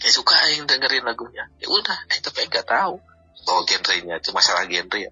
ya 0.04 0.12
suka 0.12 0.36
aing 0.52 0.68
dengerin 0.68 1.08
lagunya. 1.08 1.48
Ya 1.64 1.72
udah 1.72 1.96
aing 2.12 2.20
tapi 2.20 2.44
aing 2.44 2.52
nggak 2.52 2.68
tahu. 2.68 3.00
Bahwa 3.48 3.62
genrenya 3.64 4.20
itu 4.20 4.36
masalah 4.36 4.68
genre 4.68 5.00
ya. 5.00 5.12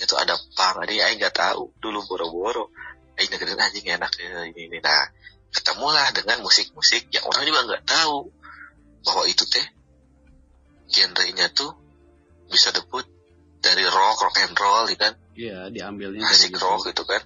Itu 0.00 0.16
ada 0.16 0.40
punk 0.56 0.80
ada 0.80 0.88
aing 0.88 1.20
nggak 1.20 1.36
tahu. 1.36 1.68
Dulu 1.84 2.00
boro-boro. 2.08 2.72
Aing 3.20 3.28
dengerin 3.28 3.60
anjing 3.60 3.84
enak. 3.84 4.08
Ya 4.16 4.48
ini 4.48 4.72
ini. 4.72 4.78
Nah 4.80 5.12
ketemulah 5.52 6.08
dengan 6.16 6.40
musik-musik 6.40 7.12
yang 7.12 7.28
orang 7.28 7.44
juga 7.44 7.60
nggak 7.68 7.84
tahu. 7.84 8.32
Bahwa 9.04 9.28
itu 9.28 9.44
teh 9.44 9.66
genrenya 10.88 11.52
tuh 11.52 11.76
bisa 12.48 12.72
debut 12.72 13.04
dari 13.64 13.84
rock 13.88 14.16
rock 14.28 14.36
and 14.44 14.56
roll 14.60 14.84
ya 14.92 14.98
kan 15.00 15.14
Iya, 15.34 15.58
diambilnya 15.72 16.22
dari 16.22 16.52
rock 16.54 16.86
gitu. 16.86 16.90
gitu 16.92 17.02
kan 17.08 17.22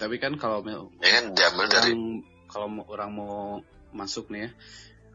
Tapi 0.00 0.16
kan 0.16 0.32
kalau 0.40 0.64
ya 0.64 1.10
kan 1.20 1.24
diambil 1.36 1.66
dari 1.68 1.92
orang 1.92 2.24
kalau 2.50 2.66
mau 2.66 2.84
orang 2.88 3.10
mau 3.14 3.36
masuk 3.94 4.32
nih 4.32 4.48
ya, 4.48 4.50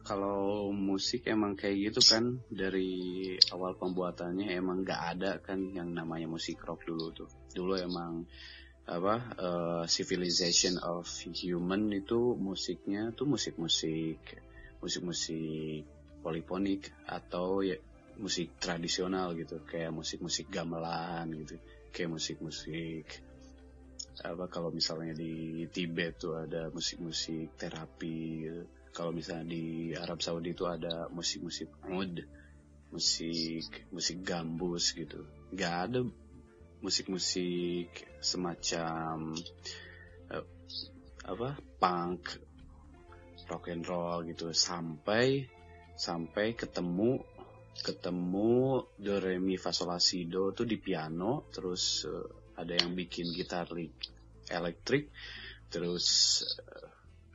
kalau 0.05 0.69
musik 0.71 1.25
emang 1.25 1.57
kayak 1.57 1.89
gitu 1.91 1.99
kan 2.05 2.37
dari 2.47 3.33
awal 3.49 3.73
pembuatannya 3.75 4.53
emang 4.53 4.85
nggak 4.85 5.01
ada 5.17 5.31
kan 5.41 5.73
yang 5.73 5.91
namanya 5.91 6.29
musik 6.29 6.61
rock 6.63 6.85
dulu 6.85 7.11
tuh. 7.11 7.29
Dulu 7.51 7.75
emang 7.81 8.29
apa 8.85 9.15
eh, 9.41 9.83
civilization 9.89 10.77
of 10.77 11.09
human 11.33 11.89
itu 11.89 12.37
musiknya 12.37 13.09
tuh 13.17 13.25
musik-musik 13.25 14.21
musik-musik 14.77 15.81
polifonik 16.21 16.93
atau 17.09 17.65
ya 17.65 17.81
musik 18.19 18.55
tradisional 18.59 19.35
gitu 19.35 19.61
kayak 19.67 19.91
musik-musik 19.91 20.47
gamelan 20.47 21.31
gitu 21.35 21.59
kayak 21.91 22.11
musik-musik 22.11 23.07
apa 24.23 24.47
kalau 24.47 24.71
misalnya 24.71 25.11
di 25.11 25.67
Tibet 25.67 26.15
tuh 26.15 26.39
ada 26.39 26.71
musik-musik 26.71 27.59
terapi 27.59 28.47
gitu. 28.47 28.63
kalau 28.95 29.11
misalnya 29.11 29.51
di 29.51 29.91
Arab 29.91 30.23
Saudi 30.23 30.55
itu 30.55 30.63
ada 30.63 31.11
musik-musik 31.11 31.67
oud 31.91 32.23
musik 32.95 33.91
musik 33.91 34.17
gambus 34.23 34.95
gitu 34.95 35.27
nggak 35.51 35.75
ada 35.91 35.99
musik-musik 36.79 37.91
semacam 38.23 39.35
uh, 40.31 40.45
apa 41.27 41.49
punk 41.81 42.39
rock 43.51 43.67
and 43.67 43.83
roll 43.83 44.23
gitu 44.23 44.55
sampai 44.55 45.43
sampai 45.95 46.55
ketemu 46.55 47.19
ketemu 47.83 48.83
do 48.95 49.15
re 49.19 49.35
mi 49.39 49.59
fa 49.59 49.75
sol 49.75 49.91
la 49.91 49.99
si 49.99 50.29
do 50.29 50.55
tuh 50.55 50.63
di 50.63 50.79
piano 50.79 51.51
terus 51.51 52.07
uh, 52.07 52.27
ada 52.55 52.71
yang 52.75 52.95
bikin 52.95 53.35
gitar 53.35 53.67
elektrik 54.47 55.11
terus 55.67 56.39
uh, 56.61 56.87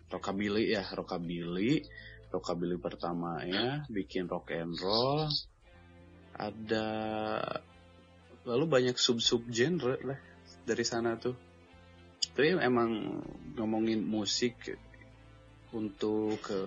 rockabilly 0.08 0.72
ya 0.72 0.86
rockabilly 0.96 1.84
rockabilly 2.32 2.80
pertamanya 2.80 3.84
bikin 3.92 4.30
rock 4.30 4.54
and 4.54 4.78
roll 4.80 5.28
ada 6.40 6.88
lalu 8.48 8.64
banyak 8.64 8.96
sub 8.96 9.20
sub 9.20 9.44
genre 9.52 10.00
lah 10.00 10.20
dari 10.64 10.84
sana 10.84 11.16
tuh. 11.20 11.36
Tapi 12.32 12.56
emang 12.56 13.20
ngomongin 13.56 14.04
musik 14.04 14.56
untuk 15.76 16.40
ke 16.40 16.60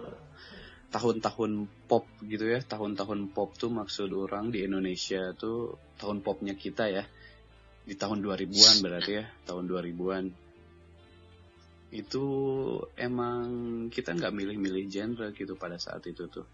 tahun-tahun 0.93 1.65
pop 1.89 2.05
gitu 2.21 2.45
ya. 2.53 2.61
Tahun-tahun 2.61 3.33
pop 3.33 3.57
tuh 3.57 3.73
maksud 3.73 4.13
orang 4.13 4.53
di 4.53 4.61
Indonesia 4.61 5.33
tuh 5.33 5.73
tahun 5.97 6.21
popnya 6.21 6.53
kita 6.53 6.93
ya. 6.93 7.03
Di 7.83 7.97
tahun 7.97 8.21
2000-an 8.21 8.77
berarti 8.85 9.11
ya 9.17 9.25
tahun 9.49 9.67
2000-an 9.67 10.25
itu 11.93 12.25
emang 12.97 13.45
kita 13.93 14.17
nggak 14.17 14.33
milih-milih 14.33 14.85
genre 14.89 15.29
gitu 15.33 15.57
pada 15.57 15.81
saat 15.81 16.05
itu 16.05 16.29
tuh. 16.29 16.45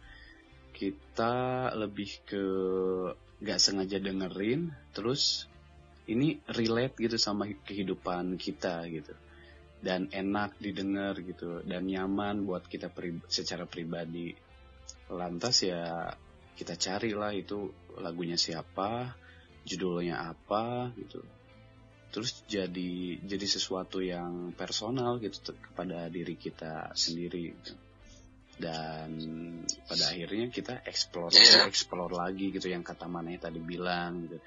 Kita 0.72 1.70
lebih 1.76 2.24
ke 2.24 2.46
nggak 3.40 3.60
sengaja 3.60 4.00
dengerin 4.00 4.72
terus 4.92 5.48
ini 6.10 6.42
relate 6.50 6.98
gitu 6.98 7.16
sama 7.16 7.48
kehidupan 7.48 8.36
kita 8.36 8.84
gitu 8.90 9.14
dan 9.80 10.12
enak 10.12 10.60
didengar 10.60 11.16
gitu 11.24 11.64
dan 11.64 11.88
nyaman 11.88 12.44
buat 12.44 12.68
kita 12.68 12.92
pri 12.92 13.16
secara 13.32 13.64
pribadi 13.64 14.36
lantas 15.08 15.64
ya 15.64 16.12
kita 16.60 16.76
carilah 16.76 17.32
itu 17.32 17.72
lagunya 17.96 18.36
siapa 18.36 19.16
judulnya 19.64 20.20
apa 20.36 20.92
gitu 21.00 21.24
terus 22.10 22.44
jadi 22.50 23.22
jadi 23.22 23.46
sesuatu 23.48 24.02
yang 24.02 24.52
personal 24.58 25.22
gitu 25.24 25.54
kepada 25.56 26.10
diri 26.10 26.36
kita 26.36 26.92
sendiri 26.98 27.54
gitu. 27.54 27.74
dan 28.60 29.14
pada 29.88 30.12
akhirnya 30.12 30.52
kita 30.52 30.84
explore 30.84 31.32
yeah. 31.32 31.70
explore 31.70 32.12
lagi 32.12 32.52
gitu 32.52 32.68
yang 32.68 32.84
kata 32.84 33.08
Maneh 33.08 33.40
tadi 33.40 33.62
bilang 33.64 34.28
gitu 34.28 34.42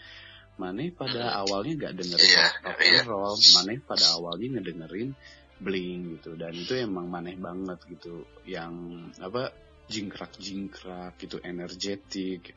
Maneh 0.62 0.94
pada 0.94 1.34
awalnya 1.42 1.90
gak 1.90 1.94
dengerin 1.98 2.30
yeah, 2.30 2.50
rock 2.62 2.78
and 2.78 2.94
iya. 2.94 3.02
roll 3.02 3.34
Maneh 3.34 3.78
pada 3.82 4.06
awalnya 4.14 4.46
ngedengerin 4.54 5.10
bling 5.58 6.00
gitu. 6.18 6.38
Dan 6.38 6.54
itu 6.54 6.78
emang 6.78 7.10
maneh 7.10 7.34
banget 7.34 7.82
gitu. 7.90 8.22
Yang 8.46 8.74
apa 9.18 9.50
jingkrak 9.90 10.38
jingkrak 10.38 11.18
gitu 11.18 11.42
energetik. 11.42 12.54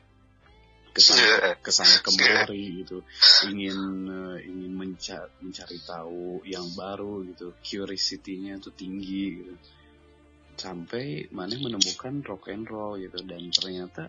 Ke 0.94 1.02
sana 1.04 1.58
ke 1.60 1.72
sana 1.74 1.98
kemari 2.06 2.86
gitu. 2.86 3.02
Ingin 3.50 3.78
uh, 4.08 4.38
ingin 4.40 4.72
mencari 4.78 5.34
mencari 5.42 5.78
tahu 5.82 6.46
yang 6.46 6.70
baru 6.78 7.26
gitu. 7.26 7.58
Curiosity-nya 7.60 8.62
tuh 8.62 8.74
tinggi 8.78 9.24
gitu. 9.42 9.54
Sampai 10.56 11.28
mana 11.34 11.58
menemukan 11.58 12.22
rock 12.22 12.54
and 12.54 12.70
roll 12.70 12.96
gitu. 13.02 13.20
Dan 13.26 13.50
ternyata 13.52 14.08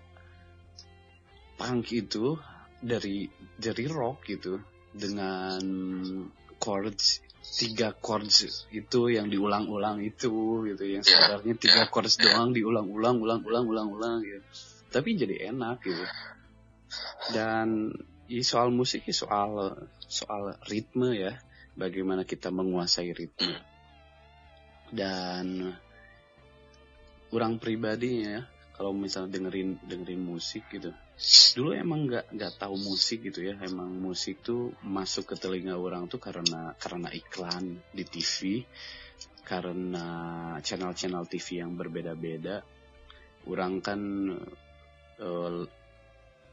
punk 1.56 1.88
itu 1.90 2.36
dari 2.80 3.28
dari 3.56 3.84
rock 3.88 4.28
gitu 4.28 4.60
dengan 4.92 5.60
chords 6.60 7.24
tiga 7.46 7.94
chords 7.94 8.66
itu 8.74 9.00
yang 9.06 9.30
diulang-ulang 9.30 10.02
itu 10.02 10.66
gitu 10.66 10.82
yang 10.82 11.04
ya, 11.06 11.06
sebenarnya 11.06 11.54
tiga 11.54 11.82
yeah. 11.86 11.90
chords 11.92 12.18
doang 12.18 12.50
diulang-ulang 12.50 13.22
ulang-ulang 13.22 13.64
ulang-ulang 13.70 14.16
gitu. 14.26 14.42
Tapi 14.90 15.08
jadi 15.14 15.54
enak 15.54 15.76
gitu. 15.86 16.04
Dan 17.30 17.94
ya 18.26 18.42
soal 18.42 18.74
musik 18.74 19.06
ya 19.06 19.14
soal 19.14 19.78
soal 20.02 20.58
ritme 20.66 21.14
ya 21.14 21.38
bagaimana 21.78 22.26
kita 22.26 22.50
menguasai 22.50 23.14
ritme. 23.14 23.54
Dan 24.90 25.70
orang 27.30 27.58
pribadinya 27.62 28.42
ya 28.42 28.42
kalau 28.76 28.92
misalnya 28.92 29.40
dengerin 29.40 29.80
dengerin 29.82 30.22
musik 30.22 30.68
gitu 30.68 30.92
dulu 31.56 31.72
emang 31.72 32.06
nggak 32.06 32.28
nggak 32.36 32.52
tahu 32.60 32.76
musik 32.76 33.24
gitu 33.24 33.40
ya 33.48 33.56
emang 33.64 33.88
musik 33.88 34.44
tuh 34.44 34.76
masuk 34.84 35.32
ke 35.32 35.34
telinga 35.40 35.80
orang 35.80 36.06
tuh 36.12 36.20
karena 36.20 36.76
karena 36.76 37.08
iklan 37.08 37.80
di 37.90 38.04
TV 38.04 38.62
karena 39.48 40.06
channel-channel 40.60 41.24
TV 41.24 41.64
yang 41.64 41.72
berbeda-beda 41.78 42.60
orang 43.48 43.80
kan 43.80 44.00
uh, 45.22 45.64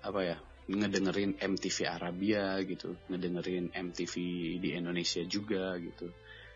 apa 0.03 0.21
ya 0.23 0.37
ngedengerin 0.67 1.35
MTV 1.35 1.77
Arabia 1.91 2.55
gitu, 2.63 2.95
ngedengerin 3.11 3.75
MTV 3.75 4.13
di 4.63 4.69
Indonesia 4.75 5.23
juga 5.27 5.75
gitu. 5.79 6.07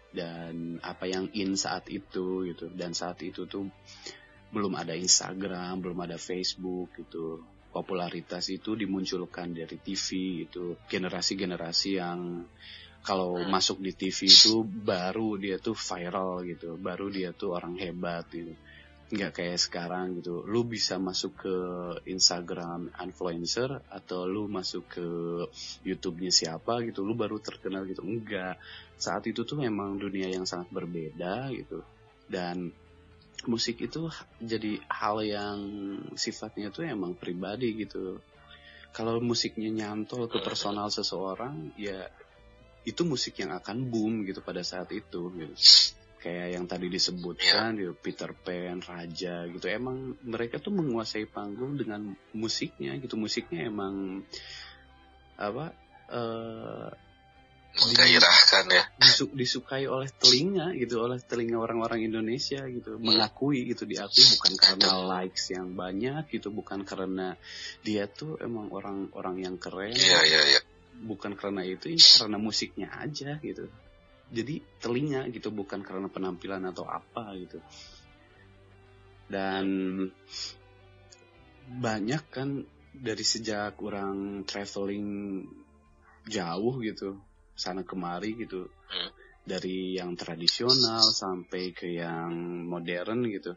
Dan 0.07 0.79
apa 0.79 1.03
yang 1.05 1.27
in 1.35 1.59
saat 1.59 1.91
itu 1.91 2.47
gitu. 2.47 2.71
Dan 2.71 2.95
saat 2.95 3.19
itu 3.19 3.43
tuh 3.43 3.67
belum 4.51 4.73
ada 4.79 4.95
Instagram, 4.95 5.83
belum 5.83 5.99
ada 6.03 6.17
Facebook 6.19 6.95
gitu. 6.95 7.43
Popularitas 7.67 8.49
itu 8.49 8.73
dimunculkan 8.73 9.53
dari 9.53 9.77
TV 9.77 10.07
itu. 10.47 10.79
Generasi-generasi 10.89 11.89
yang 11.99 12.47
kalau 13.05 13.37
masuk 13.45 13.79
di 13.83 13.93
TV 13.93 14.25
itu 14.27 14.65
baru 14.65 15.37
dia 15.37 15.61
tuh 15.61 15.77
viral 15.77 16.47
gitu. 16.47 16.79
Baru 16.79 17.11
dia 17.11 17.35
tuh 17.35 17.53
orang 17.53 17.77
hebat 17.77 18.25
gitu 18.33 18.55
nggak 19.07 19.39
kayak 19.39 19.55
sekarang 19.55 20.19
gitu 20.19 20.43
lu 20.43 20.67
bisa 20.67 20.99
masuk 20.99 21.39
ke 21.39 21.55
Instagram 22.11 22.91
influencer 22.99 23.79
atau 23.87 24.27
lu 24.27 24.51
masuk 24.51 24.83
ke 24.91 25.07
YouTube-nya 25.87 26.27
siapa 26.27 26.83
gitu 26.83 27.07
lu 27.07 27.15
baru 27.15 27.39
terkenal 27.39 27.87
gitu 27.87 28.03
enggak 28.03 28.59
saat 28.99 29.23
itu 29.23 29.47
tuh 29.47 29.63
memang 29.63 29.95
dunia 29.95 30.27
yang 30.27 30.43
sangat 30.43 30.67
berbeda 30.75 31.47
gitu 31.55 31.87
dan 32.27 32.75
musik 33.45 33.85
itu 33.85 34.09
jadi 34.41 34.81
hal 34.89 35.21
yang 35.21 35.59
sifatnya 36.17 36.73
tuh 36.73 36.89
emang 36.89 37.13
pribadi 37.13 37.77
gitu 37.77 38.17
kalau 38.89 39.21
musiknya 39.21 39.69
nyantol 39.69 40.25
ke 40.25 40.41
personal 40.41 40.89
seseorang 40.89 41.77
ya 41.77 42.09
itu 42.87 43.05
musik 43.05 43.37
yang 43.37 43.53
akan 43.53 43.93
boom 43.93 44.25
gitu 44.25 44.41
pada 44.41 44.65
saat 44.65 44.89
itu 44.89 45.29
gitu 45.37 45.55
kayak 46.17 46.59
yang 46.59 46.65
tadi 46.65 46.89
disebutkan 46.89 47.77
yeah. 47.77 47.93
Peter 47.93 48.33
Pan, 48.33 48.81
Raja 48.81 49.45
gitu. 49.47 49.65
Emang 49.69 50.17
mereka 50.25 50.57
tuh 50.57 50.73
menguasai 50.73 51.29
panggung 51.29 51.77
dengan 51.77 52.11
musiknya 52.33 52.97
gitu. 52.97 53.15
Musiknya 53.15 53.69
emang 53.69 54.25
apa 55.37 55.71
uh, 56.09 56.89
menggairahkan 57.77 58.65
ya. 58.73 58.83
disu, 58.97 59.29
disukai 59.37 59.85
oleh 59.85 60.09
telinga 60.09 60.73
gitu 60.73 61.03
oleh 61.03 61.21
telinga 61.21 61.61
orang-orang 61.61 62.09
Indonesia 62.09 62.65
gitu. 62.65 62.97
Hmm. 62.97 63.03
mengakui 63.05 63.69
gitu 63.69 63.85
diakui 63.85 64.23
bukan 64.37 64.53
karena 64.57 64.89
likes 65.17 65.53
yang 65.53 65.77
banyak 65.77 66.25
gitu 66.33 66.49
bukan 66.49 66.81
karena 66.81 67.37
dia 67.85 68.09
tuh 68.09 68.41
emang 68.41 68.73
orang-orang 68.73 69.45
yang 69.45 69.55
keren. 69.61 69.93
Yeah, 69.93 70.25
yeah, 70.25 70.45
yeah. 70.57 70.63
bukan 70.97 71.37
karena 71.37 71.61
itu 71.61 71.93
karena 71.93 72.41
musiknya 72.41 72.89
aja 72.97 73.37
gitu. 73.45 73.69
Jadi 74.33 74.59
telinga 74.81 75.29
gitu 75.29 75.53
bukan 75.53 75.85
karena 75.85 76.09
penampilan 76.09 76.65
atau 76.73 76.89
apa 76.89 77.37
gitu. 77.37 77.61
Dan 79.29 79.67
banyak 81.67 82.23
kan 82.31 82.65
dari 82.97 83.21
sejak 83.21 83.77
orang 83.83 84.41
traveling 84.49 85.43
jauh 86.25 86.81
gitu 86.81 87.26
sana 87.57 87.81
kemari 87.81 88.37
gitu. 88.37 88.69
Hmm. 88.87 89.11
dari 89.47 89.95
yang 89.95 90.11
tradisional 90.19 91.07
sampai 91.07 91.71
ke 91.71 91.87
yang 91.95 92.35
modern 92.67 93.23
gitu. 93.31 93.55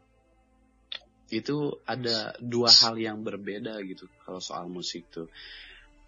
Itu 1.26 1.82
ada 1.82 2.30
dua 2.38 2.70
hal 2.70 2.94
yang 2.94 3.26
berbeda 3.26 3.74
gitu 3.82 4.06
kalau 4.22 4.38
soal 4.38 4.70
musik 4.70 5.10
tuh. 5.10 5.26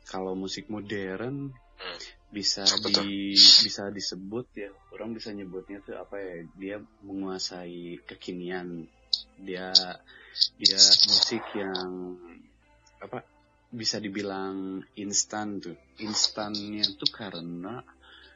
Kalau 0.06 0.38
musik 0.38 0.70
modern 0.70 1.50
hmm. 1.50 1.98
bisa 2.30 2.62
di 2.94 3.34
bisa 3.34 3.90
disebut 3.90 4.46
ya 4.54 4.70
orang 4.94 5.18
bisa 5.18 5.34
nyebutnya 5.34 5.82
tuh 5.82 5.98
apa 5.98 6.14
ya 6.14 6.46
dia 6.54 6.76
menguasai 7.02 8.06
kekinian. 8.06 8.86
Dia 9.42 9.74
dia 10.62 10.78
musik 11.10 11.42
yang 11.58 12.14
apa 13.02 13.26
bisa 13.72 13.96
dibilang 13.96 14.84
instan 15.00 15.58
tuh. 15.58 15.76
Instannya 15.98 16.84
tuh 17.00 17.08
karena 17.08 17.80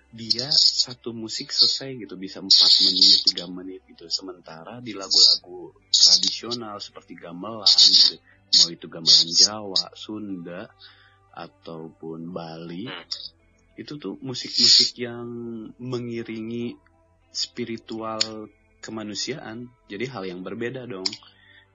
dia 0.09 0.49
satu 0.49 1.13
musik 1.13 1.53
selesai 1.53 2.09
gitu 2.09 2.17
bisa 2.17 2.41
empat 2.41 2.73
menit 2.89 3.21
tiga 3.29 3.45
menit 3.45 3.85
gitu. 3.85 4.09
Sementara 4.09 4.81
di 4.81 4.97
lagu-lagu 4.97 5.77
tradisional 5.93 6.81
seperti 6.81 7.15
gamelan 7.21 7.69
gitu 7.69 8.17
mau 8.55 8.69
itu 8.71 8.87
gamelan 8.87 9.29
Jawa 9.35 9.85
Sunda 9.99 10.71
ataupun 11.37 12.33
Bali 12.33 12.89
Hmm. 12.89 13.05
itu 13.77 14.01
tuh 14.01 14.17
musik-musik 14.25 14.97
yang 14.97 15.29
mengiringi 15.77 16.81
spiritual 17.29 18.49
kemanusiaan. 18.81 19.69
Jadi 19.93 20.05
hal 20.09 20.25
yang 20.25 20.41
berbeda 20.41 20.89
dong 20.89 21.05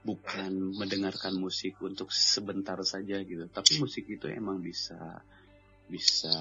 bukan 0.02 0.74
mendengarkan 0.74 1.38
musik 1.38 1.78
untuk 1.82 2.10
sebentar 2.10 2.78
saja 2.82 3.22
gitu. 3.22 3.45
Tapi 3.45 3.78
musik 3.78 4.10
itu 4.10 4.26
emang 4.30 4.62
bisa 4.62 5.22
bisa 5.86 6.34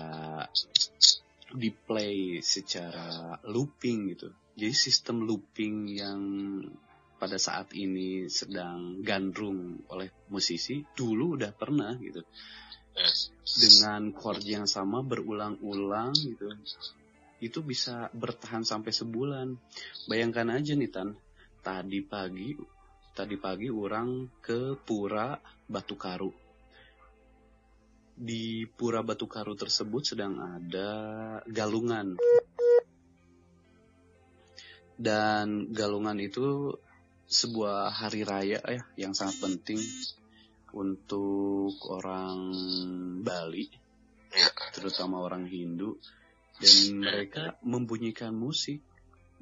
di 1.51 1.71
play 1.75 2.41
secara 2.41 3.37
looping 3.51 4.17
gitu. 4.17 4.29
Jadi 4.57 4.75
sistem 4.75 5.27
looping 5.27 5.77
yang 5.91 6.21
pada 7.21 7.37
saat 7.37 7.77
ini 7.77 8.33
sedang 8.33 9.05
gandrung 9.05 9.85
oleh 9.93 10.09
musisi 10.33 10.81
dulu 10.97 11.37
udah 11.37 11.53
pernah 11.53 11.93
gitu. 12.01 12.25
Dengan 13.45 14.15
chord 14.17 14.41
yang 14.47 14.65
sama 14.65 15.05
berulang-ulang 15.05 16.17
gitu 16.17 16.49
itu 17.41 17.61
bisa 17.65 18.09
bertahan 18.13 18.65
sampai 18.65 18.93
sebulan. 18.93 19.57
Bayangkan 20.09 20.49
aja 20.53 20.73
nih 20.77 20.91
tan. 20.93 21.17
Tadi 21.61 22.01
pagi 22.01 22.57
tadi 23.21 23.37
pagi 23.37 23.69
orang 23.69 24.41
ke 24.41 24.81
Pura 24.81 25.37
Batu 25.69 25.93
Karu 25.93 26.33
di 28.17 28.65
Pura 28.65 29.05
Batu 29.05 29.29
Karu 29.29 29.53
tersebut 29.53 30.01
sedang 30.01 30.41
ada 30.41 30.89
galungan. 31.45 32.17
Dan 34.97 35.69
galungan 35.69 36.17
itu 36.17 36.73
sebuah 37.29 37.93
hari 37.93 38.25
raya 38.25 38.65
ya 38.65 38.89
yang 38.97 39.13
sangat 39.13 39.37
penting 39.45 39.81
untuk 40.73 41.77
orang 41.93 42.57
Bali, 43.21 43.69
terutama 44.73 45.21
orang 45.21 45.45
Hindu, 45.45 46.01
dan 46.57 47.05
mereka 47.05 47.61
membunyikan 47.61 48.33
musik, 48.33 48.81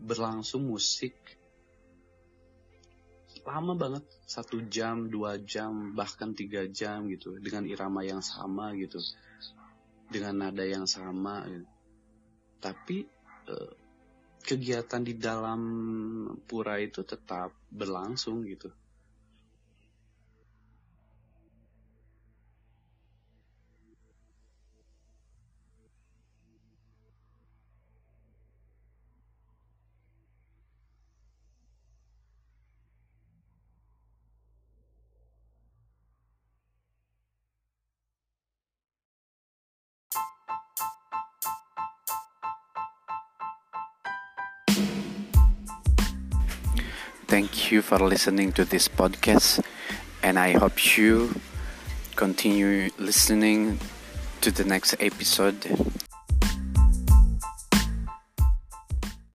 berlangsung 0.02 0.66
musik 0.66 1.37
lama 3.48 3.72
banget, 3.72 4.04
satu 4.28 4.60
jam, 4.68 5.08
dua 5.08 5.40
jam, 5.40 5.96
bahkan 5.96 6.36
tiga 6.36 6.68
jam 6.68 7.08
gitu, 7.08 7.40
dengan 7.40 7.64
irama 7.64 8.04
yang 8.04 8.20
sama 8.20 8.76
gitu, 8.76 9.00
dengan 10.12 10.46
nada 10.46 10.64
yang 10.68 10.84
sama. 10.84 11.48
Gitu. 11.48 11.68
Tapi 12.60 12.96
eh, 13.48 13.72
kegiatan 14.44 15.02
di 15.02 15.16
dalam 15.16 15.60
pura 16.44 16.76
itu 16.78 17.02
tetap 17.02 17.56
berlangsung 17.72 18.44
gitu. 18.44 18.68
Thank 47.68 47.74
you 47.74 47.82
for 47.82 47.98
listening 47.98 48.52
to 48.52 48.64
this 48.64 48.88
podcast, 48.88 49.62
and 50.22 50.38
I 50.38 50.52
hope 50.52 50.96
you 50.96 51.38
continue 52.16 52.88
listening 52.96 53.78
to 54.40 54.50
the 54.50 54.64
next 54.64 54.94
episode. 54.98 55.66